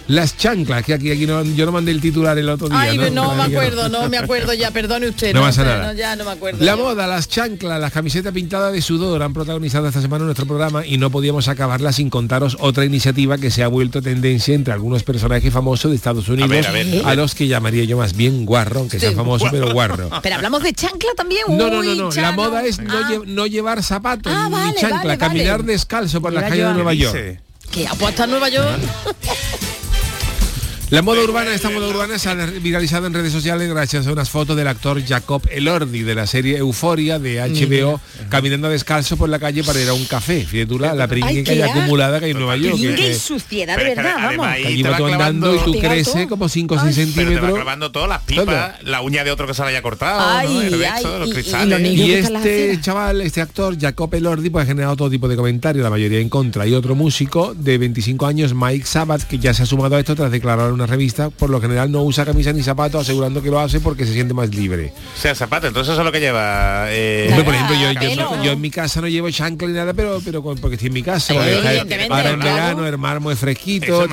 las 0.07 0.37
chanclas, 0.37 0.83
que 0.83 0.93
aquí, 0.93 1.11
aquí 1.11 1.25
no, 1.27 1.43
yo 1.43 1.65
no 1.65 1.71
mandé 1.71 1.91
el 1.91 1.99
titular 2.01 2.37
el 2.37 2.47
otro 2.49 2.69
día. 2.69 2.79
Ay, 2.79 2.97
no, 2.97 3.09
¿no? 3.09 3.35
me 3.35 3.43
acuerdo, 3.43 3.89
no 3.89 4.07
me 4.09 4.17
acuerdo 4.17 4.53
ya, 4.53 4.71
perdone 4.71 5.09
usted. 5.09 5.33
No 5.33 5.41
pasa 5.41 5.63
nada. 5.63 5.93
ya 5.93 6.15
no 6.15 6.23
me 6.25 6.31
acuerdo. 6.31 6.63
La 6.63 6.75
yo. 6.75 6.83
moda, 6.83 7.07
las 7.07 7.27
chanclas, 7.27 7.79
las 7.81 7.91
camisetas 7.91 8.33
pintadas 8.33 8.71
de 8.73 8.81
sudor 8.81 9.21
han 9.23 9.33
protagonizado 9.33 9.87
esta 9.87 10.01
semana 10.01 10.23
nuestro 10.25 10.45
programa 10.45 10.85
y 10.85 10.97
no 10.97 11.09
podíamos 11.09 11.47
acabarla 11.47 11.91
sin 11.91 12.09
contaros 12.09 12.57
otra 12.59 12.85
iniciativa 12.85 13.37
que 13.37 13.51
se 13.51 13.63
ha 13.63 13.67
vuelto 13.67 14.01
tendencia 14.01 14.55
entre 14.55 14.73
algunos 14.73 15.03
personajes 15.03 15.51
famosos 15.51 15.91
de 15.91 15.97
Estados 15.97 16.27
Unidos, 16.29 16.49
ver, 16.49 16.67
a 16.67 16.71
ver, 16.71 16.87
a 17.03 17.07
ver. 17.09 17.17
los 17.17 17.35
que 17.35 17.47
llamaría 17.47 17.83
yo 17.83 17.97
más 17.97 18.15
bien 18.15 18.45
guarro, 18.45 18.79
aunque 18.81 18.99
sea 18.99 19.09
Sí, 19.09 19.15
famoso, 19.15 19.47
pero 19.51 19.71
guarro. 19.73 20.09
Pero 20.23 20.35
hablamos 20.35 20.63
de 20.63 20.73
chancla 20.73 21.09
también. 21.15 21.43
No, 21.49 21.69
no, 21.69 21.83
no, 21.83 21.95
no. 21.95 22.09
La 22.11 22.31
moda 22.31 22.63
es 22.65 22.79
no, 22.79 22.93
Ah, 22.97 23.09
lle- 23.11 23.25
no 23.25 23.45
llevar 23.45 23.83
zapatos 23.83 24.31
Ah, 24.35 24.45
ni 24.47 24.51
vale, 24.55 24.73
chancla, 24.79 24.97
vale, 24.97 25.07
vale. 25.07 25.17
caminar 25.17 25.63
descalzo 25.63 26.21
por 26.21 26.31
las 26.33 26.43
calles 26.49 26.67
de 26.67 26.73
Nueva 26.73 26.91
¿Qué 26.91 26.97
York. 26.97 27.41
Que 27.71 27.87
apuesta 27.87 28.23
a 28.23 28.27
Nueva 28.27 28.49
York. 28.49 28.79
La 30.89 31.01
moda 31.01 31.21
urbana, 31.21 31.53
esta 31.53 31.69
moda 31.69 31.89
urbana 31.89 32.17
se 32.17 32.29
ha 32.29 32.33
viralizado 32.33 33.07
en 33.07 33.13
redes 33.13 33.33
sociales 33.33 33.67
gracias 33.69 34.07
a 34.07 34.11
unas 34.13 34.29
fotos 34.29 34.55
del 34.55 34.69
actor 34.69 35.03
Jacob 35.05 35.41
Elordi 35.51 36.03
de 36.03 36.15
la 36.15 36.25
serie 36.25 36.55
Euforia 36.59 37.19
de 37.19 37.41
HBO 37.41 37.99
caminando 38.29 38.69
descalzo 38.69 39.17
por 39.17 39.27
la 39.27 39.37
calle 39.37 39.65
para 39.65 39.81
ir 39.81 39.89
a 39.89 39.93
un 39.93 40.05
café. 40.05 40.45
Fíjate 40.45 40.65
tú 40.67 40.79
la, 40.79 40.93
la 40.93 41.09
pringuica 41.09 41.53
y 41.53 41.61
acumulada 41.61 42.19
que 42.19 42.25
hay 42.27 42.31
en 42.31 42.37
Nueva 42.37 42.55
York. 42.55 42.77
que- 42.77 42.87
Pringue 42.87 43.03
y 43.03 43.07
que- 43.09 43.19
suciedad, 43.19 43.75
de 43.75 43.83
que 43.83 43.95
verdad, 43.95 44.15
vamos. 44.37 44.47
que 44.55 44.67
allí 44.67 44.81
va 44.83 44.95
tú 44.97 45.05
andando 45.07 45.55
y 45.55 45.59
tú 45.59 45.77
creces 45.77 46.25
como 46.27 46.47
5 46.47 46.75
o 46.75 46.79
6 46.79 46.97
Ay. 46.97 47.11
Pero 47.13 47.15
te 47.15 47.19
va 47.19 47.25
centímetros. 47.41 47.53
clavando 47.55 47.91
todas 47.91 48.07
las 48.09 48.21
pipas, 48.21 48.45
Todo. 48.45 48.89
la 48.89 49.01
uña 49.01 49.25
de 49.25 49.31
otro 49.31 49.45
que 49.45 49.53
se 49.53 49.61
la 49.63 49.67
haya 49.67 49.81
cortado, 49.81 50.21
Ay, 50.37 50.47
¿no? 50.47 50.61
el 50.61 50.73
ay, 50.75 50.79
resto, 50.79 51.19
los 51.19 51.27
y- 51.27 51.31
y 51.31 51.33
cristales. 51.33 51.79
Y 51.81 51.95
que 51.97 52.21
la 52.31 52.39
este 52.39 52.79
chaval, 52.81 53.19
este 53.21 53.41
actor, 53.41 53.77
Jacob 53.77 54.15
Elordi, 54.15 54.49
pues 54.49 54.63
ha 54.63 54.67
generado 54.67 54.95
todo 54.95 55.09
tipo 55.09 55.27
de 55.27 55.35
comentarios, 55.35 55.83
la 55.83 55.89
mayoría 55.89 56.21
en 56.21 56.29
contra. 56.29 56.65
Y 56.65 56.73
otro 56.73 56.95
músico 56.95 57.53
de 57.53 57.77
25 57.77 58.25
años, 58.25 58.53
Mike 58.55 58.85
Sabat, 58.85 59.23
que 59.23 59.37
ya 59.37 59.53
se 59.53 59.63
ha 59.63 59.65
sumado 59.65 59.97
a 59.97 59.99
esto 59.99 60.15
tras 60.15 60.31
declarar 60.31 60.76
una 60.77 60.85
revista, 60.87 61.29
por 61.29 61.49
lo 61.49 61.59
general 61.61 61.91
no 61.91 62.01
usa 62.03 62.25
camisa 62.25 62.53
ni 62.53 62.63
zapatos, 62.63 63.01
asegurando 63.01 63.41
que 63.41 63.49
lo 63.49 63.59
hace 63.59 63.79
porque 63.79 64.05
se 64.05 64.13
siente 64.13 64.33
más 64.33 64.53
libre. 64.55 64.93
O 65.15 65.19
sea, 65.21 65.35
zapato, 65.35 65.67
entonces 65.67 65.91
eso 65.93 66.01
es 66.01 66.05
lo 66.05 66.11
que 66.11 66.19
lleva. 66.19 66.85
eh, 66.89 67.27
Hombre, 67.29 67.43
por 67.43 67.53
ejemplo, 67.55 67.75
yo, 67.75 67.91
yo- 67.91 67.99
pelo. 67.99 68.43
yo 68.43 68.51
en 68.53 68.61
mi 68.61 68.69
casa 68.71 69.01
no 69.01 69.07
llevo 69.07 69.29
chancla 69.29 69.67
ni 69.67 69.73
nada, 69.73 69.93
pero, 69.93 70.19
pero 70.23 70.41
porque 70.41 70.75
estoy 70.75 70.87
en 70.87 70.93
mi 70.93 71.03
casa. 71.03 71.33
Eh, 71.33 71.81
ahora 72.09 72.29
en 72.31 72.39
claro. 72.39 72.55
verano 72.55 72.87
el 72.87 72.97
mármol 72.97 73.33
es 73.33 73.39
fresquito. 73.39 74.07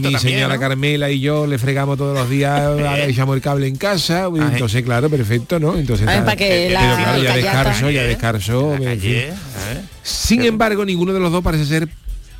Mi 0.00 0.18
señora 0.18 0.54
¿no? 0.54 0.60
Carmela 0.60 1.10
y 1.10 1.20
yo 1.20 1.46
le 1.46 1.58
fregamos 1.58 1.98
todos 1.98 2.16
los 2.16 2.28
días, 2.28 2.60
ahora 2.60 2.98
echamos 3.04 3.36
el 3.36 3.42
cable 3.42 3.66
en 3.66 3.76
casa, 3.76 4.26
entonces 4.34 4.82
claro, 4.82 5.08
perfecto, 5.10 5.58
¿no? 5.58 5.76
Entonces 5.76 6.06
para 6.06 6.36
que 6.36 6.70
la 6.70 6.80
Pero 6.80 6.96
claro, 6.96 7.22
ya 7.22 7.36
descarso, 7.36 7.90
ya 7.90 8.02
descarso. 8.02 8.76
¿eh? 8.80 9.32
Sin 10.02 10.44
embargo, 10.44 10.84
ninguno 10.84 11.12
de 11.12 11.20
los 11.20 11.32
dos 11.32 11.42
parece 11.42 11.64
ser 11.66 11.88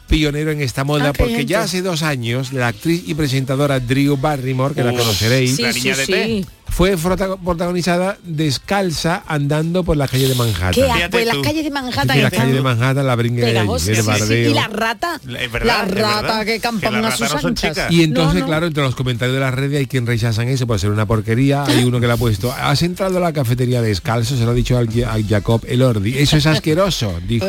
pionero 0.09 0.51
en 0.51 0.61
esta 0.61 0.85
moda 0.85 1.09
Ah, 1.11 1.13
porque 1.13 1.33
gente. 1.37 1.47
ya 1.47 1.63
hace 1.63 1.83
dos 1.83 2.03
años 2.03 2.53
la 2.53 2.69
actriz 2.69 3.03
y 3.07 3.15
presentadora 3.15 3.81
Drew 3.81 4.17
Barrymore, 4.17 4.75
que 4.75 4.85
la 4.85 4.93
conoceréis, 4.93 5.57
Sí, 5.57 5.63
La 5.63 5.73
sí, 5.73 5.81
niña 5.81 5.97
de 5.97 6.07
sí. 6.07 6.47
Fue 6.77 6.95
prota- 6.99 7.39
protagonizada 7.43 8.19
descalza 8.23 9.23
andando 9.27 9.83
por 9.83 9.97
la 9.97 10.07
calle 10.07 10.29
de 10.29 10.35
Manhattan. 10.35 10.73
¿Qué 10.73 10.85
asco? 10.85 11.19
En 11.19 11.27
las 11.29 11.37
calles 11.39 11.65
de 11.65 11.71
Manhattan 11.71 12.17
Sí, 12.17 12.21
la 12.21 12.29
están 12.29 12.41
calle 12.43 12.53
de 12.53 12.61
Manhattan, 12.61 13.07
la 13.07 13.15
el 13.15 13.81
Sí, 13.81 13.95
sí. 13.95 14.35
Y 14.35 14.53
la 14.53 14.69
rata, 14.69 15.19
Es 15.27 15.33
la 15.33 15.49
verdad, 15.49 15.89
rata 15.89 16.45
que 16.45 16.61
campan 16.61 16.93
Que 16.93 17.01
las 17.01 17.15
a 17.15 17.29
sus 17.29 17.43
no 17.43 17.49
anchas. 17.49 17.79
Y 17.91 18.03
entonces, 18.03 18.35
No, 18.35 18.41
no. 18.41 18.47
claro, 18.47 18.67
entre 18.67 18.83
los 18.83 18.95
comentarios 18.95 19.35
de 19.35 19.41
las 19.41 19.55
redes 19.55 19.79
hay 19.79 19.87
quien 19.87 20.07
rechazan 20.07 20.49
eso 20.49 20.67
por 20.67 20.79
ser 20.79 20.91
una 20.91 21.07
porquería. 21.07 21.65
Hay 21.65 21.83
uno 21.83 21.99
que 21.99 22.09
le 22.09 22.13
ha 22.13 22.17
puesto, 22.19 22.53
has 22.53 22.83
entrado 22.83 23.17
a 23.17 23.21
la 23.21 23.33
cafetería 23.33 23.81
descalzo, 23.81 24.37
se 24.37 24.45
lo 24.45 24.51
ha 24.51 24.55
dicho 24.55 24.77
al, 24.77 24.91
a 25.07 25.17
Jacob 25.27 25.63
Elordi. 25.67 26.19
Eso 26.19 26.37
es 26.37 26.45
asqueroso, 26.45 27.19
dijo 27.27 27.47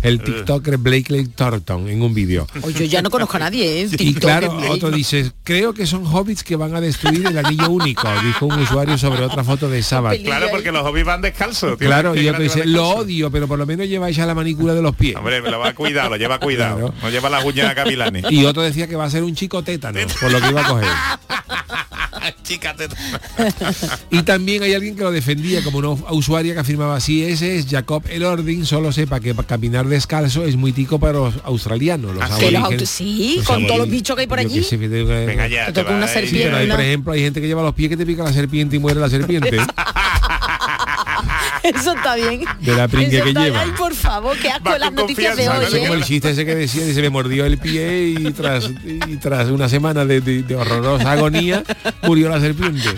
el 0.00 0.22
TikToker 0.22 0.78
Blakely 0.78 1.26
Thornton 1.28 1.86
en 1.90 2.00
un 2.00 2.14
vídeo. 2.14 2.46
Oye, 2.62 2.78
yo 2.78 2.84
ya 2.86 3.02
no 3.02 3.10
conozco 3.10 3.36
a 3.36 3.40
nadie, 3.40 3.82
¿eh? 3.82 3.88
Y 3.98 4.14
claro, 4.14 4.54
Blake. 4.56 4.70
otro 4.72 4.90
dice, 4.90 5.32
creo 5.44 5.74
que 5.74 5.86
son 5.86 6.06
hobbits 6.06 6.42
que 6.42 6.56
van 6.56 6.74
a 6.74 6.80
destruir 6.80 7.26
el 7.26 7.36
anillo 7.36 7.68
único, 7.68 8.08
dijo 8.24 8.46
un 8.46 8.69
usuario 8.70 8.98
sobre 8.98 9.22
otra 9.24 9.44
foto 9.44 9.68
de 9.68 9.82
Sabbath. 9.82 10.22
Claro, 10.22 10.48
porque 10.50 10.72
los 10.72 10.82
hobbies 10.82 11.04
van 11.04 11.20
descalzos. 11.20 11.78
tío. 11.78 11.88
Claro, 11.88 12.14
y 12.14 12.20
otro 12.20 12.38
grande 12.38 12.44
dice, 12.44 12.66
lo 12.66 12.88
odio, 12.88 13.30
pero 13.30 13.48
por 13.48 13.58
lo 13.58 13.66
menos 13.66 13.86
lleváis 13.88 14.18
a 14.18 14.26
la 14.26 14.34
manicura 14.34 14.74
de 14.74 14.82
los 14.82 14.94
pies. 14.94 15.16
Hombre, 15.16 15.40
lo 15.40 15.58
va 15.58 15.68
a 15.68 15.74
cuidar, 15.74 16.10
lo 16.10 16.16
lleva 16.16 16.38
cuidado. 16.38 16.76
Claro. 16.76 16.94
No 17.02 17.10
lleva 17.10 17.30
las 17.30 17.44
uñas 17.44 17.74
capilanes. 17.74 18.24
Y 18.30 18.44
otro 18.44 18.62
decía 18.62 18.86
que 18.86 18.96
va 18.96 19.04
a 19.04 19.10
ser 19.10 19.22
un 19.22 19.34
chico 19.34 19.62
tétano, 19.62 19.98
por 20.20 20.30
lo 20.30 20.40
que 20.40 20.48
iba 20.48 20.60
a 20.60 20.68
coger. 20.68 20.88
Y 24.10 24.22
también 24.22 24.62
hay 24.62 24.74
alguien 24.74 24.96
que 24.96 25.02
lo 25.02 25.10
defendía 25.10 25.62
como 25.62 25.78
una 25.78 25.90
usuaria 26.10 26.54
que 26.54 26.60
afirmaba 26.60 26.96
así, 26.96 27.24
ese 27.24 27.56
es 27.56 27.66
Jacob 27.68 28.02
Elording, 28.08 28.64
solo 28.64 28.92
sepa 28.92 29.20
que 29.20 29.34
para 29.34 29.48
caminar 29.48 29.86
descalzo 29.86 30.44
es 30.44 30.56
muy 30.56 30.72
tico 30.72 30.98
para 30.98 31.14
los 31.14 31.34
australianos. 31.44 32.14
Los 32.14 32.24
Ah, 32.24 32.28
los 32.28 32.88
sí, 32.88 33.36
los 33.36 33.46
con 33.46 33.66
todos 33.66 33.78
los 33.78 33.90
bichos 33.90 34.14
que 34.16 34.22
hay 34.22 34.26
por 34.26 34.38
allí. 34.38 34.64
Venga 34.70 35.48
ya. 35.48 35.66
Te 35.66 35.72
te 35.72 35.80
toca 35.82 35.94
una 35.94 36.06
eh. 36.06 36.08
Sí, 36.08 36.14
serpiente. 36.14 36.44
pero 36.44 36.56
hay, 36.56 36.68
por 36.68 36.80
ejemplo, 36.80 37.12
hay 37.12 37.20
gente 37.20 37.40
que 37.40 37.46
lleva 37.46 37.62
los 37.62 37.74
pies 37.74 37.90
que 37.90 37.96
te 37.96 38.06
pica 38.06 38.24
la 38.24 38.32
serpiente 38.32 38.76
y 38.76 38.78
muere 38.78 39.00
la 39.00 39.08
serpiente. 39.08 39.56
Eso 41.62 41.92
está 41.94 42.14
bien. 42.16 42.44
De 42.60 42.74
la 42.74 42.88
pringue 42.88 43.16
Eso 43.18 43.26
que 43.26 43.32
lleva. 43.34 43.60
Ay, 43.62 43.70
por 43.76 43.94
favor, 43.94 44.36
qué 44.38 44.50
asco 44.50 44.76
las 44.78 44.92
noticias 44.92 45.36
de 45.36 45.48
hoy. 45.48 45.56
¿no? 45.56 45.62
Es 45.62 45.70
como 45.74 45.94
¿eh? 45.94 45.98
el 45.98 46.04
chiste 46.04 46.30
ese 46.30 46.44
que 46.46 46.54
decía, 46.54 46.84
dice, 46.84 47.00
me 47.02 47.10
mordió 47.10 47.44
el 47.46 47.58
pie 47.58 48.14
y 48.18 48.32
tras, 48.32 48.70
y 48.84 49.16
tras 49.16 49.48
una 49.48 49.68
semana 49.68 50.04
de, 50.04 50.20
de- 50.20 50.42
de 50.42 50.56
horrorosa 50.56 51.12
agonía 51.12 51.62
murió 52.02 52.28
la 52.28 52.40
serpiente. 52.40 52.88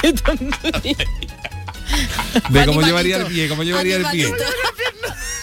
Qué 0.00 0.12
tontería. 0.12 0.96
De 2.48 2.64
cómo 2.64 2.80
Animalito. 2.80 2.86
llevaría 2.86 3.16
el 3.18 3.26
pie, 3.26 3.48
cómo 3.48 3.62
llevaría 3.62 3.96
el 3.96 4.06
pie. 4.06 4.32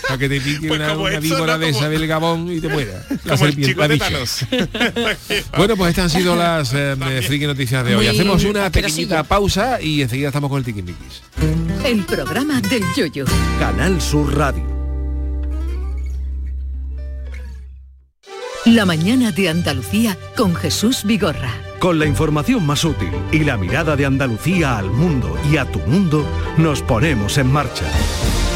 Para 0.09 0.17
que 0.17 0.29
te 0.29 0.41
pique 0.41 0.67
Pues 0.67 0.79
una, 0.79 0.97
una 0.97 1.11
eso, 1.11 1.21
víbora 1.21 1.53
¿no? 1.53 1.59
de 1.59 1.69
esa 1.69 1.87
del 1.87 2.07
Gabón 2.07 2.51
y 2.51 2.59
te 2.59 2.67
muera. 2.69 3.05
La 3.09 3.17
Como 3.17 3.33
el 3.33 3.37
serpiente, 3.37 3.65
chico 3.67 3.87
la. 3.87 3.97
Thanos. 3.97 4.45
Bueno, 5.57 5.77
pues 5.77 5.89
estas 5.91 6.05
han 6.15 6.19
sido 6.21 6.35
las 6.35 6.73
eh, 6.73 6.95
friki 7.25 7.45
noticias 7.45 7.85
de 7.85 7.95
hoy. 7.95 8.05
Muy 8.05 8.15
Hacemos 8.15 8.43
una 8.43 8.71
pequeñita 8.71 9.23
pausa 9.23 9.79
y 9.81 10.01
enseguida 10.01 10.27
estamos 10.29 10.49
con 10.49 10.59
el 10.59 10.65
tiquimiquis. 10.65 11.21
El 11.85 12.03
programa 12.05 12.59
del 12.61 12.83
yoyo. 12.95 13.25
Canal 13.59 14.01
Sur 14.01 14.35
Radio. 14.35 14.63
La 18.65 18.85
mañana 18.85 19.31
de 19.31 19.49
Andalucía 19.49 20.17
con 20.35 20.55
Jesús 20.55 21.03
Vigorra. 21.03 21.51
Con 21.79 21.97
la 21.97 22.05
información 22.05 22.65
más 22.65 22.83
útil 22.83 23.11
y 23.31 23.39
la 23.39 23.57
mirada 23.57 23.95
de 23.95 24.05
Andalucía 24.05 24.77
al 24.77 24.91
mundo 24.91 25.37
y 25.49 25.57
a 25.57 25.65
tu 25.65 25.79
mundo, 25.79 26.25
nos 26.57 26.81
ponemos 26.81 27.37
en 27.37 27.51
marcha. 27.51 27.85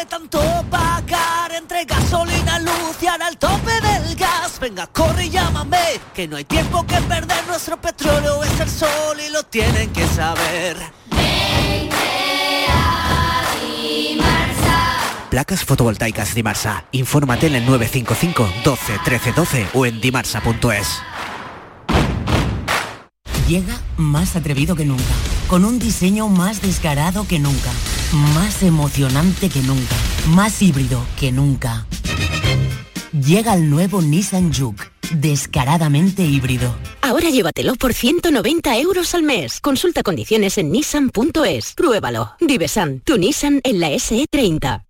de 0.00 0.06
tanto 0.06 0.40
pagar 0.70 1.52
entre 1.52 1.84
gasolina, 1.84 2.58
luz 2.60 2.96
y 3.02 3.06
ahora 3.06 3.28
el 3.28 3.36
tope 3.36 3.72
del 3.82 4.16
gas, 4.16 4.58
venga, 4.58 4.86
corre 4.86 5.26
y 5.26 5.30
llámame, 5.30 6.00
que 6.14 6.26
no 6.26 6.36
hay 6.36 6.44
tiempo 6.44 6.86
que 6.86 6.96
perder, 7.02 7.46
nuestro 7.46 7.78
petróleo 7.78 8.42
es 8.42 8.60
el 8.60 8.70
sol 8.70 9.18
y 9.20 9.30
lo 9.30 9.42
tienen 9.42 9.92
que 9.92 10.06
saber. 10.06 10.76
Placas 15.28 15.64
fotovoltaicas 15.64 16.34
Dimarsa. 16.34 16.84
Infórmate 16.92 17.48
en 17.48 17.56
el 17.56 17.66
955 17.66 18.48
12 18.64 18.98
13 19.04 19.32
12 19.32 19.68
o 19.74 19.86
en 19.86 20.00
dimarsa.es. 20.00 21.02
Llega 23.46 23.78
más 23.96 24.34
atrevido 24.34 24.74
que 24.74 24.86
nunca, 24.86 25.12
con 25.48 25.64
un 25.64 25.78
diseño 25.78 26.28
más 26.28 26.62
descarado 26.62 27.26
que 27.28 27.38
nunca, 27.38 27.70
más 28.12 28.62
emocionante 28.62 29.48
que 29.48 29.60
nunca, 29.62 29.94
más 30.28 30.62
híbrido 30.62 31.04
que 31.18 31.32
nunca. 31.32 31.86
Llega 33.12 33.54
el 33.54 33.70
nuevo 33.70 34.02
Nissan 34.02 34.52
Juke, 34.52 34.90
descaradamente 35.14 36.22
híbrido. 36.24 36.74
Ahora 37.02 37.30
llévatelo 37.30 37.74
por 37.74 37.94
190 37.94 38.78
euros 38.78 39.14
al 39.14 39.22
mes. 39.22 39.60
Consulta 39.60 40.02
condiciones 40.02 40.58
en 40.58 40.70
nissan.es. 40.70 41.74
Pruébalo. 41.74 42.32
Divesan, 42.40 43.00
tu 43.00 43.16
Nissan 43.16 43.60
en 43.64 43.80
la 43.80 43.90
SE30. 43.90 44.89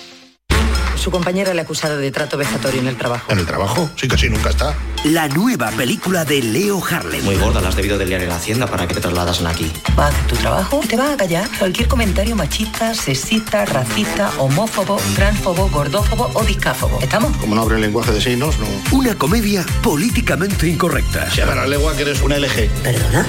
Su 1.01 1.09
compañera 1.09 1.51
le 1.55 1.61
ha 1.61 1.63
acusado 1.63 1.97
de 1.97 2.11
trato 2.11 2.37
vejatorio 2.37 2.79
en 2.79 2.85
el 2.85 2.95
trabajo. 2.95 3.31
¿En 3.31 3.39
el 3.39 3.47
trabajo? 3.47 3.89
Sí, 3.95 4.07
casi 4.07 4.29
nunca 4.29 4.51
está. 4.51 4.75
La 5.03 5.27
nueva 5.27 5.71
película 5.71 6.25
de 6.25 6.43
Leo 6.43 6.79
Harlem. 6.87 7.23
Muy 7.23 7.37
gorda, 7.37 7.59
la 7.59 7.69
has 7.69 7.75
debido 7.75 7.97
de 7.97 8.05
liar 8.05 8.21
en 8.21 8.29
la 8.29 8.35
hacienda 8.35 8.67
para 8.67 8.87
que 8.87 8.93
te 8.93 9.01
trasladasen 9.01 9.47
aquí. 9.47 9.71
Va 9.97 10.05
a 10.05 10.07
hacer 10.09 10.27
tu 10.27 10.35
trabajo, 10.35 10.79
te 10.87 10.95
va 10.97 11.13
a 11.13 11.17
callar 11.17 11.49
cualquier 11.57 11.87
comentario 11.87 12.35
machista, 12.35 12.93
sexista, 12.93 13.65
racista, 13.65 14.31
homófobo, 14.37 15.01
transfobo, 15.15 15.69
gordófobo 15.69 16.29
o 16.35 16.43
discáfobo. 16.43 16.99
¿Estamos? 17.01 17.35
Como 17.37 17.55
no 17.55 17.63
abre 17.63 17.77
el 17.77 17.81
lenguaje 17.81 18.11
de 18.11 18.21
signos, 18.21 18.59
no. 18.59 18.67
Una 18.95 19.17
comedia 19.17 19.65
políticamente 19.81 20.67
incorrecta. 20.67 21.31
Se 21.31 21.43
la 21.43 21.65
lengua 21.65 21.95
que 21.95 22.03
eres 22.03 22.21
una 22.21 22.37
LG. 22.37 22.69
¿Perdona? 22.83 23.25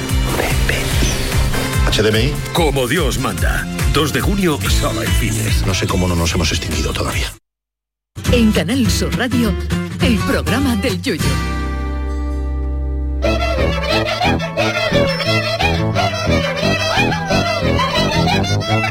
HDMI. 1.90 2.34
Como 2.52 2.86
Dios 2.86 3.18
manda. 3.18 3.66
2 3.94 4.12
de 4.12 4.20
junio, 4.20 4.58
solo 4.68 5.02
en 5.02 5.10
cines. 5.12 5.66
No 5.66 5.72
sé 5.72 5.86
cómo 5.86 6.06
no 6.06 6.14
nos 6.14 6.34
hemos 6.34 6.50
extinguido 6.52 6.92
todavía. 6.92 7.32
En 8.32 8.52
Canal 8.52 8.90
Sur 8.90 9.16
Radio, 9.16 9.54
el 10.02 10.18
programa 10.18 10.76
del 10.76 11.00
Yoyo. 11.00 11.22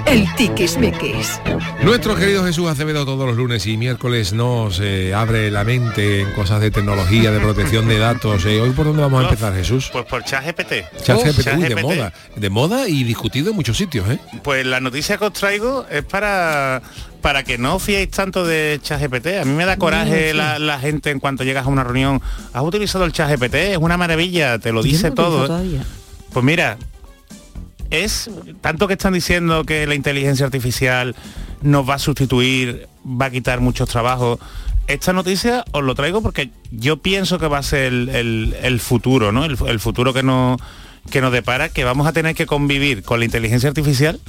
El 0.05 0.33
tiquismiquis. 0.35 1.39
Nuestro 1.83 2.15
querido 2.15 2.43
Jesús 2.45 2.69
Acevedo 2.69 3.05
todos 3.05 3.25
los 3.27 3.35
lunes 3.37 3.65
y 3.65 3.77
miércoles 3.77 4.33
nos 4.33 4.79
eh, 4.81 5.13
abre 5.13 5.49
la 5.51 5.63
mente 5.63 6.21
en 6.21 6.31
cosas 6.33 6.61
de 6.61 6.71
tecnología, 6.71 7.31
de 7.31 7.39
protección 7.39 7.87
de 7.87 7.97
datos. 7.97 8.45
Eh, 8.45 8.59
¿Hoy 8.61 8.71
por 8.71 8.85
dónde 8.85 9.01
vamos 9.01 9.21
a 9.21 9.29
empezar, 9.29 9.53
Jesús? 9.53 9.89
Pues 9.91 10.05
por 10.05 10.23
ChatGPT. 10.23 10.73
ChatGPT, 11.03 11.47
Oh, 11.53 11.59
de 11.75 11.75
moda. 11.81 12.13
De 12.35 12.49
moda 12.49 12.87
y 12.87 13.03
discutido 13.03 13.49
en 13.51 13.55
muchos 13.55 13.77
sitios, 13.77 14.09
¿eh? 14.09 14.19
Pues 14.43 14.65
la 14.65 14.79
noticia 14.79 15.17
que 15.17 15.25
os 15.25 15.33
traigo 15.33 15.85
es 15.89 16.03
para 16.03 16.81
para 17.21 17.43
que 17.43 17.59
no 17.59 17.75
os 17.75 17.83
fiéis 17.83 18.09
tanto 18.09 18.45
de 18.45 18.79
ChatGPT. 18.81 19.27
A 19.41 19.45
mí 19.45 19.53
me 19.53 19.65
da 19.65 19.77
coraje 19.77 20.31
sí. 20.31 20.37
la, 20.37 20.57
la 20.59 20.79
gente 20.79 21.11
en 21.11 21.19
cuanto 21.19 21.43
llegas 21.43 21.65
a 21.65 21.69
una 21.69 21.83
reunión. 21.83 22.19
¿Has 22.51 22.63
utilizado 22.63 23.05
el 23.05 23.11
ChatGPT? 23.11 23.53
Es 23.55 23.77
una 23.77 23.95
maravilla, 23.97 24.57
te 24.59 24.71
lo 24.71 24.81
dice 24.81 25.11
todo. 25.11 25.45
¿eh? 25.61 25.79
Pues 26.33 26.43
mira, 26.43 26.77
es 27.91 28.29
tanto 28.61 28.87
que 28.87 28.93
están 28.93 29.13
diciendo 29.13 29.63
que 29.63 29.85
la 29.85 29.95
inteligencia 29.95 30.45
artificial 30.45 31.15
nos 31.61 31.87
va 31.87 31.95
a 31.95 31.99
sustituir, 31.99 32.87
va 33.05 33.25
a 33.27 33.29
quitar 33.31 33.59
muchos 33.61 33.87
trabajos. 33.89 34.39
Esta 34.87 35.13
noticia 35.13 35.63
os 35.71 35.83
lo 35.83 35.93
traigo 35.93 36.21
porque 36.21 36.49
yo 36.71 36.97
pienso 36.97 37.37
que 37.37 37.47
va 37.47 37.59
a 37.59 37.63
ser 37.63 37.83
el, 37.93 38.09
el- 38.09 38.55
el 38.63 38.79
futuro, 38.79 39.31
¿no? 39.31 39.45
El, 39.45 39.57
el 39.67 39.79
futuro 39.79 40.13
que 40.13 40.23
nos, 40.23 40.59
que 41.11 41.21
nos 41.21 41.31
depara, 41.31 41.69
que 41.69 41.83
vamos 41.83 42.07
a 42.07 42.13
tener 42.13 42.33
que 42.35 42.45
convivir 42.47 43.03
con 43.03 43.19
la 43.19 43.25
inteligencia 43.25 43.69
artificial, 43.69 44.19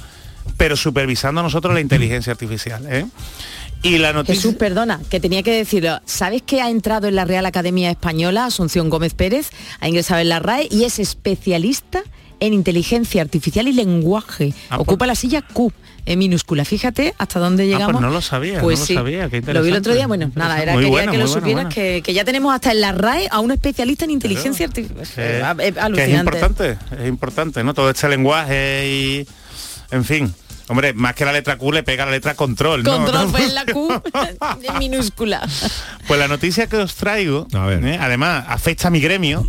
pero 0.57 0.75
supervisando 0.77 1.41
nosotros 1.41 1.73
la 1.73 1.81
inteligencia 1.81 2.31
artificial. 2.31 2.85
¿eh? 2.89 3.05
Y 3.81 3.97
la 3.97 4.13
noticia... 4.13 4.35
Jesús, 4.35 4.55
perdona, 4.55 5.01
que 5.09 5.19
tenía 5.19 5.43
que 5.43 5.51
decirlo. 5.51 5.99
¿Sabes 6.05 6.41
que 6.41 6.61
ha 6.61 6.69
entrado 6.69 7.07
en 7.07 7.15
la 7.15 7.25
Real 7.25 7.45
Academia 7.45 7.89
Española 7.89 8.45
Asunción 8.45 8.89
Gómez 8.89 9.13
Pérez? 9.13 9.49
Ha 9.81 9.87
ingresado 9.89 10.21
en 10.21 10.29
la 10.29 10.39
RAE 10.39 10.67
y 10.69 10.83
es 10.85 10.99
especialista 10.99 12.03
en 12.45 12.53
inteligencia 12.53 13.21
artificial 13.21 13.67
y 13.67 13.73
lenguaje. 13.73 14.53
Ah, 14.69 14.77
Ocupa 14.79 15.05
la 15.07 15.15
silla 15.15 15.41
Q 15.41 15.71
en 16.05 16.19
minúscula. 16.19 16.65
Fíjate 16.65 17.13
hasta 17.17 17.39
dónde 17.39 17.65
llegamos. 17.65 17.93
pues 17.93 18.01
no 18.01 18.09
lo 18.09 18.21
sabía, 18.21 18.59
Pues 18.59 18.79
no 18.79 18.83
lo 18.83 18.87
sí. 18.87 18.93
sabía, 18.95 19.29
qué 19.29 19.41
Lo 19.41 19.61
vi 19.63 19.69
el 19.69 19.77
otro 19.77 19.93
día, 19.93 20.05
bueno, 20.07 20.29
nada, 20.35 20.61
era 20.61 20.73
Muy 20.73 20.83
quería 20.83 20.99
que 21.11 21.17
lo 21.17 21.23
muy 21.25 21.31
bueno, 21.31 21.33
supieras. 21.47 21.73
Que, 21.73 22.01
que 22.03 22.13
ya 22.13 22.25
tenemos 22.25 22.53
hasta 22.53 22.71
en 22.71 22.81
la 22.81 22.91
RAE 22.91 23.27
a 23.31 23.39
un 23.39 23.51
especialista 23.51 24.03
en 24.05 24.11
inteligencia 24.11 24.65
artificial. 24.65 25.55
que 25.57 25.67
es 25.69 25.77
alucinante. 25.77 26.37
importante, 26.37 26.77
es 27.01 27.07
importante, 27.07 27.63
¿no? 27.63 27.73
Todo 27.73 27.89
este 27.89 28.09
lenguaje 28.09 28.89
y... 28.89 29.27
En 29.91 30.03
fin. 30.03 30.33
Hombre, 30.69 30.93
más 30.93 31.13
que 31.13 31.25
la 31.25 31.33
letra 31.33 31.57
Q 31.57 31.71
le 31.73 31.83
pega 31.83 32.05
la 32.05 32.11
letra 32.11 32.35
control, 32.35 32.83
¿no? 32.83 32.95
Control 32.97 33.29
fue 33.29 33.43
en 33.45 33.53
la 33.53 33.65
Q 33.65 34.01
en 34.63 34.79
minúscula. 34.79 35.47
Pues 36.07 36.19
la 36.19 36.27
noticia 36.27 36.67
que 36.67 36.77
os 36.77 36.95
traigo, 36.95 37.47
¿eh? 37.53 37.97
además, 37.99 38.45
afecta 38.47 38.87
a 38.87 38.91
mi 38.91 38.99
gremio, 39.01 39.45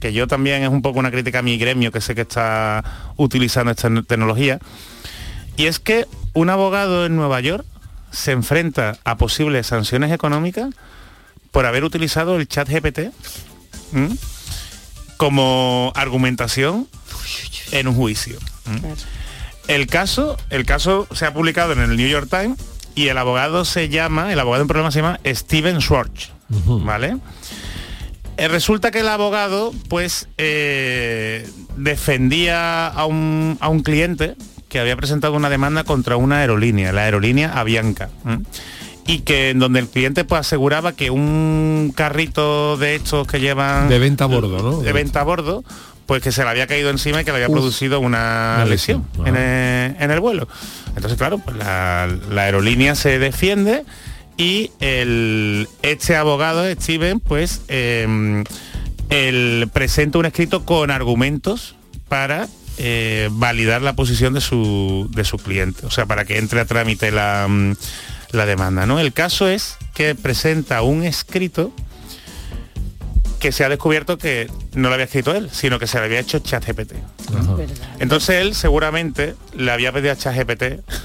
que 0.00 0.12
yo 0.12 0.26
también 0.26 0.62
es 0.62 0.68
un 0.68 0.82
poco 0.82 0.98
una 0.98 1.10
crítica 1.10 1.40
a 1.40 1.42
mi 1.42 1.58
gremio, 1.58 1.92
que 1.92 2.00
sé 2.00 2.14
que 2.14 2.22
está 2.22 3.12
utilizando 3.16 3.70
esta 3.70 3.90
tecnología, 4.02 4.58
y 5.56 5.66
es 5.66 5.78
que 5.78 6.06
un 6.34 6.50
abogado 6.50 7.06
en 7.06 7.16
Nueva 7.16 7.40
York 7.40 7.64
se 8.10 8.32
enfrenta 8.32 8.98
a 9.04 9.16
posibles 9.16 9.66
sanciones 9.66 10.12
económicas 10.12 10.70
por 11.50 11.66
haber 11.66 11.84
utilizado 11.84 12.36
el 12.36 12.46
chat 12.46 12.68
GPT 12.68 13.12
como 15.16 15.92
argumentación 15.96 16.86
en 17.72 17.88
un 17.88 17.94
juicio. 17.94 18.38
¿m? 18.66 18.80
El 19.66 19.86
caso, 19.86 20.36
el 20.50 20.64
caso 20.64 21.06
se 21.12 21.26
ha 21.26 21.34
publicado 21.34 21.72
en 21.72 21.80
el 21.80 21.96
New 21.96 22.08
York 22.08 22.28
Times 22.30 22.58
y 22.94 23.08
el 23.08 23.18
abogado 23.18 23.64
se 23.64 23.88
llama, 23.88 24.32
el 24.32 24.40
abogado 24.40 24.62
en 24.62 24.68
problema 24.68 24.90
se 24.90 25.00
llama 25.00 25.20
Steven 25.24 25.80
Schwartz, 25.80 26.30
¿vale? 26.48 27.16
Resulta 28.46 28.92
que 28.92 29.00
el 29.00 29.08
abogado, 29.08 29.72
pues, 29.88 30.28
eh, 30.38 31.48
defendía 31.76 32.86
a 32.86 33.04
un, 33.06 33.58
a 33.60 33.68
un 33.68 33.80
cliente 33.82 34.36
que 34.68 34.78
había 34.78 34.96
presentado 34.96 35.34
una 35.34 35.50
demanda 35.50 35.82
contra 35.82 36.16
una 36.16 36.38
aerolínea, 36.40 36.92
la 36.92 37.02
aerolínea 37.04 37.58
Avianca. 37.58 38.10
Y 39.06 39.20
que 39.20 39.50
en 39.50 39.58
donde 39.58 39.80
el 39.80 39.88
cliente 39.88 40.24
pues 40.24 40.40
aseguraba 40.40 40.92
que 40.92 41.10
un 41.10 41.92
carrito 41.96 42.76
de 42.76 42.96
estos 42.96 43.26
que 43.26 43.40
llevan 43.40 43.88
De 43.88 43.98
venta 43.98 44.24
a 44.24 44.26
bordo, 44.26 44.62
¿no? 44.62 44.80
de 44.82 44.92
venta 44.92 45.22
a 45.22 45.24
bordo, 45.24 45.64
pues 46.04 46.22
que 46.22 46.30
se 46.30 46.44
le 46.44 46.50
había 46.50 46.66
caído 46.66 46.90
encima 46.90 47.22
y 47.22 47.24
que 47.24 47.30
le 47.30 47.36
había 47.36 47.48
Uf. 47.48 47.54
producido 47.54 48.00
una, 48.00 48.56
Una 48.56 48.64
lesión, 48.66 49.06
lesión, 49.16 49.26
en, 49.28 49.36
el, 49.36 49.96
en 49.98 50.10
el 50.10 50.20
vuelo. 50.20 50.46
Entonces, 50.94 51.16
claro, 51.16 51.38
pues 51.38 51.56
la, 51.56 52.06
la 52.30 52.42
aerolínea 52.42 52.94
se 52.94 53.18
defiende 53.18 53.84
y 54.38 54.70
el, 54.80 55.68
este 55.82 56.16
abogado, 56.16 56.64
Steven, 56.72 57.20
pues 57.20 57.62
eh, 57.68 58.44
él 59.10 59.68
presenta 59.72 60.18
un 60.18 60.26
escrito 60.26 60.64
con 60.64 60.90
argumentos 60.90 61.74
para 62.08 62.48
eh, 62.78 63.28
validar 63.32 63.82
la 63.82 63.94
posición 63.94 64.34
de 64.34 64.40
su, 64.40 65.08
de 65.10 65.24
su 65.24 65.38
cliente, 65.38 65.84
o 65.84 65.90
sea, 65.90 66.06
para 66.06 66.24
que 66.24 66.38
entre 66.38 66.60
a 66.60 66.64
trámite 66.64 67.10
la, 67.10 67.46
mm, 67.48 67.72
la 68.30 68.46
demanda. 68.46 68.86
¿no? 68.86 69.00
El 69.00 69.12
caso 69.12 69.48
es 69.48 69.76
que 69.92 70.14
presenta 70.14 70.82
un 70.82 71.02
escrito 71.02 71.72
que 73.40 73.52
se 73.52 73.64
ha 73.64 73.68
descubierto 73.68 74.18
que 74.18 74.50
no 74.74 74.88
lo 74.88 74.94
había 74.94 75.04
escrito 75.06 75.34
él, 75.34 75.48
sino 75.52 75.78
que 75.78 75.86
se 75.86 75.98
le 75.98 76.04
había 76.06 76.20
hecho 76.20 76.38
ChatGPT. 76.40 76.92
Entonces 78.00 78.36
él 78.40 78.54
seguramente 78.54 79.34
le 79.54 79.70
había 79.70 79.92
pedido 79.92 80.12
a 80.12 80.16
ChatGPT 80.16 80.62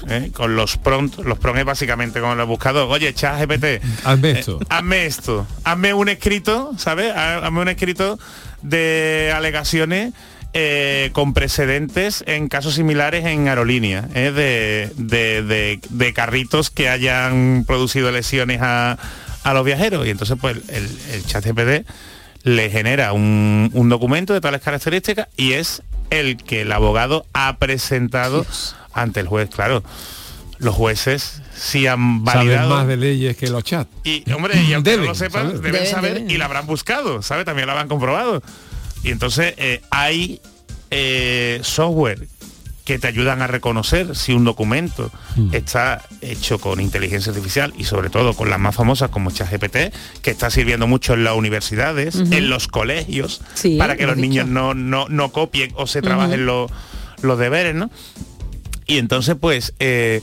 ¿eh? 0.08 0.30
con 0.32 0.56
los 0.56 0.76
prompts, 0.76 1.18
los 1.18 1.38
prompts 1.38 1.60
es 1.60 1.66
básicamente 1.66 2.20
como 2.20 2.34
los 2.34 2.46
buscadores, 2.48 2.90
oye 2.90 3.12
ChatGPT, 3.14 3.82
Hazme 4.04 4.30
esto. 4.40 4.58
eh, 4.60 4.66
hazme 4.68 5.06
esto, 5.06 5.46
hazme 5.64 5.94
un 5.94 6.08
escrito, 6.08 6.72
¿sabes? 6.78 7.12
Ha- 7.14 7.38
Hazme 7.46 7.60
un 7.60 7.68
escrito 7.68 8.18
de 8.62 9.32
alegaciones 9.34 10.12
eh, 10.54 11.10
con 11.12 11.34
precedentes 11.34 12.22
en 12.26 12.48
casos 12.48 12.74
similares 12.74 13.24
en 13.26 13.48
aerolíneas, 13.48 14.06
¿eh? 14.14 14.30
de, 14.32 14.90
de- 14.96 15.42
de- 15.42 15.80
de 15.90 16.12
carritos 16.14 16.70
que 16.70 16.88
hayan 16.88 17.64
producido 17.66 18.10
lesiones 18.12 18.60
a, 18.62 18.96
a 19.42 19.52
los 19.54 19.64
viajeros 19.64 20.06
y 20.06 20.10
entonces 20.10 20.36
pues 20.40 20.56
el, 20.68 20.88
el 21.12 21.26
chat 21.26 21.44
GPT 21.44 21.86
le 22.44 22.70
genera 22.70 23.12
un, 23.12 23.70
un 23.74 23.88
documento 23.88 24.32
de 24.32 24.40
tales 24.40 24.60
características 24.62 25.28
y 25.36 25.52
es 25.54 25.82
el 26.10 26.36
que 26.36 26.60
el 26.62 26.70
abogado 26.72 27.26
ha 27.32 27.56
presentado 27.56 28.46
ante 28.92 29.18
el 29.20 29.26
juez, 29.26 29.48
claro. 29.50 29.82
Los 30.58 30.74
jueces 30.76 31.42
sí 31.56 31.86
han 31.88 32.24
Saben 32.24 32.24
validado 32.24 32.70
más 32.76 32.86
de 32.86 32.96
leyes 32.96 33.36
que 33.36 33.48
los 33.48 33.64
chats. 33.64 33.90
y 34.04 34.30
hombre, 34.32 34.62
y 34.62 34.72
aunque 34.72 34.90
Deben, 34.90 35.06
no 35.06 35.10
lo 35.12 35.14
sepan, 35.16 35.46
¿sabes? 35.46 35.60
deben, 35.62 35.72
Deben, 35.72 35.90
saber 35.90 36.14
deben. 36.14 36.30
y 36.30 36.36
la 36.36 36.44
habrán 36.44 36.66
buscado, 36.66 37.22
¿sabe? 37.22 37.44
También 37.44 37.66
la 37.66 37.72
habrán 37.72 37.88
comprobado. 37.88 38.40
Y 39.02 39.10
entonces 39.10 39.54
eh, 39.56 39.82
hay 39.90 40.40
eh, 40.90 41.58
software 41.62 42.28
que 42.84 42.98
te 42.98 43.06
ayudan 43.06 43.40
a 43.40 43.46
reconocer 43.46 44.14
si 44.14 44.32
un 44.34 44.44
documento 44.44 45.10
Hmm. 45.36 45.48
está 45.54 46.02
hecho 46.20 46.58
con 46.58 46.80
inteligencia 46.80 47.30
artificial 47.30 47.72
y 47.78 47.84
sobre 47.84 48.10
todo 48.10 48.34
con 48.34 48.50
las 48.50 48.60
más 48.60 48.74
famosas 48.74 49.10
como 49.10 49.30
ChatGPT, 49.30 49.94
que 50.22 50.30
está 50.30 50.50
sirviendo 50.50 50.86
mucho 50.86 51.14
en 51.14 51.24
las 51.24 51.34
universidades, 51.34 52.14
en 52.16 52.50
los 52.50 52.68
colegios, 52.68 53.40
Sí, 53.54 53.76
para 53.78 53.96
que 53.96 54.02
lo 54.04 54.10
los 54.10 54.18
niños 54.18 54.46
no, 54.46 54.74
no, 54.74 55.06
no 55.08 55.32
copien 55.32 55.72
o 55.76 55.86
se 55.86 56.02
trabajen 56.02 56.46
los, 56.46 56.70
los 57.22 57.38
deberes, 57.38 57.74
¿no? 57.74 57.90
Y 58.86 58.98
entonces, 58.98 59.34
pues, 59.40 59.72
eh, 59.80 60.20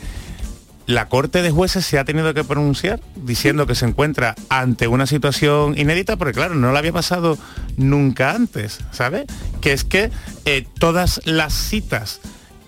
la 0.86 1.08
Corte 1.10 1.42
de 1.42 1.52
Jueces 1.52 1.86
se 1.86 1.98
ha 2.00 2.06
tenido 2.06 2.34
que 2.34 2.44
pronunciar 2.44 3.00
diciendo 3.16 3.66
que 3.66 3.76
se 3.76 3.86
encuentra 3.86 4.36
ante 4.50 4.88
una 4.88 5.08
situación 5.08 5.78
inédita, 5.78 6.16
porque 6.18 6.34
claro, 6.34 6.56
no 6.56 6.72
le 6.72 6.78
había 6.78 6.94
pasado 6.94 7.38
nunca 7.78 8.32
antes, 8.32 8.80
¿sabes? 8.92 9.26
Que 9.62 9.74
es 9.74 9.84
que 9.84 10.12
eh, 10.46 10.66
todas 10.80 11.22
las 11.26 11.54
citas 11.54 12.20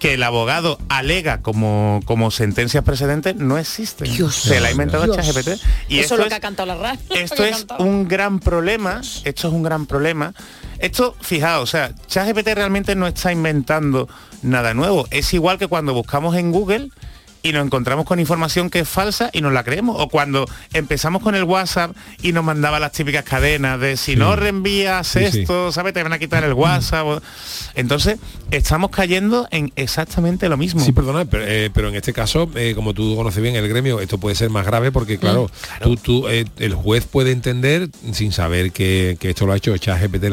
que 0.03 0.15
el 0.15 0.23
abogado 0.23 0.79
alega 0.89 1.41
como, 1.41 2.01
como 2.03 2.29
sentencias 2.29 2.83
precedentes 2.83 3.37
no 3.37 3.57
existen. 3.57 4.05
se 4.29 4.59
la 4.59 4.67
ha 4.67 4.71
inventado. 4.71 5.15
ChatGPT. 5.15 5.63
Y 5.87 5.99
Eso 5.99 6.15
es 6.15 6.19
lo 6.23 6.27
que 6.27 6.33
ha 6.33 6.41
cantado 6.41 6.65
la 6.75 6.97
esto 7.11 7.45
es 7.45 7.65
un 7.79 8.09
gran 8.09 8.41
problema, 8.41 8.99
esto 9.23 9.47
es 9.47 9.53
un 9.53 9.63
gran 9.63 9.85
problema. 9.85 10.33
Esto, 10.79 11.15
fijaos, 11.21 11.63
o 11.63 11.67
sea, 11.67 11.95
ChatGPT 12.07 12.47
realmente 12.47 12.95
no 12.95 13.07
está 13.07 13.31
inventando 13.31 14.09
nada 14.41 14.73
nuevo. 14.73 15.07
Es 15.09 15.33
igual 15.33 15.57
que 15.57 15.67
cuando 15.67 15.93
buscamos 15.93 16.35
en 16.35 16.51
Google 16.51 16.89
y 17.45 17.51
nos 17.51 17.65
encontramos 17.65 18.05
con 18.05 18.19
información 18.21 18.69
que 18.69 18.79
es 18.79 18.87
falsa 18.89 19.29
y 19.33 19.41
nos 19.41 19.51
la 19.51 19.63
creemos. 19.63 19.97
O 19.99 20.07
cuando 20.07 20.45
empezamos 20.73 21.21
con 21.21 21.35
el 21.35 21.43
WhatsApp 21.43 21.91
y 22.21 22.31
nos 22.31 22.43
mandaba 22.43 22.79
las 22.79 22.93
típicas 22.93 23.25
cadenas 23.25 23.79
de 23.81 23.97
si 23.97 24.15
no 24.15 24.35
reenvías 24.35 25.05
Sí, 25.07 25.19
sí. 25.29 25.41
esto, 25.41 25.71
¿sabes? 25.73 25.93
Te 25.93 26.01
van 26.01 26.13
a 26.13 26.19
quitar 26.19 26.43
el 26.45 26.53
WhatsApp. 26.53 27.05
o- 27.05 27.21
Entonces, 27.75 28.17
estamos 28.49 28.91
cayendo 28.91 29.47
en 29.51 29.73
exactamente 29.75 30.47
lo 30.47 30.55
mismo. 30.55 30.83
Sí, 30.83 30.93
perdona, 30.93 31.25
pero, 31.25 31.43
eh, 31.45 31.69
pero 31.73 31.89
en 31.89 31.95
este 31.95 32.13
caso, 32.13 32.49
eh, 32.55 32.73
como 32.75 32.93
tú 32.93 33.15
conoces 33.15 33.43
bien 33.43 33.55
el 33.57 33.67
gremio, 33.67 33.99
esto 33.99 34.17
puede 34.17 34.35
ser 34.35 34.49
más 34.49 34.65
grave 34.65 34.91
porque, 34.93 35.17
claro, 35.17 35.51
tú, 35.81 35.97
tú, 35.97 36.27
eh, 36.29 36.45
el 36.59 36.73
juez 36.73 37.05
puede 37.05 37.31
entender, 37.31 37.89
sin 38.13 38.31
saber 38.31 38.71
que, 38.71 39.17
que 39.19 39.31
esto 39.31 39.45
lo 39.45 39.51
ha 39.53 39.57
hecho 39.57 39.75
ChatGPT, 39.77 40.23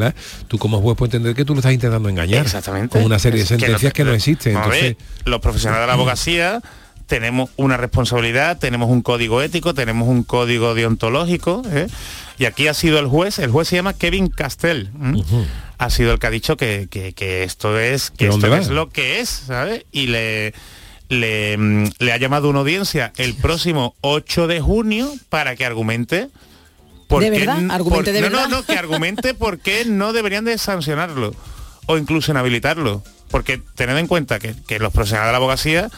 tú 0.47 0.57
como 0.57 0.79
juez 0.81 0.95
puedes 0.97 1.13
entender 1.13 1.35
que 1.35 1.43
tú 1.43 1.53
lo 1.55 1.59
estás 1.59 1.73
intentando 1.73 2.07
engañar. 2.07 2.45
Exactamente. 2.45 2.93
Con 2.97 3.03
una 3.05 3.19
serie 3.19 3.39
de 3.39 3.43
que 3.43 3.47
sentencias 3.59 3.91
que, 3.91 4.03
no 4.05 4.13
existen. 4.13 4.55
A 4.55 4.67
ver, 4.67 4.85
Entonces, 4.85 5.05
los 5.25 5.41
profesionales 5.41 5.83
de 5.83 5.87
la 5.87 5.93
abogacía 5.93 6.61
tenemos 7.11 7.49
una 7.57 7.75
responsabilidad, 7.75 8.57
tenemos 8.57 8.89
un 8.89 9.01
código 9.01 9.41
ético, 9.41 9.73
tenemos 9.73 10.07
un 10.07 10.23
código 10.23 10.75
deontológico, 10.75 11.61
¿eh? 11.69 11.87
y 12.37 12.45
aquí 12.45 12.69
ha 12.69 12.73
sido 12.73 12.99
el 12.99 13.07
juez, 13.07 13.37
el 13.39 13.51
juez 13.51 13.67
se 13.67 13.75
llama 13.75 13.91
Kevin 13.95 14.29
Castell, 14.29 14.91
¿m? 14.97 15.21
ha 15.77 15.89
sido 15.89 16.13
el 16.13 16.19
que 16.19 16.27
ha 16.27 16.29
dicho 16.29 16.55
que, 16.55 16.87
que- 16.89 17.11
que 17.11 17.43
esto 17.43 17.77
es 17.77 18.11
que 18.11 18.25
¿De 18.25 18.31
dónde 18.31 18.47
esto 18.47 18.59
es 18.61 18.67
lo 18.69 18.87
que 18.89 19.19
es, 19.19 19.27
¿sabes? 19.29 19.83
Y 19.91 20.07
le 20.07 20.53
le, 21.09 21.57
mm, 21.57 21.83
le 21.99 22.13
ha 22.13 22.17
llamado 22.17 22.49
una 22.49 22.59
audiencia 22.59 23.11
el 23.17 23.33
próximo 23.35 23.93
8 23.99 24.47
de 24.47 24.61
junio 24.61 25.11
para 25.27 25.57
que 25.57 25.65
argumente 25.65 26.29
por 27.09 27.21
¿De 27.23 27.29
qué 27.31 27.39
verdad? 27.39 27.57
n- 27.59 27.73
¿Argumente 27.73 28.13
de 28.13 28.21
no, 28.21 28.29
verdad? 28.29 28.47
No, 28.47 28.57
no, 28.59 28.65
que 28.65 28.77
argumente 28.77 29.33
por 29.43 29.59
qué 29.59 29.83
no 29.83 30.13
deberían 30.13 30.45
de 30.45 30.57
sancionarlo 30.57 31.35
o 31.87 31.97
incluso 31.97 32.31
inhabilitarlo. 32.31 33.03
Porque 33.29 33.61
tened 33.75 33.97
en 33.97 34.07
cuenta 34.07 34.39
que, 34.39 34.55
que 34.65 34.79
los 34.79 34.93
profesionales 34.93 35.27
de 35.27 35.31
la 35.33 35.37
abogacía, 35.37 35.89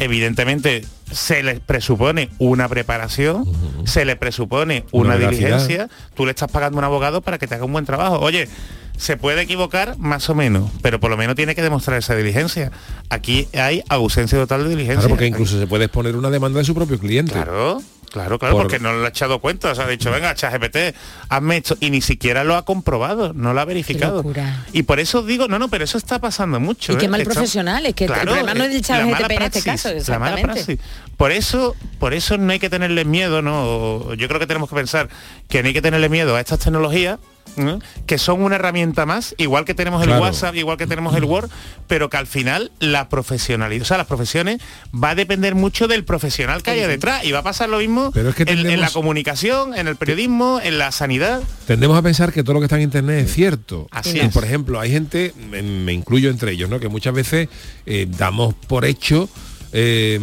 evidentemente, 0.00 0.84
se 1.12 1.42
les 1.42 1.60
presupone 1.60 2.30
una 2.38 2.68
preparación, 2.68 3.44
se 3.84 4.04
les 4.04 4.16
presupone 4.16 4.84
una, 4.90 5.16
diligencia, 5.16 5.88
tú 6.14 6.24
le 6.24 6.30
estás 6.30 6.50
pagando 6.50 6.78
a 6.78 6.80
un 6.80 6.84
abogado 6.84 7.20
para 7.20 7.38
que 7.38 7.46
te 7.46 7.54
haga 7.54 7.64
un 7.64 7.72
buen 7.72 7.84
trabajo. 7.84 8.18
Oye, 8.18 8.48
se 8.96 9.16
puede 9.16 9.42
equivocar 9.42 9.98
más 9.98 10.28
o 10.30 10.34
menos, 10.34 10.70
pero 10.82 11.00
por 11.00 11.10
lo 11.10 11.16
menos 11.16 11.36
tiene 11.36 11.54
que 11.54 11.62
demostrar 11.62 11.98
esa 11.98 12.14
diligencia. 12.16 12.72
Aquí 13.08 13.48
hay 13.54 13.82
ausencia 13.88 14.38
total 14.38 14.64
de 14.64 14.70
diligencia. 14.70 15.00
claro, 15.00 15.10
porque 15.10 15.26
incluso 15.26 15.58
se 15.58 15.66
puede 15.66 15.84
exponer 15.84 16.16
una 16.16 16.30
demanda 16.30 16.58
de 16.58 16.64
su 16.64 16.74
propio 16.74 16.98
cliente. 16.98 17.32
Claro, 17.32 17.82
claro, 18.10 18.38
claro, 18.38 18.54
Por- 18.54 18.62
porque 18.64 18.78
no 18.78 18.92
le 18.98 19.06
ha 19.06 19.08
echado 19.08 19.38
cuenta. 19.40 19.70
O 19.72 19.74
sea, 19.74 19.84
ha 19.84 19.88
dicho, 19.88 20.10
venga, 20.10 20.34
ChatGPT, 20.34 20.94
hazme 21.28 21.56
esto. 21.58 21.76
Y 21.80 21.90
ni 21.90 22.00
siquiera 22.00 22.44
lo 22.44 22.56
ha 22.56 22.64
comprobado, 22.64 23.32
no 23.32 23.52
lo 23.54 23.60
ha 23.60 23.64
verificado. 23.64 24.24
Y 24.72 24.82
por 24.82 25.00
eso 25.00 25.22
digo, 25.22 25.48
no, 25.48 25.58
no, 25.58 25.68
pero 25.68 25.84
eso 25.84 25.96
está 25.98 26.18
pasando 26.18 26.60
mucho. 26.60 26.92
Y 26.92 26.96
qué 26.96 27.06
¿eh? 27.06 27.08
mal 27.08 27.20
Está- 27.20 27.32
profesional, 27.34 27.86
es 27.86 27.94
que 27.94 28.04
el 28.04 28.10
Claro, 28.10 28.24
problema 28.32 28.54
no 28.54 28.64
es 28.64 28.70
del 28.70 28.78
eh, 28.78 28.82
chat 28.82 28.98
la 28.98 29.06
mala 29.06 29.18
GTP 29.28 29.30
en 29.32 29.42
este 29.42 29.62
caso, 29.62 29.88
la 29.88 30.18
mala 30.18 30.34
exactamente. 30.40 30.46
praxis. 30.76 30.78
Por 31.20 31.32
eso, 31.32 31.76
por 31.98 32.14
eso 32.14 32.38
no 32.38 32.50
hay 32.50 32.58
que 32.58 32.70
tenerle 32.70 33.04
miedo, 33.04 33.42
¿no? 33.42 34.14
Yo 34.14 34.26
creo 34.26 34.40
que 34.40 34.46
tenemos 34.46 34.70
que 34.70 34.74
pensar 34.74 35.10
que 35.50 35.60
no 35.62 35.66
hay 35.68 35.74
que 35.74 35.82
tenerle 35.82 36.08
miedo 36.08 36.34
a 36.34 36.40
estas 36.40 36.60
tecnologías. 36.60 37.18
¿no? 37.56 37.80
que 38.06 38.16
son 38.16 38.42
una 38.42 38.54
herramienta 38.54 39.06
más, 39.06 39.34
igual 39.36 39.64
que 39.64 39.74
tenemos 39.74 40.00
el 40.02 40.06
Claro. 40.08 40.22
WhatsApp, 40.22 40.54
igual 40.54 40.76
que 40.78 40.86
tenemos 40.86 41.16
el 41.16 41.24
Word, 41.24 41.50
pero 41.88 42.08
que 42.08 42.16
al 42.16 42.28
final 42.28 42.70
la 42.78 43.08
profesionalidad, 43.08 43.82
o 43.82 43.84
sea, 43.84 43.96
las 43.98 44.06
profesiones 44.06 44.60
va 44.94 45.10
a 45.10 45.14
depender 45.16 45.56
mucho 45.56 45.88
del 45.88 46.04
profesional 46.04 46.62
que 46.62 46.70
haya 46.70 46.86
detrás 46.86 47.24
y 47.24 47.32
va 47.32 47.40
a 47.40 47.42
pasar 47.42 47.68
lo 47.68 47.78
mismo 47.78 48.12
Pero 48.12 48.28
es 48.28 48.36
que 48.36 48.44
en- 48.44 48.70
en, 48.70 48.80
la 48.80 48.88
comunicación, 48.90 49.74
en 49.76 49.88
el 49.88 49.96
periodismo, 49.96 50.60
en 50.62 50.78
la 50.78 50.92
sanidad. 50.92 51.42
Tendemos 51.66 51.98
a 51.98 52.02
pensar 52.02 52.32
que 52.32 52.44
todo 52.44 52.54
lo 52.54 52.60
que 52.60 52.66
está 52.66 52.76
en 52.76 52.82
internet 52.82 53.24
es 53.26 53.32
cierto. 53.34 53.88
Así 53.90 54.16
Y, 54.16 54.20
es. 54.20 54.32
Por 54.32 54.44
ejemplo, 54.44 54.78
hay 54.78 54.92
gente, 54.92 55.34
me, 55.50 55.60
me 55.60 55.92
incluyo 55.92 56.30
entre 56.30 56.52
ellos, 56.52 56.70
¿no? 56.70 56.78
Que 56.78 56.88
muchas 56.88 57.12
veces 57.14 57.48
eh, 57.84 58.06
damos 58.08 58.54
por 58.54 58.84
hecho. 58.84 59.28
eh, 59.72 60.18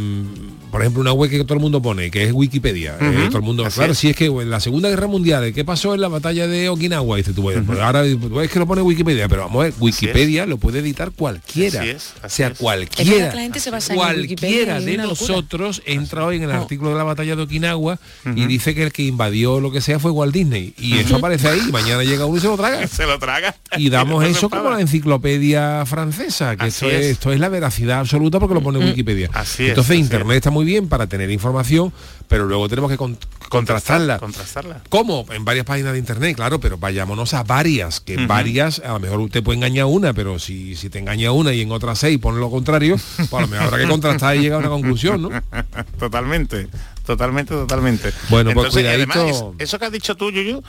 por 0.77 0.83
ejemplo, 0.83 1.01
una 1.01 1.11
web 1.13 1.27
que 1.31 1.43
todo 1.43 1.55
el 1.55 1.59
mundo 1.59 1.81
pone, 1.81 2.11
que 2.11 2.23
es 2.25 2.31
Wikipedia. 2.33 2.95
eh, 3.01 3.25
todo 3.29 3.39
el 3.39 3.43
mundo, 3.43 3.65
así 3.65 3.77
claro, 3.77 3.93
es. 3.93 3.97
si 3.97 4.09
es 4.11 4.15
que 4.15 4.25
en 4.27 4.49
la 4.51 4.59
Segunda 4.59 4.89
Guerra 4.89 5.07
Mundial. 5.07 5.51
¿qué 5.53 5.65
pasó 5.65 5.95
en 5.95 6.01
la 6.01 6.07
batalla 6.07 6.47
de 6.47 6.69
Okinawa? 6.69 7.17
Dice 7.17 7.33
tú, 7.33 7.41
bueno, 7.41 7.63
pues 7.65 7.79
ahora 7.79 8.03
pues, 8.29 8.45
es 8.45 8.51
que 8.51 8.59
lo 8.59 8.67
pone 8.67 8.83
Wikipedia, 8.83 9.27
pero 9.27 9.41
vamos 9.43 9.61
a 9.61 9.63
ver, 9.65 9.73
Wikipedia 9.79 10.45
lo 10.45 10.57
puede 10.57 10.79
editar 10.79 11.11
cualquiera. 11.11 11.81
Así 11.81 11.89
es, 11.89 12.13
o 12.23 12.29
sea, 12.29 12.53
cualquiera. 12.53 13.11
verdad 13.11 13.29
que 13.31 13.35
la 13.37 13.41
gente 13.41 13.59
se 13.59 13.71
basa 13.71 13.93
en 13.93 13.99
Wikipedia, 13.99 14.37
Cualquiera 14.65 14.79
de 14.79 14.93
una 14.93 15.03
locura. 15.05 15.27
nosotros 15.29 15.81
entra 15.87 16.25
hoy 16.25 16.35
en 16.37 16.43
el 16.43 16.51
Oh. 16.51 16.53
artículo 16.61 16.91
de 16.91 16.95
la 16.97 17.03
batalla 17.03 17.35
de 17.35 17.41
Okinawa 17.41 17.97
y 18.35 18.45
dice 18.45 18.75
que 18.75 18.83
el 18.83 18.91
que 18.91 19.01
invadió 19.03 19.59
lo 19.59 19.71
que 19.71 19.81
sea 19.81 19.97
fue 19.97 20.11
Walt 20.11 20.33
Disney. 20.33 20.73
Y 20.77 20.97
eso 20.99 21.15
aparece 21.15 21.47
ahí, 21.47 21.61
y 21.67 21.71
mañana 21.71 22.03
llega 22.03 22.25
uno 22.25 22.37
y 22.37 22.41
se 22.41 22.47
lo 22.47 22.55
traga. 22.57 22.85
Se 22.97 23.05
lo 23.07 23.17
traga. 23.17 23.55
Y 23.77 23.89
damos 23.89 24.23
eso 24.25 24.49
como 24.49 24.69
la 24.69 24.79
enciclopedia 24.81 25.85
francesa, 25.87 26.55
que 26.55 26.67
esto 26.67 26.87
es. 26.89 26.93
es. 26.93 27.05
Esto 27.13 27.31
es 27.33 27.39
la 27.39 27.49
veracidad 27.49 27.99
absoluta 27.99 28.39
porque 28.39 28.53
lo 28.53 28.61
pone 28.61 28.77
Wikipedia. 28.79 29.29
Así 29.33 29.63
es, 29.63 29.69
Entonces 29.69 29.97
internet 29.97 30.37
está 30.37 30.51
muy 30.51 30.65
bien 30.67 30.87
para 30.87 31.07
tener 31.07 31.31
información, 31.31 31.91
pero 32.27 32.45
luego 32.45 32.69
tenemos 32.69 32.91
que 32.91 32.97
con- 32.97 33.17
contrastarla. 33.49 34.19
Contrastarla. 34.19 34.81
¿Cómo? 34.89 35.25
En 35.31 35.43
varias 35.45 35.65
páginas 35.65 35.93
de 35.93 35.99
internet, 35.99 36.35
claro, 36.35 36.59
pero 36.59 36.77
vayámonos 36.77 37.33
a 37.33 37.41
varias, 37.43 37.99
que 38.01 38.17
varias, 38.27 38.79
a 38.79 38.89
lo 38.93 38.99
mejor 38.99 39.19
usted 39.21 39.41
puede 39.41 39.57
engañar 39.57 39.85
una, 39.85 40.13
pero 40.13 40.37
si, 40.37 40.75
si 40.75 40.89
te 40.89 40.99
engaña 40.99 41.31
una 41.31 41.53
y 41.53 41.61
en 41.61 41.71
otras 41.71 41.97
seis 41.99 42.19
pone 42.19 42.39
lo 42.39 42.51
contrario, 42.51 42.97
pues 43.15 43.33
a 43.33 43.41
lo 43.41 43.47
mejor 43.47 43.67
habrá 43.67 43.77
que 43.79 43.87
contrastar 43.89 44.35
y 44.35 44.41
llegar 44.41 44.57
a 44.57 44.59
una 44.59 44.69
conclusión, 44.69 45.21
¿no? 45.21 45.29
totalmente, 45.99 46.67
totalmente, 47.05 47.53
totalmente. 47.53 48.11
Bueno, 48.29 48.51
pues 48.53 48.73
cuidadito. 48.73 49.11
además, 49.13 49.43
es- 49.57 49.63
eso 49.69 49.79
que 49.79 49.85
has 49.85 49.91
dicho 49.91 50.15
tú, 50.15 50.29
Yuyu, 50.31 50.61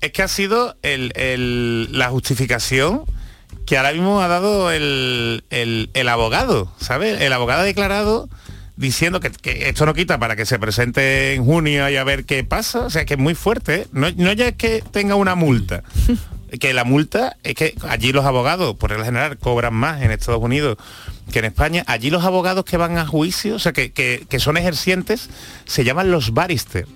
es 0.00 0.12
que 0.12 0.22
ha 0.22 0.28
sido 0.28 0.76
el- 0.82 1.12
el- 1.16 1.88
la 1.98 2.08
justificación 2.10 3.02
que 3.66 3.76
ahora 3.78 3.92
mismo 3.92 4.20
ha 4.20 4.28
dado 4.28 4.70
el, 4.70 5.44
el- 5.50 5.90
el 5.94 6.08
abogado, 6.08 6.70
¿sabes? 6.78 7.20
El 7.22 7.32
abogado 7.32 7.62
ha 7.62 7.64
declarado 7.64 8.28
diciendo 8.76 9.20
que, 9.20 9.30
que 9.30 9.68
esto 9.68 9.86
no 9.86 9.94
quita 9.94 10.18
para 10.18 10.36
que 10.36 10.46
se 10.46 10.58
presente 10.58 11.34
en 11.34 11.44
junio 11.44 11.88
y 11.88 11.96
a 11.96 12.04
ver 12.04 12.24
qué 12.24 12.44
pasa. 12.44 12.80
O 12.80 12.90
sea, 12.90 13.04
que 13.04 13.14
es 13.14 13.20
muy 13.20 13.34
fuerte. 13.34 13.74
¿eh? 13.82 13.86
No, 13.92 14.08
no 14.16 14.32
ya 14.32 14.48
es 14.48 14.56
que 14.56 14.82
tenga 14.90 15.14
una 15.14 15.34
multa. 15.34 15.82
que 16.60 16.72
la 16.72 16.84
multa 16.84 17.36
es 17.42 17.54
que 17.56 17.74
allí 17.88 18.12
los 18.12 18.24
abogados, 18.24 18.76
por 18.76 18.90
regla 18.90 19.04
general, 19.06 19.38
cobran 19.38 19.74
más 19.74 20.02
en 20.02 20.12
Estados 20.12 20.40
Unidos 20.40 20.76
que 21.32 21.40
en 21.40 21.46
España. 21.46 21.82
Allí 21.88 22.10
los 22.10 22.22
abogados 22.24 22.64
que 22.64 22.76
van 22.76 22.96
a 22.98 23.06
juicio, 23.06 23.56
o 23.56 23.58
sea, 23.58 23.72
que, 23.72 23.90
que- 23.92 24.24
que 24.28 24.38
son 24.38 24.56
ejercientes, 24.56 25.30
se 25.64 25.82
llaman 25.82 26.10
los 26.12 26.32
barrister, 26.32 26.86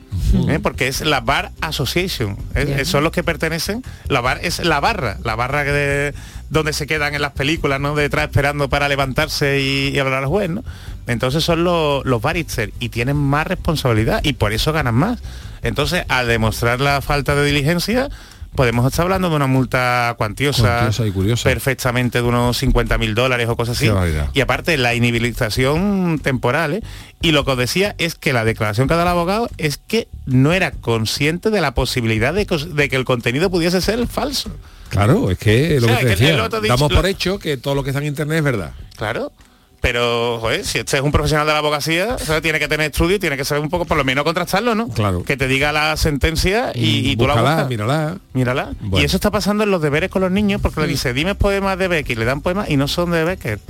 ¿eh? 0.49 0.61
porque 0.63 0.87
es 0.87 1.01
la 1.01 1.21
Bar 1.21 1.51
Association. 1.61 2.37
¿eh? 2.55 2.85
Son 2.85 3.03
los 3.03 3.11
que 3.11 3.25
pertenecen, 3.25 3.83
la 4.07 4.21
bar 4.21 4.39
es 4.43 4.61
la 4.65 4.79
barra, 4.81 5.17
la 5.25 5.35
barra 5.35 5.65
de- 5.65 6.15
donde 6.51 6.73
se 6.73 6.87
quedan 6.87 7.15
en 7.15 7.23
las 7.23 7.33
películas, 7.33 7.81
¿no? 7.81 7.95
Detrás 7.97 8.27
esperando 8.29 8.69
para 8.69 8.89
levantarse 8.89 9.61
y, 9.61 9.89
y 9.89 9.99
hablar 9.99 10.23
al 10.23 10.27
juez, 10.29 10.49
¿no? 10.51 10.63
Entonces 11.09 11.43
son 11.43 11.65
los, 11.65 12.05
los 12.05 12.23
barrister 12.23 12.73
y 12.79 12.91
tienen 12.91 13.17
más 13.17 13.47
responsabilidad 13.47 14.21
y 14.23 14.35
por 14.35 14.53
eso 14.53 14.73
ganan 14.73 14.95
más. 14.95 15.19
Entonces, 15.63 16.05
al 16.09 16.29
demostrar 16.29 16.81
la 16.81 17.01
falta 17.01 17.35
de 17.35 17.45
diligencia, 17.45 18.09
podemos 18.55 18.87
estar 18.87 19.05
hablando 19.05 19.29
de 19.29 19.37
una 19.37 19.47
multa 19.47 20.15
cuantiosa, 20.19 20.63
Cuantiosa 20.63 21.07
y 21.07 21.11
curiosa. 21.11 21.45
perfectamente 21.49 22.19
de 22.23 22.25
unos 22.29 22.57
50 22.59 22.97
mil 22.99 23.15
dólares 23.15 23.49
o 23.49 23.57
cosas 23.57 23.77
así. 23.77 23.91
Y 24.35 24.41
aparte 24.41 24.77
la 24.77 24.95
inhabilitación 24.95 26.19
temporal, 26.23 26.75
¿eh? 26.75 26.83
Y 27.21 27.33
lo 27.33 27.45
que 27.45 27.53
os 27.53 27.59
decía 27.59 27.95
es 27.99 28.15
que 28.15 28.33
la 28.33 28.45
declaración 28.45 28.87
que 28.89 28.95
ha 28.95 28.97
dado 28.97 29.09
el 29.09 29.13
abogado 29.13 29.49
es 29.59 29.79
que 29.79 30.09
no 30.27 30.53
era 30.53 30.71
consciente 30.73 31.51
de 31.51 31.61
la 31.61 31.75
posibilidad 31.75 32.33
de, 32.35 32.47
que 32.47 32.97
el 32.97 33.05
contenido 33.05 33.51
pudiese 33.51 33.81
ser 33.81 34.07
falso. 34.07 34.51
Claro, 34.89 35.31
es 35.31 35.39
que 35.39 35.81
lo 35.81 35.87
O 35.87 35.91
sea, 35.91 35.99
que 35.99 36.05
te 36.05 36.15
que 36.17 36.17
decía, 36.25 36.43
dicho- 36.45 36.61
damos 36.69 36.91
lo- 36.91 36.97
por 36.97 37.07
hecho 37.07 37.39
que 37.39 37.57
todo 37.57 37.75
lo 37.75 37.83
que 37.83 37.91
está 37.91 38.01
en 38.01 38.07
internet 38.07 38.39
es 38.39 38.45
verdad. 38.45 38.73
Claro. 38.97 39.33
Pero, 39.81 40.39
joder, 40.41 40.65
si 40.65 40.79
este 40.79 40.97
es 40.97 41.03
un 41.05 41.13
profesional 41.13 41.47
de 41.47 41.53
la 41.53 41.61
abogacía, 41.61 42.17
o 42.17 42.19
sea, 42.19 42.41
tiene 42.41 42.59
que 42.59 42.67
tener 42.67 42.91
estudio 42.91 43.15
y 43.17 43.19
tiene 43.21 43.37
que 43.37 43.45
saber 43.45 43.63
un 43.63 43.71
poco, 43.71 43.85
por 43.85 43.97
lo 43.97 44.03
menos 44.05 44.25
contrastarlo, 44.25 44.75
¿no? 44.75 44.89
Claro. 44.89 45.23
Que 45.23 45.37
te 45.37 45.47
diga 45.47 45.71
la 45.73 45.97
sentencia 45.97 46.73
y, 46.75 47.11
y 47.11 47.17
tú 47.17 47.27
la 47.29 47.35
Búscala, 47.35 47.51
buscas. 47.55 47.69
mírala. 47.69 48.19
Mírala. 48.33 48.73
Bueno. 48.81 48.99
Y 49.01 49.05
eso 49.07 49.17
está 49.17 49.31
pasando 49.31 49.63
en 49.65 49.71
los 49.71 49.81
deberes 49.81 50.11
con 50.11 50.21
los 50.23 50.33
niños, 50.33 50.61
porque 50.61 50.81
le 50.81 50.87
Mm. 50.89 50.91
dice, 50.91 51.13
dime 51.13 51.35
poemas 51.37 51.79
de 51.79 51.87
Becker, 51.89 52.17
y 52.17 52.19
le 52.19 52.25
dan 52.27 52.41
poemas 52.41 52.69
y 52.69 52.77
no 52.77 52.89
son 52.89 53.13
de 53.13 53.23
Becker. 53.25 53.61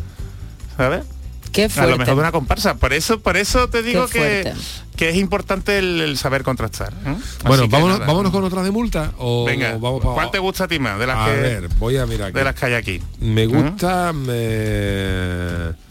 ¿Sabes? 0.78 1.04
Qué 1.52 1.64
A 1.64 1.68
fuerte. 1.68 1.90
lo 1.92 1.98
mejor 1.98 2.14
de 2.14 2.20
una 2.20 2.32
comparsa. 2.32 2.74
Por 2.76 2.92
eso, 2.94 3.20
por 3.20 3.36
eso 3.36 3.68
te 3.68 3.82
digo 3.82 4.06
que, 4.06 4.52
que 4.96 5.08
es 5.10 5.16
importante 5.16 5.78
el, 5.78 6.00
el 6.00 6.16
saber 6.18 6.42
contrastar. 6.42 6.92
¿eh? 7.06 7.14
Bueno, 7.44 7.68
vámonos, 7.68 7.98
nada. 7.98 8.06
vámonos 8.06 8.32
con 8.32 8.44
otras 8.44 8.64
de 8.64 8.70
multa 8.70 9.12
o 9.18 9.44
Venga, 9.46 9.72
vamos 9.78 10.02
pa- 10.02 10.12
¿cuál 10.14 10.30
te 10.30 10.38
gusta 10.38 10.64
a 10.64 10.68
ti 10.68 10.78
más? 10.78 10.98
De 10.98 11.06
las 11.06 11.16
A 11.18 11.26
que, 11.32 11.36
ver, 11.40 11.68
voy 11.78 11.96
a 11.96 12.06
mirar 12.06 12.28
aquí. 12.28 12.38
de 12.38 12.44
las 12.44 12.54
que 12.54 12.66
hay 12.66 12.74
aquí. 12.74 13.02
Me 13.20 13.46
¿Mm? 13.46 13.50
gusta 13.50 14.12
me- 14.12 15.87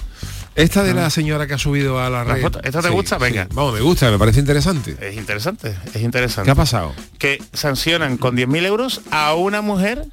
esta 0.58 0.84
de 0.84 0.94
la 0.94 1.10
señora 1.10 1.48
que 1.48 1.54
ha 1.54 1.58
subido 1.58 2.00
a 2.00 2.10
la 2.10 2.22
¿Ah? 2.22 2.26
¿La 2.26 2.34
red. 2.34 2.42
foto? 2.42 2.60
¿Esta 2.64 2.82
te 2.82 2.90
gusta? 2.90 3.18
Venga. 3.18 3.48
Vamos, 3.54 3.76
me 3.76 3.82
gusta, 3.82 4.12
me 4.12 4.18
parece 4.18 4.40
interesante. 4.40 4.98
Es 5.00 5.16
interesante, 5.16 5.78
es 5.94 6.02
interesante. 6.02 6.48
¿Qué 6.48 6.52
ha 6.52 6.56
pasado? 6.56 6.94
Que 7.20 7.42
sancionan 7.54 8.18
con 8.18 8.36
10.000 8.36 8.66
euros 8.66 9.02
a 9.12 9.36
una 9.36 9.62
mujer 9.62 10.06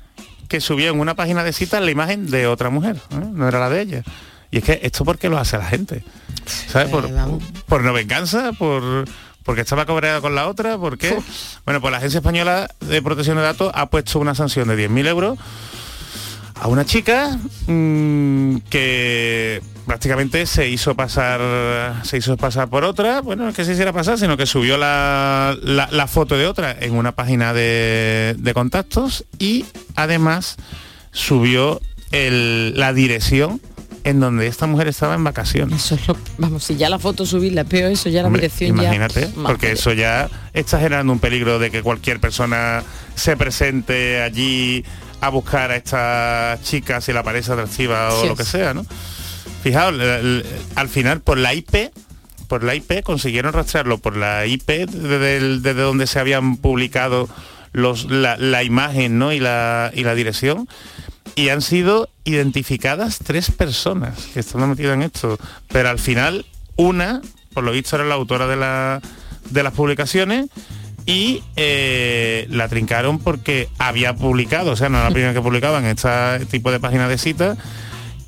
que 0.49 0.61
subió 0.61 0.91
en 0.91 1.01
una 1.01 1.15
página 1.15 1.43
de 1.43 1.53
citas 1.53 1.83
la 1.83 1.91
imagen 1.91 2.31
de 2.31 2.47
otra 2.47 2.71
mujer, 2.71 2.97
¿eh? 2.97 3.25
no 3.33 3.49
era 3.49 3.59
la 3.59 3.71
de 3.71 3.81
ella. 3.81 4.03
Y 4.51 4.59
es 4.59 4.65
que 4.65 4.81
esto 4.83 5.05
porque 5.05 5.29
lo 5.29 5.39
hace 5.39 5.59
la 5.59 5.65
gente. 5.67 6.05
¿Sabes? 6.69 6.89
Por, 6.91 7.09
por 7.67 7.83
no 7.83 7.93
venganza, 7.93 8.53
por 8.53 9.07
porque 9.45 9.61
estaba 9.61 9.85
cobrada 9.85 10.21
con 10.21 10.35
la 10.35 10.49
otra, 10.49 10.79
¿por 10.79 10.97
qué? 10.97 11.19
Bueno, 11.65 11.81
pues 11.81 11.93
la 11.93 11.99
Agencia 11.99 12.19
Española 12.19 12.69
de 12.81 13.03
Protección 13.03 13.37
de 13.37 13.43
Datos 13.43 13.71
ha 13.75 13.91
puesto 13.91 14.19
una 14.19 14.35
sanción 14.35 14.69
de 14.69 14.89
10.000 14.89 15.07
euros 15.09 15.39
a 16.55 16.69
una 16.69 16.85
chica 16.85 17.39
mm, 17.67 18.57
que 18.71 19.61
prácticamente 19.87 20.47
se 20.47 20.69
hizo 20.69 20.95
pasar 20.95 22.01
se 22.05 22.17
hizo 22.19 22.37
pasar 22.37 22.69
por 22.69 22.85
otra 22.85 23.21
bueno 23.21 23.43
no 23.45 23.51
es 23.51 23.57
que 23.57 23.65
se 23.65 23.73
hiciera 23.73 23.93
pasar 23.93 24.19
sino 24.19 24.37
que 24.37 24.47
subió 24.47 24.79
la, 24.79 25.57
la- 25.63 25.89
la 25.91 26.07
foto 26.07 26.37
de 26.39 26.47
otra 26.47 26.75
en 26.81 26.95
una 26.95 27.13
página 27.13 27.53
de, 27.53 28.35
de 28.39 28.55
contactos 28.55 29.25
y 29.39 29.67
además 29.97 30.57
subió 31.13 31.81
el- 32.13 32.73
la 32.79 32.93
dirección 32.93 33.61
en 34.05 34.21
donde 34.21 34.47
esta 34.47 34.67
mujer 34.67 34.87
estaba 34.89 35.15
en 35.15 35.25
vacaciones 35.25 35.85
Eso 35.85 35.95
es 35.97 36.09
lo- 36.09 36.17
vamos, 36.39 36.65
si 36.65 36.77
ya 36.77 36.89
la 36.89 36.99
foto 36.99 37.25
subirla 37.27 37.65
peor, 37.65 37.91
eso 37.93 38.09
ya 38.11 38.21
la 38.23 38.29
Hombre, 38.29 38.43
dirección 38.43 38.71
imagínate, 38.79 39.21
ya. 39.23 39.29
porque 39.43 39.67
Madre. 39.67 39.73
eso 39.73 39.93
ya 39.93 40.31
está 40.53 40.79
generando 40.79 41.13
un 41.13 41.19
peligro 41.19 41.59
de 41.59 41.71
que 41.71 41.83
cualquier 41.83 42.21
persona 42.21 42.83
se 43.15 43.37
presente 43.37 44.21
allí 44.23 44.85
a 45.21 45.29
buscar 45.31 45.71
a 45.71 45.77
esta 45.77 46.59
chica 46.63 47.01
si 47.01 47.13
la 47.13 47.23
parece 47.23 47.53
atractiva 47.53 48.13
o 48.13 48.23
Sí. 48.23 48.29
lo 48.29 48.37
que 48.37 48.45
sea, 48.45 48.75
¿no? 48.75 48.85
Fijaos, 49.63 49.95
al 50.75 50.89
final 50.89 51.21
por 51.23 51.39
la 51.39 51.55
IP, 51.55 51.91
por 52.49 52.63
la 52.63 52.75
IP 52.75 53.03
consiguieron 53.03 53.53
rastrearlo 53.55 53.99
por 53.99 54.17
la 54.17 54.45
IP 54.47 54.87
desde, 54.87 55.37
el- 55.39 55.63
desde 55.63 55.81
donde 55.81 56.07
se 56.07 56.19
habían 56.19 56.57
publicado 56.59 57.29
los, 57.73 58.05
la, 58.11 58.37
la 58.37 58.63
imagen 58.63 59.19
¿no? 59.19 59.33
y, 59.33 59.41
la, 59.41 59.91
y 59.95 60.05
la 60.05 60.15
dirección 60.15 60.69
y 61.35 61.49
han 61.49 61.63
sido 61.63 62.11
identificadas 62.25 63.19
tres 63.25 63.51
personas 63.51 64.19
que 64.35 64.41
están 64.41 64.69
metidas 64.69 64.95
en 64.95 65.03
esto. 65.03 65.39
Pero 65.69 65.89
al 65.89 65.99
final, 65.99 66.45
una, 66.77 67.23
por 67.55 67.65
lo 67.65 67.73
visto, 67.73 67.97
era 67.97 68.05
la 68.05 68.15
autora 68.15 68.47
de, 68.47 68.57
la, 68.57 69.01
de 69.51 69.63
las 69.63 69.73
publicaciones 69.73 70.47
y 71.07 71.43
eh, 71.57 72.47
la 72.51 72.69
trincaron 72.69 73.19
porque 73.19 73.69
había 73.79 74.15
publicado, 74.17 74.73
o 74.73 74.77
sea, 74.77 74.89
no 74.89 74.97
era 74.99 75.09
la 75.09 75.13
primera 75.13 75.35
que 75.35 75.41
publicaba 75.43 75.79
en 75.79 75.87
este 75.87 76.47
tipo 76.51 76.71
de 76.71 76.81
páginas 76.81 77.09
de 77.09 77.19
citas, 77.19 77.59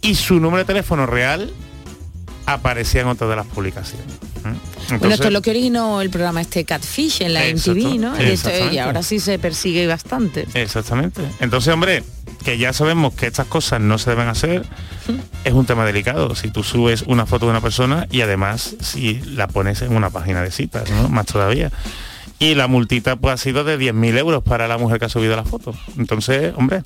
y 0.03 0.15
su 0.15 0.35
número 0.41 0.59
de 0.59 0.65
teléfono 0.67 1.07
real 1.07 1.51
aparecía 2.47 3.01
en 3.01 3.09
otra 3.09 3.27
de 3.27 3.37
las 3.37 3.47
publicaciones. 3.47 4.07
bueno, 4.43 4.59
Entonces- 4.91 5.15
esto 5.15 5.27
es 5.27 5.33
lo 5.33 5.43
que 5.43 5.51
originó 5.51 6.01
el 6.01 6.11
programa 6.11 6.41
este 6.41 6.65
Catfish 6.65 7.23
en 7.23 7.35
la 7.35 7.45
MTV, 7.49 7.99
¿no? 7.99 8.23
Y, 8.23 8.27
esto- 8.27 8.51
y 8.73 8.79
ahora 8.79 9.03
sí 9.03 9.19
se 9.19 9.39
persigue 9.41 9.87
bastante. 9.89 10.47
Exactamente. 10.55 11.23
Entonces, 11.41 11.75
hombre, 11.75 12.05
que 12.45 12.57
ya 12.59 12.73
sabemos 12.73 13.15
que 13.15 13.27
estas 13.27 13.47
cosas 13.49 13.81
no 13.81 13.99
se 13.99 14.11
deben 14.11 14.29
hacer, 14.29 14.65
es 15.43 15.53
un 15.53 15.67
tema 15.67 15.85
delicado. 15.85 16.37
Si 16.37 16.51
tú 16.53 16.63
subes 16.63 17.03
una 17.09 17.27
foto 17.27 17.47
de 17.47 17.51
una 17.51 17.61
persona 17.61 18.07
y 18.13 18.21
además 18.21 18.77
si 18.81 19.15
la 19.23 19.49
pones 19.49 19.83
en 19.83 19.97
una 19.97 20.11
página 20.11 20.43
de 20.43 20.53
citas, 20.53 20.89
¿no? 20.91 21.09
Más 21.09 21.27
todavía. 21.27 21.73
Y 22.39 22.55
la 22.55 22.67
multita 22.67 23.17
pues 23.17 23.35
ha 23.35 23.37
sido 23.39 23.65
de 23.65 23.79
10.000 23.79 24.19
euros 24.19 24.43
para 24.43 24.69
la 24.69 24.77
mujer 24.77 24.99
que 24.99 25.07
ha 25.07 25.09
subido 25.09 25.35
la 25.37 25.45
foto. 25.45 25.75
Entonces, 25.97 26.53
hombre, 26.57 26.83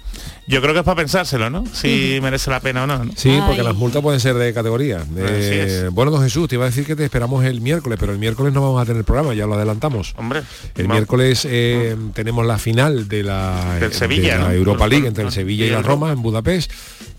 yo 0.47 0.61
creo 0.63 0.73
que 0.75 0.81
es 0.81 0.85
para 0.85 0.97
pensárselo, 0.97 1.51
¿no? 1.51 1.65
Si 1.73 2.21
merece 2.23 2.51
la 2.51 2.61
pena 2.61 2.85
o 2.85 2.87
no. 2.87 3.05
¿no? 3.05 3.13
Sí, 3.17 3.37
porque 3.47 3.65
las 3.65 3.75
multas 3.75 4.01
pueden 4.01 4.21
ser 4.21 4.37
de 4.37 4.55
categoría. 4.55 5.05
Eh, 5.17 5.89
bueno, 5.93 6.13
don 6.13 6.23
Jesús, 6.23 6.49
te 6.49 6.55
iba 6.55 6.67
a 6.67 6.69
decir 6.69 6.87
que 6.87 6.95
te 6.95 7.05
esperamos 7.05 7.45
el 7.45 7.61
miércoles, 7.61 7.99
pero 7.99 8.13
el 8.13 8.19
miércoles 8.19 8.53
no 8.53 8.63
vamos 8.63 8.81
a 8.81 8.87
tener 8.87 9.03
programa, 9.05 9.35
ya 9.35 9.47
lo 9.47 9.55
adelantamos. 9.55 10.15
Hombre, 10.17 10.43
El 10.77 10.89
miércoles 10.89 11.45
eh, 11.51 11.97
tenemos 12.15 12.47
la 12.47 12.59
final 12.59 13.09
de 13.09 13.25
la, 13.25 13.77
Del 13.81 13.91
de 13.91 13.97
Sevilla, 13.97 14.39
la 14.39 14.45
¿no? 14.49 14.53
Europa 14.53 14.87
League 14.87 15.09
entre 15.09 15.25
el 15.25 15.33
Sevilla 15.33 15.67
y 15.67 15.71
la 15.71 15.83
Roma 15.83 16.13
en 16.13 16.23
Budapest, 16.23 16.71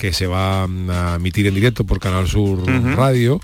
que 0.01 0.13
se 0.13 0.25
va 0.25 0.65
mm, 0.65 0.89
a 0.89 1.15
emitir 1.17 1.45
en 1.45 1.53
directo 1.53 1.83
por 1.83 1.99
Canal 1.99 2.27
Sur. 2.27 2.65
Radio 2.95 3.39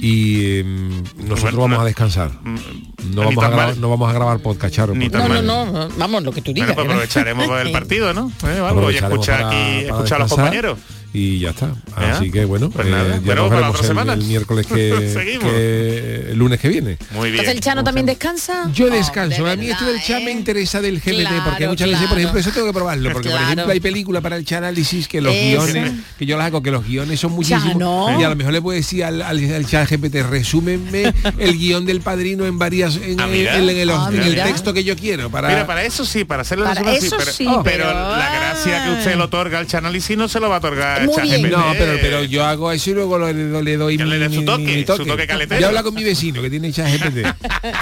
y 0.00 0.60
mm, 0.64 0.88
nosotros 1.28 1.40
Bueno, 1.42 1.58
vamos 1.60 1.76
no- 1.78 1.82
a 1.82 1.84
descansar. 1.84 2.32
ni 2.42 3.14
No 3.14 3.22
vamos, 3.26 3.44
a 3.44 3.48
grabar, 3.48 3.76
no 3.76 3.88
vamos 3.90 4.10
a 4.10 4.12
grabar 4.12 4.40
podcast, 4.40 4.74
Charo. 4.74 4.92
Ni 4.96 5.06
No, 5.08 5.28
mal. 5.28 5.46
no, 5.46 5.66
no, 5.66 5.88
vamos, 5.96 6.24
lo 6.24 6.32
que 6.32 6.42
tú 6.42 6.52
digas. 6.52 6.74
Bueno, 6.74 6.94
pues 6.94 7.14
¿eh? 7.16 7.20
aprovecharemos 7.20 7.60
el 7.60 7.70
partido, 7.80 8.12
¿no? 8.12 8.32
Eh, 8.44 8.58
algo, 8.58 8.90
y 8.90 8.96
escuchar 8.96 9.42
para- 9.42 9.48
aquí, 9.50 9.84
para 9.86 9.96
escuchar 9.98 10.16
a 10.16 10.18
los 10.24 10.30
compañeros. 10.30 10.78
Y 11.12 11.40
ya 11.40 11.50
está 11.50 11.74
Ya. 12.00 12.16
así 12.16 12.30
que 12.30 12.44
bueno 12.44 12.70
Pues 12.70 12.86
eh, 12.86 12.90
ya 12.90 12.96
Bueno, 13.02 13.42
nos 13.42 13.48
para 13.48 13.60
veremos 13.60 13.68
otra 13.70 13.80
el, 13.80 13.86
semana. 13.86 14.12
el 14.12 14.24
miércoles 14.24 14.66
que, 14.66 15.10
Seguimos. 15.12 15.50
que- 15.50 16.26
el 16.30 16.38
lunes 16.38 16.60
que 16.60 16.68
viene 16.68 16.96
Muy 17.12 17.30
bien. 17.30 17.40
Entonces 17.40 17.54
el 17.54 17.60
Chano 17.60 17.82
también 17.84 18.06
descansa. 18.06 18.70
yo 18.72 18.86
Oh, 18.86 18.90
descanso 18.90 19.44
de 19.44 19.50
a 19.52 19.56
mí 19.56 19.68
esto 19.70 19.84
del 19.84 20.00
chat 20.02 20.22
me 20.22 20.30
¿eh? 20.30 20.34
interesa 20.34 20.80
del 20.80 21.00
GPT 21.00 21.20
Claro, 21.20 21.42
porque 21.44 21.66
muchas 21.68 21.88
veces 21.88 22.00
por 22.02 22.08
claro. 22.16 22.20
ejemplo 22.20 22.40
eso 22.40 22.50
tengo 22.52 22.66
que 22.68 22.72
probarlo 22.72 23.12
porque 23.12 23.28
por 23.28 23.38
Claro. 23.38 23.52
ejemplo 23.52 23.72
hay 23.72 23.80
películas 23.80 24.22
para 24.22 24.36
el 24.36 24.44
chat 24.44 24.58
análisis 24.58 25.08
que 25.08 25.20
los 25.20 25.34
Eso. 25.34 25.64
guiones 25.66 25.92
que 26.18 26.26
yo 26.26 26.36
las 26.38 26.46
hago 26.46 26.62
que 26.62 26.70
los 26.70 26.86
guiones 26.86 27.18
son 27.18 27.32
muchísimos 27.32 27.72
Chano. 27.72 28.20
y 28.20 28.22
a 28.24 28.28
lo 28.28 28.36
mejor 28.36 28.52
le 28.52 28.62
puedo 28.62 28.76
decir 28.76 29.04
al, 29.04 29.20
al, 29.22 29.52
al 29.52 29.66
chat 29.66 29.88
GPT 29.90 30.16
resúmenme 30.28 31.12
el 31.38 31.58
guion 31.58 31.84
del 31.86 32.00
padrino 32.00 32.46
en 32.46 32.58
varias 32.58 32.96
en, 32.96 33.20
Ah, 33.20 33.26
mira. 33.26 33.56
en- 33.56 33.68
en 33.68 33.76
el, 33.76 33.90
Ah, 33.90 34.08
en 34.12 34.20
el 34.22 34.30
mira. 34.30 34.44
texto 34.44 34.72
que 34.72 34.84
yo 34.84 34.96
quiero 34.96 35.30
para 35.30 35.48
Mira, 35.48 35.66
para 35.66 35.82
eso 35.84 36.04
sí, 36.04 36.24
para 36.24 36.42
hacerlo 36.42 36.64
Para 36.66 36.92
eso 36.94 37.16
pero, 37.18 37.30
sí, 37.32 37.44
pero, 37.44 37.62
pero- 37.64 37.92
la 37.92 38.30
gracia 38.34 38.84
que 38.84 38.90
usted 38.98 39.16
le 39.16 39.22
otorga 39.22 39.58
al 39.58 39.66
chanálisis 39.66 40.16
no 40.16 40.28
se 40.28 40.38
lo 40.40 40.48
va 40.48 40.56
a 40.56 40.58
otorgar 40.58 40.99
Muy 41.06 41.22
bien. 41.22 41.42
ChatGPT. 41.42 41.52
No, 41.56 41.72
pero, 41.78 41.92
pero 42.00 42.24
yo 42.24 42.44
hago 42.44 42.72
eso 42.72 42.90
y 42.90 42.94
luego 42.94 43.18
lo- 43.18 43.32
le, 43.32 43.62
le 43.62 43.76
doy 43.76 43.96
Que 43.96 44.04
mi, 44.04 44.10
le 44.10 44.18
dé 44.18 44.28
su 44.34 44.40
mi- 44.40 44.44
toque, 44.46 44.62
mi 44.64 44.80
su 44.86 45.04
toque 45.04 45.26
caletero. 45.26 45.60
Yo 45.60 45.68
hablo 45.68 45.82
con 45.84 45.94
mi 45.94 46.04
vecino 46.04 46.40
que 46.42 46.50
tiene 46.50 46.72
chat 46.72 46.88
GPT. 46.92 47.26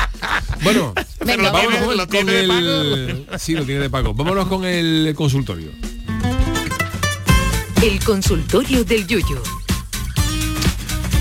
bueno, 0.62 0.94
Pero 1.24 1.42
lo 1.42 1.52
vámonos 1.52 1.70
tiene- 1.72 1.86
con, 1.86 1.96
lo 1.96 2.02
con 2.06 2.10
tiene 2.10 2.32
de 2.32 2.40
el... 2.44 3.26
Sí, 3.38 3.54
lo 3.54 3.64
tiene 3.64 3.80
de 3.82 3.90
pago. 3.90 4.14
Vámonos 4.14 4.46
con 4.48 4.64
el 4.64 5.12
consultorio. 5.16 5.70
El 7.82 8.02
consultorio 8.04 8.84
del 8.84 9.06
Yuyu. 9.06 9.38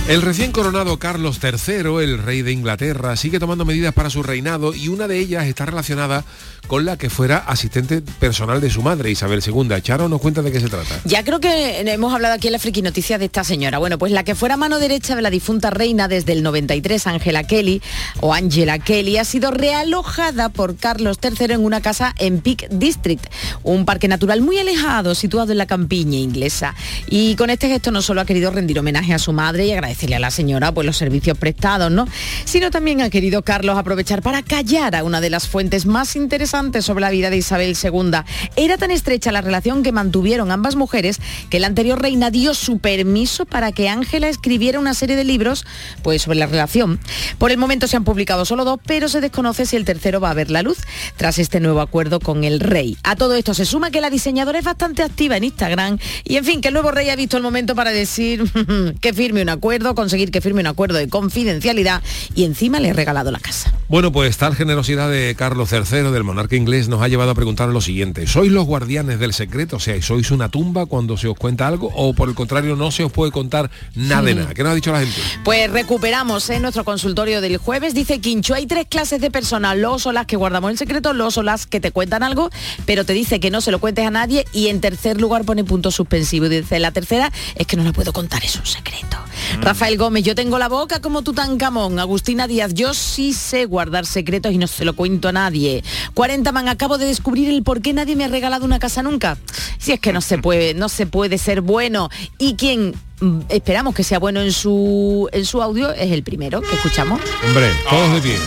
El 0.07 0.21
recién 0.21 0.53
coronado 0.53 0.97
Carlos 0.99 1.37
III, 1.43 2.01
el 2.01 2.17
rey 2.23 2.41
de 2.41 2.53
Inglaterra, 2.53 3.17
sigue 3.17 3.39
tomando 3.39 3.65
medidas 3.65 3.93
para 3.93 4.09
su 4.09 4.23
reinado 4.23 4.73
y 4.73 4.87
una 4.87 5.05
de 5.05 5.19
ellas 5.19 5.45
está 5.47 5.65
relacionada 5.65 6.23
con 6.67 6.85
la 6.85 6.97
que 6.97 7.09
fuera 7.09 7.37
asistente 7.37 8.01
personal 8.01 8.61
de 8.61 8.69
su 8.69 8.81
madre, 8.81 9.09
Isabel 9.09 9.41
II. 9.45 9.81
Charo 9.81 10.07
nos 10.07 10.21
cuenta 10.21 10.41
de 10.41 10.51
qué 10.51 10.59
se 10.59 10.69
trata. 10.69 10.99
Ya 11.05 11.23
creo 11.23 11.39
que 11.39 11.79
hemos 11.79 12.13
hablado 12.13 12.35
aquí 12.35 12.47
en 12.47 12.53
la 12.53 12.59
friki 12.59 12.81
noticias 12.81 13.19
de 13.19 13.25
esta 13.25 13.43
señora. 13.43 13.79
Bueno, 13.79 13.97
pues 13.97 14.11
la 14.11 14.23
que 14.23 14.35
fuera 14.35 14.57
mano 14.57 14.79
derecha 14.79 15.15
de 15.15 15.23
la 15.23 15.29
difunta 15.29 15.69
reina 15.71 16.07
desde 16.07 16.33
el 16.33 16.43
93, 16.43 17.07
Angela 17.07 17.43
Kelly, 17.43 17.81
o 18.19 18.33
Angela 18.33 18.79
Kelly, 18.79 19.17
ha 19.17 19.25
sido 19.25 19.51
realojada 19.51 20.49
por 20.49 20.75
Carlos 20.75 21.17
III 21.23 21.53
en 21.53 21.65
una 21.65 21.81
casa 21.81 22.13
en 22.19 22.41
Peak 22.41 22.69
District, 22.69 23.25
un 23.63 23.85
parque 23.85 24.07
natural 24.07 24.41
muy 24.41 24.59
alejado, 24.59 25.15
situado 25.15 25.51
en 25.51 25.57
la 25.57 25.65
campiña 25.65 26.17
inglesa. 26.17 26.75
Y 27.09 27.35
con 27.35 27.49
este 27.49 27.67
gesto 27.67 27.91
no 27.91 28.01
solo 28.01 28.21
ha 28.21 28.25
querido 28.25 28.51
rendir 28.51 28.79
homenaje 28.79 29.13
a 29.13 29.19
su 29.19 29.33
madre 29.33 29.65
y 29.65 29.71
agradecer 29.71 29.87
agradecerle 29.87 30.15
a 30.17 30.19
la 30.19 30.31
señora 30.31 30.71
pues 30.73 30.85
los 30.85 30.97
servicios 30.97 31.37
prestados, 31.37 31.91
¿no? 31.91 32.07
Sino 32.45 32.71
también 32.71 33.01
ha 33.01 33.09
querido 33.09 33.41
Carlos 33.41 33.77
aprovechar 33.77 34.21
para 34.21 34.43
callar 34.43 34.95
a 34.95 35.03
una 35.03 35.21
de 35.21 35.29
las 35.29 35.47
fuentes 35.47 35.85
más 35.85 36.15
interesantes 36.15 36.56
sobre 36.81 37.01
la 37.01 37.11
vida 37.11 37.29
de 37.29 37.37
Isabel 37.37 37.77
II. 37.81 38.11
Era 38.55 38.77
tan 38.77 38.89
estrecha 38.89 39.31
la 39.31 39.41
relación 39.41 39.83
que 39.83 39.91
mantuvieron 39.91 40.51
ambas 40.51 40.75
mujeres 40.75 41.21
que 41.51 41.59
la 41.59 41.67
anterior 41.67 42.01
reina 42.01 42.31
dio 42.31 42.55
su 42.55 42.79
permiso 42.79 43.45
para 43.45 43.71
que 43.71 43.89
Ángela 43.89 44.27
escribiera 44.27 44.79
una 44.79 44.95
serie 44.95 45.15
de 45.15 45.23
libros 45.23 45.67
pues 46.01 46.23
sobre 46.23 46.39
la 46.39 46.47
relación. 46.47 46.99
Por 47.37 47.51
el 47.51 47.59
momento 47.59 47.85
se 47.85 47.95
han 47.95 48.03
publicado 48.03 48.43
solo 48.43 48.65
dos, 48.65 48.79
pero 48.87 49.07
se 49.07 49.21
desconoce 49.21 49.67
si 49.67 49.75
el 49.75 49.85
tercero 49.85 50.19
va 50.19 50.31
a 50.31 50.33
ver 50.33 50.49
la 50.49 50.63
luz 50.63 50.79
tras 51.15 51.37
este 51.37 51.59
nuevo 51.59 51.79
acuerdo 51.79 52.19
con 52.19 52.43
el 52.43 52.59
rey. 52.59 52.97
A 53.03 53.15
todo 53.15 53.35
esto 53.35 53.53
se 53.53 53.65
suma 53.65 53.91
que 53.91 54.01
la 54.01 54.09
diseñadora 54.09 54.57
es 54.57 54.65
bastante 54.65 55.03
activa 55.03 55.37
en 55.37 55.43
Instagram 55.43 55.99
y 56.23 56.37
en 56.37 56.43
fin, 56.43 56.59
que 56.59 56.69
el 56.69 56.73
nuevo 56.73 56.89
rey 56.89 57.09
ha 57.09 57.15
visto 57.15 57.37
el 57.37 57.43
momento 57.43 57.75
para 57.75 57.91
decir 57.91 58.43
que 58.99 59.13
firme 59.13 59.43
un 59.43 59.49
acuerdo, 59.49 59.93
conseguir 59.93 60.31
que 60.31 60.41
firme 60.41 60.61
un 60.61 60.67
acuerdo 60.67 60.97
de 60.97 61.07
confidencialidad 61.07 62.01
y 62.33 62.45
encima 62.45 62.79
le 62.79 62.89
ha 62.89 62.93
regalado 62.93 63.29
la 63.29 63.39
casa. 63.39 63.71
Bueno, 63.89 64.11
pues 64.11 64.37
tal 64.37 64.55
generosidad 64.55 65.09
de 65.09 65.35
Carlos 65.37 65.71
III, 65.71 66.11
del 66.11 66.23
monarca 66.23 66.46
inglés, 66.55 66.87
nos 66.87 67.01
ha 67.01 67.07
llevado 67.07 67.31
a 67.31 67.35
preguntar 67.35 67.69
lo 67.69 67.81
siguiente. 67.81 68.27
¿Sois 68.27 68.51
los 68.51 68.65
guardianes 68.65 69.19
del 69.19 69.33
secreto? 69.33 69.77
O 69.77 69.79
sea, 69.79 70.01
¿sois 70.01 70.31
una 70.31 70.49
tumba 70.49 70.85
cuando 70.85 71.17
se 71.17 71.27
os 71.27 71.37
cuenta 71.37 71.67
algo? 71.67 71.91
¿O 71.95 72.13
por 72.13 72.29
el 72.29 72.35
contrario 72.35 72.75
no 72.75 72.91
se 72.91 73.03
os 73.03 73.11
puede 73.11 73.31
contar 73.31 73.69
nada 73.95 74.21
de 74.21 74.35
nada? 74.35 74.53
¿Qué 74.53 74.63
nos 74.63 74.71
ha 74.71 74.75
dicho 74.75 74.91
la 74.91 74.99
gente? 74.99 75.19
Pues 75.43 75.69
recuperamos 75.71 76.49
en 76.49 76.61
nuestro 76.61 76.83
consultorio 76.83 77.41
del 77.41 77.57
jueves. 77.57 77.93
Dice 77.93 78.19
Quincho, 78.19 78.53
hay 78.53 78.65
tres 78.65 78.85
clases 78.89 79.21
de 79.21 79.31
personas. 79.31 79.77
Los 79.77 80.03
son 80.03 80.15
las 80.15 80.25
que 80.25 80.35
guardamos 80.37 80.71
el 80.71 80.77
secreto, 80.77 81.13
los 81.13 81.33
son 81.33 81.45
las 81.45 81.65
que 81.65 81.79
te 81.79 81.91
cuentan 81.91 82.23
algo, 82.23 82.49
pero 82.85 83.03
te 83.05 83.13
dice 83.13 83.39
que 83.39 83.51
no 83.51 83.61
se 83.61 83.71
lo 83.71 83.79
cuentes 83.79 84.05
a 84.05 84.11
nadie. 84.11 84.45
Y 84.53 84.67
en 84.67 84.81
tercer 84.81 85.19
lugar 85.19 85.43
pone 85.43 85.63
punto 85.63 85.91
suspensivo. 85.91 86.45
Y 86.45 86.49
dice, 86.49 86.79
la 86.79 86.91
tercera 86.91 87.31
es 87.55 87.67
que 87.67 87.75
no 87.75 87.83
la 87.83 87.93
puedo 87.93 88.13
contar, 88.13 88.43
es 88.43 88.55
un 88.55 88.65
secreto. 88.65 89.17
Rafael 89.61 89.97
Gómez, 89.97 90.23
yo 90.23 90.35
tengo 90.35 90.59
la 90.59 90.67
boca 90.67 91.01
como 91.01 91.21
Tutankamón. 91.21 91.99
Agustina 91.99 92.47
Díaz, 92.47 92.73
yo 92.73 92.93
sí 92.93 93.33
sé 93.33 93.65
guardar 93.65 94.05
secretos 94.05 94.51
y 94.51 94.57
no 94.57 94.67
se 94.67 94.85
lo 94.85 94.95
cuento 94.95 95.29
a 95.29 95.31
nadie. 95.31 95.83
40 96.13 96.36
man, 96.51 96.67
acabo 96.67 96.97
de 96.97 97.05
descubrir 97.05 97.49
el 97.49 97.63
por 97.63 97.81
qué 97.81 97.93
nadie 97.93 98.15
me 98.15 98.25
ha 98.25 98.27
regalado 98.27 98.65
una 98.65 98.79
casa 98.79 99.03
nunca. 99.03 99.37
Si 99.77 99.91
es 99.91 99.99
que 99.99 100.13
no 100.13 100.21
se 100.21 100.37
puede, 100.37 100.73
no 100.73 100.89
se 100.89 101.05
puede 101.05 101.37
ser 101.37 101.61
bueno. 101.61 102.09
Y 102.37 102.55
quien 102.55 102.93
mm, 103.19 103.41
esperamos 103.49 103.95
que 103.95 104.03
sea 104.03 104.19
bueno 104.19 104.41
en 104.41 104.51
su 104.51 105.29
en 105.31 105.45
su 105.45 105.61
audio 105.61 105.91
es 105.91 106.11
el 106.11 106.23
primero 106.23 106.61
que 106.61 106.75
escuchamos. 106.75 107.21
Hombre, 107.45 107.71
todos 107.89 108.13
de 108.13 108.21
pie. 108.21 108.37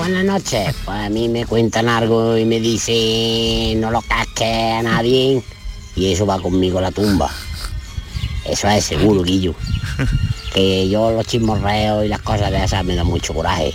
Buenas 0.00 0.24
noches. 0.24 0.74
Pues 0.84 0.96
a 0.98 1.08
mí 1.08 1.28
me 1.28 1.44
cuentan 1.44 1.88
algo 1.88 2.36
y 2.36 2.44
me 2.44 2.58
dicen 2.58 3.80
no 3.80 3.90
lo 3.90 4.00
casques 4.00 4.78
a 4.78 4.82
nadie 4.82 5.42
y 5.94 6.12
eso 6.12 6.26
va 6.26 6.40
conmigo 6.40 6.78
a 6.78 6.82
la 6.82 6.90
tumba. 6.90 7.30
Eso 8.44 8.68
es 8.68 8.84
seguro, 8.84 9.22
Guillo. 9.22 9.54
Que 10.54 10.88
yo 10.88 11.12
los 11.12 11.26
chismorreos 11.26 12.04
y 12.04 12.08
las 12.08 12.22
cosas 12.22 12.50
de 12.50 12.64
esas 12.64 12.84
me 12.84 12.96
da 12.96 13.04
mucho 13.04 13.32
coraje. 13.32 13.72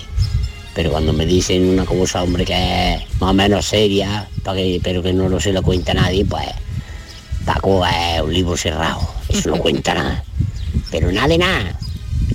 Pero 0.75 0.91
cuando 0.91 1.13
me 1.13 1.25
dicen 1.25 1.69
una 1.69 1.85
cosa, 1.85 2.21
hombre, 2.21 2.43
que 2.43 2.95
es 2.95 3.21
más 3.21 3.31
o 3.31 3.33
menos 3.33 3.65
seria, 3.65 4.27
para 4.43 4.57
que, 4.57 4.81
pero 4.83 5.01
que 5.01 5.13
no 5.13 5.29
lo 5.29 5.39
se 5.39 5.53
lo 5.53 5.63
cuenta 5.63 5.93
nadie, 5.93 6.25
pues 6.25 6.45
Paco 7.45 7.85
es 7.85 8.21
un 8.21 8.33
libro 8.33 8.57
cerrado. 8.57 8.99
Eso 9.29 9.51
no 9.51 9.57
cuenta 9.57 9.93
nada. 9.93 10.23
Pero 10.91 11.11
nada 11.13 11.29
de 11.29 11.37
nada. 11.37 11.79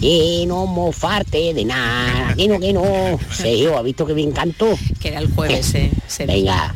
Y 0.00 0.46
no 0.46 0.64
mofarte 0.64 1.52
de 1.52 1.64
nada. 1.66 2.34
Que 2.34 2.48
no, 2.48 2.58
que 2.58 2.72
no. 2.72 3.18
Sergio, 3.30 3.76
¿ha 3.76 3.82
visto 3.82 4.06
que 4.06 4.14
bien 4.14 4.32
canto? 4.32 4.78
Que 4.98 5.08
era 5.08 5.20
el 5.20 5.30
jueves, 5.34 5.74
eh. 5.74 5.90
Venga. 6.26 6.74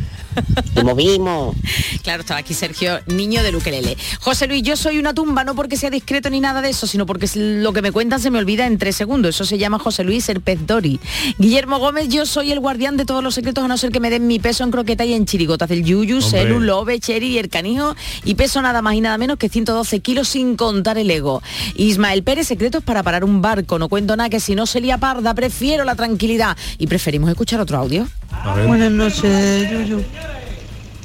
Nos 0.75 0.85
movimos. 0.85 1.57
Claro, 2.03 2.21
estaba 2.21 2.41
aquí 2.41 2.55
Sergio, 2.55 3.01
niño 3.07 3.43
de 3.43 3.55
Ukelele. 3.55 3.97
José 4.21 4.47
Luis, 4.47 4.63
yo 4.63 4.77
soy 4.77 4.99
una 4.99 5.15
tumba, 5.15 5.45
no 5.45 5.55
porque 5.55 5.77
sea 5.77 5.91
discreto 5.91 6.31
ni 6.31 6.41
nada 6.41 6.63
de 6.63 6.71
eso, 6.71 6.87
sino 6.87 7.07
porque 7.07 7.27
es 7.27 7.37
lo 7.37 7.73
que 7.73 7.83
me 7.83 7.93
cuentan 7.93 8.21
se 8.21 8.31
me 8.31 8.39
olvida 8.39 8.67
en 8.67 8.79
tres 8.79 8.97
segundos. 8.97 9.35
Eso 9.35 9.45
se 9.45 9.59
llama 9.59 9.79
José 9.79 10.05
Luis 10.05 10.29
el 10.29 10.41
pez 10.41 10.67
Dori. 10.67 11.01
Guillermo 11.39 11.79
Gómez, 11.79 12.09
yo 12.09 12.27
soy 12.27 12.53
el 12.53 12.61
guardián 12.61 12.97
de 12.97 13.05
todos 13.05 13.23
los 13.23 13.35
secretos, 13.35 13.65
a 13.65 13.69
no 13.69 13.77
ser 13.79 13.91
que 13.91 14.01
me 14.01 14.11
den 14.11 14.27
mi 14.27 14.39
peso 14.39 14.65
en 14.65 14.71
croqueta 14.71 15.05
y 15.05 15.15
en 15.15 15.27
chirigotas 15.27 15.69
del 15.69 15.85
yuyu, 15.85 16.21
celu, 16.21 16.61
lobe, 16.61 17.01
cherry 17.01 17.29
y 17.29 17.39
el 17.39 17.49
canijo. 17.49 17.95
Y 18.25 18.35
peso 18.35 18.61
nada 18.63 18.83
más 18.83 18.95
y 18.95 19.01
nada 19.01 19.19
menos 19.19 19.39
que 19.39 19.49
112 19.49 20.01
kilos 20.01 20.29
sin 20.29 20.57
contar 20.57 20.99
el 20.99 21.11
ego. 21.11 21.43
Ismael 21.77 22.23
Pérez, 22.23 22.49
secretos 22.49 22.83
para 22.83 23.03
parar 23.03 23.25
un 23.25 23.41
barco. 23.41 23.79
No 23.79 23.89
cuento 23.89 24.17
nada 24.17 24.31
que 24.31 24.41
si 24.41 24.55
no 24.55 24.67
se 24.67 24.81
lía 24.81 24.99
parda, 24.99 25.35
prefiero 25.35 25.85
la 25.85 25.95
tranquilidad. 25.95 26.57
Y 26.79 26.87
preferimos 26.87 27.31
escuchar 27.31 27.61
otro 27.61 27.79
audio. 27.79 28.07
Buenas 28.43 28.91
noches, 28.93 29.71
Yuyu. 29.71 30.03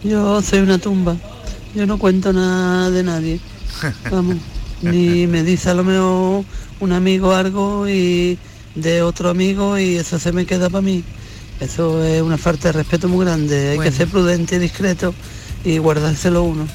Yo 0.04 0.42
soy 0.42 0.60
una 0.60 0.78
tumba. 0.78 1.16
Yo 1.76 1.86
no 1.86 1.98
cuento 1.98 2.34
nada 2.34 2.90
de 2.90 3.04
nadie. 3.04 3.40
Vamos. 4.12 4.38
Ni 4.82 5.28
me 5.28 5.44
dice 5.44 5.70
a 5.70 5.74
lo 5.74 5.84
mejor 5.84 6.46
un 6.80 6.92
amigo 6.94 7.34
algo 7.34 7.88
y 7.88 8.38
de 8.76 9.02
otro 9.02 9.30
amigo 9.30 9.78
y 9.78 9.96
eso 9.98 10.18
se 10.20 10.32
me 10.32 10.46
queda 10.46 10.70
para 10.70 10.82
mí. 10.82 11.04
Eso 11.60 12.04
es 12.04 12.22
una 12.22 12.38
falta 12.38 12.70
de 12.70 12.74
respeto 12.74 13.08
muy 13.10 13.26
grande. 13.26 13.70
Hay 13.72 13.76
Bueno. 13.78 13.92
que 13.92 13.98
ser 13.98 14.08
prudente 14.08 14.56
y 14.56 14.60
discreto 14.60 15.14
y 15.66 15.78
guardárselo 15.78 16.44
uno. 16.44 16.68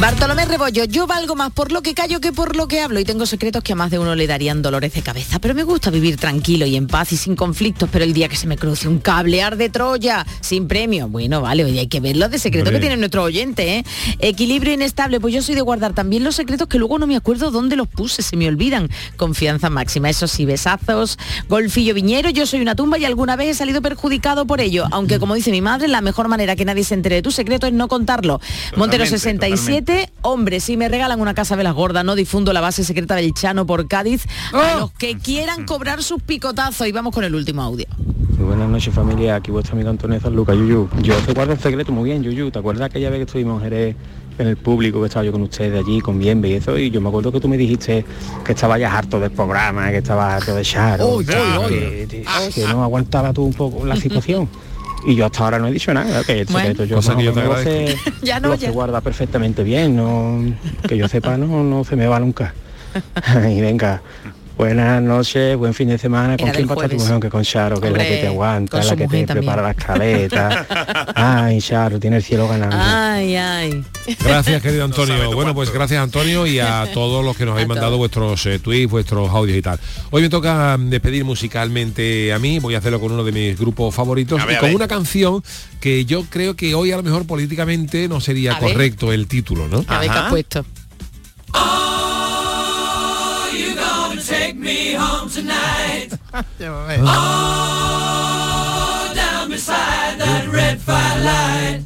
Bartolomé 0.00 0.44
Rebollo, 0.44 0.84
yo 0.84 1.08
valgo 1.08 1.34
más 1.34 1.50
por 1.50 1.72
lo 1.72 1.82
que 1.82 1.92
callo 1.92 2.20
que 2.20 2.32
por 2.32 2.54
lo 2.54 2.68
que 2.68 2.80
hablo 2.80 3.00
y 3.00 3.04
tengo 3.04 3.26
secretos 3.26 3.64
que 3.64 3.72
a 3.72 3.76
más 3.76 3.90
de 3.90 3.98
uno 3.98 4.14
le 4.14 4.28
darían 4.28 4.62
dolores 4.62 4.94
de 4.94 5.02
cabeza, 5.02 5.40
pero 5.40 5.56
me 5.56 5.64
gusta 5.64 5.90
vivir 5.90 6.16
tranquilo 6.16 6.66
y 6.66 6.76
en 6.76 6.86
paz 6.86 7.12
y 7.12 7.16
sin 7.16 7.34
conflictos, 7.34 7.88
pero 7.90 8.04
el 8.04 8.12
día 8.12 8.28
que 8.28 8.36
se 8.36 8.46
me 8.46 8.56
cruce 8.56 8.86
un 8.86 9.00
cablear 9.00 9.56
de 9.56 9.70
Troya 9.70 10.24
sin 10.40 10.68
premio, 10.68 11.08
bueno, 11.08 11.42
vale, 11.42 11.64
hoy 11.64 11.80
hay 11.80 11.88
que 11.88 11.98
ver 11.98 12.16
los 12.16 12.30
de 12.30 12.38
secreto 12.38 12.70
que 12.70 12.78
tiene 12.78 12.96
nuestro 12.96 13.24
oyente. 13.24 13.78
¿eh? 13.78 13.84
Equilibrio 14.20 14.72
inestable, 14.72 15.18
pues 15.18 15.34
yo 15.34 15.42
soy 15.42 15.56
de 15.56 15.62
guardar 15.62 15.94
también 15.94 16.22
los 16.22 16.36
secretos 16.36 16.68
que 16.68 16.78
luego 16.78 17.00
no 17.00 17.08
me 17.08 17.16
acuerdo 17.16 17.50
dónde 17.50 17.74
los 17.74 17.88
puse, 17.88 18.22
se 18.22 18.36
me 18.36 18.46
olvidan. 18.46 18.88
Confianza 19.16 19.68
máxima, 19.68 20.10
eso 20.10 20.28
sí, 20.28 20.44
besazos, 20.44 21.18
golfillo 21.48 21.92
viñero, 21.92 22.30
yo 22.30 22.46
soy 22.46 22.60
una 22.60 22.76
tumba 22.76 22.98
y 22.98 23.04
alguna 23.04 23.34
vez 23.34 23.48
he 23.48 23.54
salido 23.54 23.82
perjudicado 23.82 24.46
por 24.46 24.60
ello, 24.60 24.86
aunque 24.92 25.18
como 25.18 25.34
dice 25.34 25.50
mi 25.50 25.60
madre, 25.60 25.88
la 25.88 26.02
mejor 26.02 26.28
manera 26.28 26.54
que 26.54 26.64
nadie 26.64 26.84
se 26.84 26.94
entere 26.94 27.16
de 27.16 27.22
tu 27.22 27.32
secreto 27.32 27.66
es 27.66 27.72
no 27.72 27.88
contarlo. 27.88 28.38
Totalmente, 28.38 28.76
Montero 28.76 29.06
67 29.06 29.87
Hombre, 30.22 30.60
si 30.60 30.76
me 30.76 30.88
regalan 30.88 31.20
una 31.20 31.32
casa 31.32 31.56
de 31.56 31.62
las 31.62 31.74
gordas, 31.74 32.04
no 32.04 32.14
difundo 32.14 32.52
la 32.52 32.60
base 32.60 32.84
secreta 32.84 33.14
del 33.14 33.32
Chano 33.32 33.66
por 33.66 33.88
Cádiz, 33.88 34.26
a 34.52 34.74
oh. 34.76 34.80
los 34.80 34.92
que 34.92 35.16
quieran 35.16 35.64
cobrar 35.64 36.02
sus 36.02 36.22
picotazos. 36.22 36.86
Y 36.86 36.92
vamos 36.92 37.14
con 37.14 37.24
el 37.24 37.34
último 37.34 37.62
audio. 37.62 37.86
Muy 38.36 38.46
buenas 38.46 38.68
noches 38.68 38.94
familia, 38.94 39.36
aquí 39.36 39.50
vuestro 39.50 39.74
amigo 39.74 39.90
Antonio 39.90 40.20
San 40.20 40.36
Lucas, 40.36 40.56
Yuyu. 40.56 40.88
Yo 41.00 41.14
te 41.16 41.32
guardo 41.32 41.54
el 41.54 41.58
secreto 41.58 41.92
muy 41.92 42.04
bien, 42.04 42.22
Yuyu. 42.22 42.50
¿Te 42.50 42.58
acuerdas 42.58 42.86
aquella 42.86 43.10
vez 43.10 43.20
que 43.20 43.24
estuvimos 43.24 43.62
en 43.64 43.96
el 44.38 44.56
público, 44.58 45.00
que 45.00 45.06
estaba 45.06 45.24
yo 45.24 45.32
con 45.32 45.42
ustedes 45.42 45.82
allí, 45.82 46.00
con 46.00 46.18
bien 46.18 46.44
y 46.44 46.52
eso? 46.52 46.76
Y 46.76 46.90
yo 46.90 47.00
me 47.00 47.08
acuerdo 47.08 47.32
que 47.32 47.40
tú 47.40 47.48
me 47.48 47.56
dijiste 47.56 48.04
que 48.44 48.52
estabas 48.52 48.78
ya 48.78 48.96
harto 48.96 49.18
del 49.18 49.30
programa, 49.30 49.90
que 49.90 49.98
estabas 49.98 50.34
harto 50.34 50.54
de 50.54 50.62
Sharon, 50.62 51.06
oh, 51.10 51.18
que, 51.18 52.24
que, 52.54 52.66
no 52.66 52.84
aguantaba 52.84 53.32
tú 53.32 53.42
un 53.42 53.54
poco 53.54 53.86
la 53.86 53.96
situación. 54.00 54.48
Y 55.06 55.14
yo 55.14 55.26
hasta 55.26 55.44
ahora 55.44 55.58
no 55.58 55.68
he 55.68 55.72
dicho 55.72 55.92
nada, 55.94 56.24
que 56.24 56.40
el 56.40 56.46
Bueno. 56.46 56.58
secreto 56.60 56.84
yo, 56.84 56.96
Cosa 56.96 57.16
que 57.16 57.24
yo 57.24 57.32
te 57.32 57.42
lo 57.44 57.52
agradezco. 57.54 58.10
Ya 58.22 58.40
no, 58.40 58.48
lo 58.48 58.54
ya. 58.56 58.68
sé 58.68 58.72
guarda 58.72 59.00
perfectamente 59.00 59.62
bien, 59.62 59.96
no, 59.96 60.40
que 60.86 60.96
yo 60.96 61.08
sepa 61.08 61.36
no, 61.36 61.62
no 61.62 61.84
se 61.84 61.96
me 61.96 62.06
va 62.06 62.18
nunca. 62.20 62.54
y 63.50 63.60
venga, 63.60 64.02
buenas 64.58 65.00
noches, 65.00 65.56
buen 65.56 65.72
fin 65.72 65.88
de 65.88 65.96
semana. 65.98 66.36
¿Con 66.36 66.48
Era 66.48 66.56
quién 66.56 66.66
del 66.66 66.76
va 66.76 66.82
a 66.82 66.84
estar 66.84 66.90
tu 66.90 66.96
mujer? 66.96 67.12
Aunque 67.12 67.30
con 67.30 67.44
Charo, 67.44 67.80
que 67.80 67.86
es 67.86 67.92
la 67.92 68.04
que 68.04 68.16
te 68.16 68.26
aguanta, 68.26 68.82
la 68.82 68.96
que 68.96 68.96
te 68.96 69.02
también. 69.06 69.26
prepara 69.26 69.62
la 69.62 69.70
escaleta. 69.70 70.66
Ay, 71.14 71.60
Charo, 71.60 71.98
tiene 72.00 72.16
el 72.16 72.22
cielo 72.24 72.48
ganando. 72.48 72.76
Ay, 72.78 73.36
ay. 73.36 73.84
Gracias, 74.22 74.60
querido 74.60 74.84
Antonio. 74.84 75.32
bueno, 75.32 75.54
pues 75.54 75.72
gracias, 75.72 76.02
Antonio, 76.02 76.44
y 76.46 76.58
a 76.58 76.88
todos 76.94 77.24
los 77.24 77.36
que 77.36 77.44
nos 77.44 77.52
habéis 77.52 77.68
mandado 77.68 77.96
vuestros 77.98 78.44
eh, 78.46 78.58
tweets, 78.58 78.90
vuestros 78.90 79.30
audios 79.30 79.56
y 79.56 79.62
tal. 79.62 79.78
Hoy 80.10 80.22
me 80.22 80.28
toca 80.28 80.76
mm, 80.76 80.90
despedir 80.90 81.24
musicalmente 81.24 82.32
a 82.32 82.38
mí, 82.40 82.58
voy 82.58 82.74
a 82.74 82.78
hacerlo 82.78 82.98
con 83.00 83.12
uno 83.12 83.22
de 83.24 83.32
mis 83.32 83.58
grupos 83.58 83.94
favoritos 83.94 84.44
ver, 84.44 84.56
y 84.56 84.58
con 84.58 84.74
una 84.74 84.88
canción 84.88 85.42
que 85.80 86.04
yo 86.04 86.24
creo 86.28 86.56
que 86.56 86.74
hoy 86.74 86.90
a 86.90 86.96
lo 86.96 87.04
mejor 87.04 87.26
políticamente 87.26 88.08
no 88.08 88.20
sería 88.20 88.56
A 88.56 88.60
ver. 88.60 88.72
correcto 88.72 89.12
el 89.12 89.28
título, 89.28 89.68
¿no? 89.68 89.84
A 89.86 90.00
ver 90.00 90.10
qué 90.10 90.18
has 90.18 90.30
puesto. 90.30 90.64
Take 94.48 94.56
me 94.56 94.92
home 94.94 95.28
tonight? 95.28 96.08
Oh, 97.00 97.12
down 99.14 99.50
beside 99.50 100.18
that 100.18 100.48
red 100.52 100.80
firelight. 100.80 101.84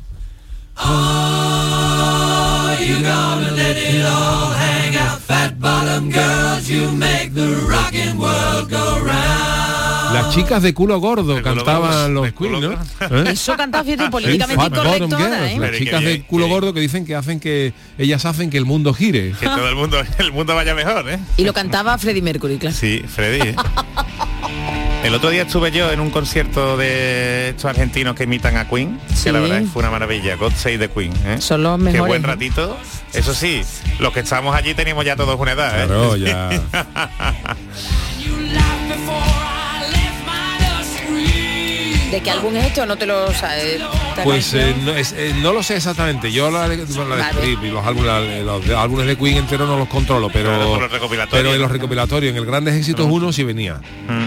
Oh, 0.78 2.76
you 2.80 3.02
gonna 3.02 3.50
let 3.52 3.76
it 3.76 4.04
all 4.04 4.50
hang 4.50 4.96
out, 4.96 5.20
fat 5.20 5.60
bottom 5.60 6.10
girls. 6.10 6.68
You 6.68 6.90
make 6.92 7.34
the 7.34 7.66
rockin' 7.68 8.18
world 8.18 8.70
go 8.70 9.00
round. 9.04 9.71
Las 10.12 10.34
chicas 10.34 10.62
de 10.62 10.74
culo 10.74 10.98
gordo 11.00 11.42
cantaban 11.42 12.14
los 12.14 12.32
Queen, 12.32 12.60
¿no? 12.60 12.72
¿Eh? 12.72 13.24
Eso 13.32 13.56
cantaba 13.56 13.84
fíjate, 13.84 14.10
políticamente 14.10 14.64
incorrecto 14.64 15.18
¿eh? 15.18 15.56
las 15.58 15.72
chicas 15.76 16.00
qué 16.00 16.06
de 16.06 16.22
culo 16.22 16.46
qué 16.46 16.52
gordo 16.52 16.74
que 16.74 16.80
dicen 16.80 17.04
que 17.04 17.14
hacen 17.14 17.40
que 17.40 17.72
ellas 17.98 18.24
hacen 18.24 18.50
que 18.50 18.58
el 18.58 18.64
mundo 18.64 18.94
gire. 18.94 19.32
Que 19.38 19.46
todo 19.46 19.68
el 19.68 19.74
mundo, 19.74 20.00
el 20.18 20.32
mundo 20.32 20.54
vaya 20.54 20.74
mejor, 20.74 21.08
¿eh? 21.08 21.18
Y 21.36 21.44
lo 21.44 21.52
cantaba 21.52 21.96
Freddie 21.98 22.22
Mercury, 22.22 22.58
claro. 22.58 22.76
Sí, 22.76 23.02
Freddy. 23.06 23.48
¿eh? 23.50 23.56
El 25.04 25.16
otro 25.16 25.30
día 25.30 25.42
estuve 25.42 25.72
yo 25.72 25.90
en 25.90 25.98
un 25.98 26.10
concierto 26.10 26.76
de 26.76 27.48
estos 27.48 27.64
argentinos 27.64 28.14
que 28.14 28.22
imitan 28.22 28.56
a 28.56 28.68
Queen, 28.68 29.00
Sí. 29.12 29.24
que 29.24 29.32
la 29.32 29.40
verdad 29.40 29.62
fue 29.72 29.80
una 29.80 29.90
maravilla. 29.90 30.36
God 30.36 30.52
Save 30.52 30.78
the 30.78 30.88
Queen. 30.88 31.12
¿eh? 31.26 31.38
Son 31.40 31.60
los 31.60 31.76
Qué 31.76 31.84
mejores, 31.84 32.06
buen 32.06 32.22
¿no? 32.22 32.28
ratito 32.28 32.76
Eso 33.12 33.34
sí, 33.34 33.62
los 33.98 34.12
que 34.12 34.20
estamos 34.20 34.54
allí 34.54 34.74
teníamos 34.74 35.04
ya 35.04 35.16
todos 35.16 35.38
una 35.40 35.52
edad, 35.52 35.90
¿eh? 35.90 36.20
Ya. 36.20 36.50
¿De 42.12 42.20
qué 42.20 42.30
álbum 42.30 42.54
es 42.56 42.66
este 42.66 42.82
o 42.82 42.86
no 42.86 42.98
te 42.98 43.06
lo 43.06 43.32
sabes? 43.32 43.80
¿Esta 43.80 44.22
Pues 44.22 44.52
eh, 44.52 44.58
canción? 44.60 44.84
no, 44.84 44.92
es- 44.92 45.14
eh, 45.16 45.32
no 45.40 45.54
lo 45.54 45.62
sé 45.62 45.76
exactamente. 45.76 46.30
Yo 46.30 46.50
la, 46.50 46.68
de- 46.68 46.76
la 47.08 47.16
describí, 47.16 47.70
los 47.70 47.86
álbumes, 47.86 48.06
la- 48.06 48.20
los 48.20 48.66
de- 48.66 48.76
álbumes 48.76 49.06
de 49.06 49.16
Queen 49.16 49.38
enteros 49.38 49.66
no 49.66 49.78
los 49.78 49.88
controlo, 49.88 50.28
pero, 50.30 50.50
Claro, 50.50 50.68
por 50.72 50.82
los 50.82 50.92
recopilatorios. 50.92 51.42
pero 51.42 51.54
en 51.54 51.62
los 51.62 51.70
recopilatorios, 51.72 52.30
en 52.32 52.36
el 52.36 52.44
Grandes 52.44 52.74
Éxitos 52.74 53.06
1 53.10 53.32
sí 53.32 53.44
venía. 53.44 53.80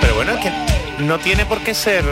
Pero 0.00 0.14
bueno, 0.14 0.32
es 0.32 0.38
que 0.40 0.50
no 1.02 1.18
tiene 1.18 1.44
por 1.46 1.60
qué 1.60 1.74
ser 1.74 2.04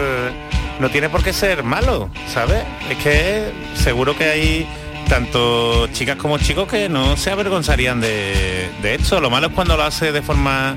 no 0.81 0.91
tiene 0.91 1.09
por 1.09 1.23
qué 1.23 1.33
ser 1.33 1.63
malo, 1.63 2.11
¿sabes? 2.33 2.65
Es 2.91 2.97
que 2.99 3.53
seguro 3.77 4.17
que 4.17 4.25
hay 4.25 4.67
tanto 5.15 5.87
chicas 5.93 6.17
como 6.17 6.39
chicos 6.39 6.67
que 6.67 6.89
no 6.89 7.17
se 7.17 7.31
avergonzarían 7.31 8.01
de, 8.01 8.69
de 8.83 8.95
esto. 8.97 9.21
Lo 9.21 9.31
malo 9.31 9.47
es 9.47 9.53
cuando 9.53 9.77
lo 9.77 9.85
hace 9.85 10.11
de 10.11 10.23
forma 10.23 10.75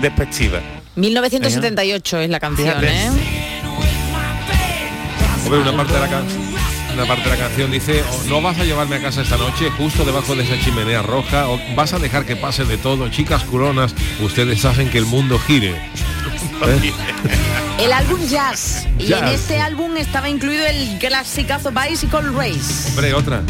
despectiva. 0.00 0.60
1978 0.94 2.20
es 2.20 2.30
la 2.30 2.38
canción, 2.38 2.68
Fíjate. 2.68 2.86
¿eh? 2.86 3.10
Hombre, 5.44 5.58
una 5.58 5.76
parte 5.76 5.92
de 5.94 5.98
la 5.98 6.08
canción. 6.08 6.42
Una 6.94 7.04
parte 7.04 7.24
de 7.24 7.30
la 7.30 7.36
canción 7.36 7.72
dice, 7.72 8.04
"Oh, 8.08 8.22
no 8.28 8.40
vas 8.40 8.60
a 8.60 8.64
llevarme 8.64 8.94
a 8.94 9.02
casa 9.02 9.22
esta 9.22 9.36
noche 9.36 9.68
justo 9.70 10.04
debajo 10.04 10.36
de 10.36 10.44
esa 10.44 10.56
chimenea 10.64 11.02
roja, 11.02 11.48
o 11.48 11.58
vas 11.74 11.92
a 11.92 11.98
dejar 11.98 12.24
que 12.24 12.36
pase 12.36 12.64
de 12.64 12.76
todo, 12.78 13.08
chicas 13.08 13.42
culonas, 13.42 13.92
ustedes 14.20 14.64
hacen 14.64 14.88
que 14.88 14.98
el 14.98 15.06
mundo 15.06 15.36
gire. 15.40 15.70
¿Eh? 16.64 16.92
El 17.80 17.92
álbum 17.92 18.20
Jazz. 18.28 18.86
Y 18.98 19.12
en 19.12 19.24
este 19.28 19.58
álbum 19.58 19.96
estaba 19.96 20.28
incluido 20.28 20.66
el 20.66 20.98
clasicazo 20.98 21.72
Bicycle 21.72 22.30
Race. 22.36 22.90
Hombre, 22.90 23.14
otra. 23.14 23.42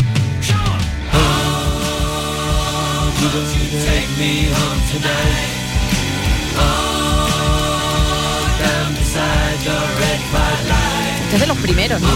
Take 3.21 4.09
me 4.17 4.49
home 4.49 4.81
tonight. 4.89 5.53
Oh, 6.57 7.37
down 8.59 8.95
beside 8.95 9.59
the 9.61 9.77
red 10.01 10.21
fire 10.33 10.65
light. 10.71 11.21
Este 11.25 11.35
es 11.35 11.41
de 11.43 11.47
los 11.47 11.59
primeros, 11.59 12.01
¿no? 12.01 12.09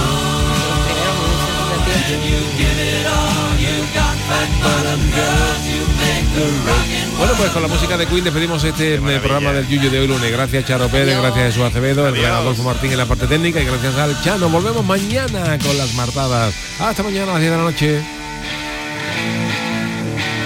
Bueno, 7.18 7.34
pues 7.36 7.50
con 7.50 7.62
la 7.62 7.68
música 7.68 7.98
de 7.98 8.06
Queen 8.06 8.24
despedimos 8.24 8.64
este 8.64 8.98
programa 8.98 9.52
del 9.52 9.68
Yuyu 9.68 9.90
de 9.90 10.00
hoy 10.00 10.06
lunes. 10.06 10.32
Gracias 10.32 10.64
Charo 10.64 10.88
Pérez, 10.88 11.18
gracias 11.20 11.48
Jesús 11.48 11.64
Acevedo, 11.64 12.08
el 12.08 12.16
gran 12.16 12.32
Adolfo 12.32 12.62
Martín 12.62 12.92
en 12.92 12.98
la 12.98 13.04
parte 13.04 13.26
técnica 13.26 13.60
y 13.60 13.66
gracias 13.66 13.94
al 13.96 14.18
Chano. 14.22 14.48
Volvemos 14.48 14.82
mañana 14.82 15.58
con 15.58 15.76
las 15.76 15.92
martadas. 15.92 16.54
Hasta 16.80 17.02
mañana 17.02 17.32
a 17.32 17.34
las 17.34 17.40
10 17.40 17.50
de 17.52 17.58
la 17.58 17.62
noche. 17.62 18.23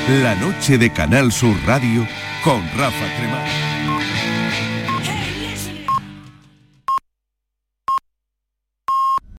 La 0.09 0.35
noche 0.37 0.79
de 0.79 0.89
Canal 0.89 1.31
Sur 1.31 1.55
Radio 1.67 2.07
con 2.43 2.63
Rafa 2.79 3.15
Cremades. 3.19 3.68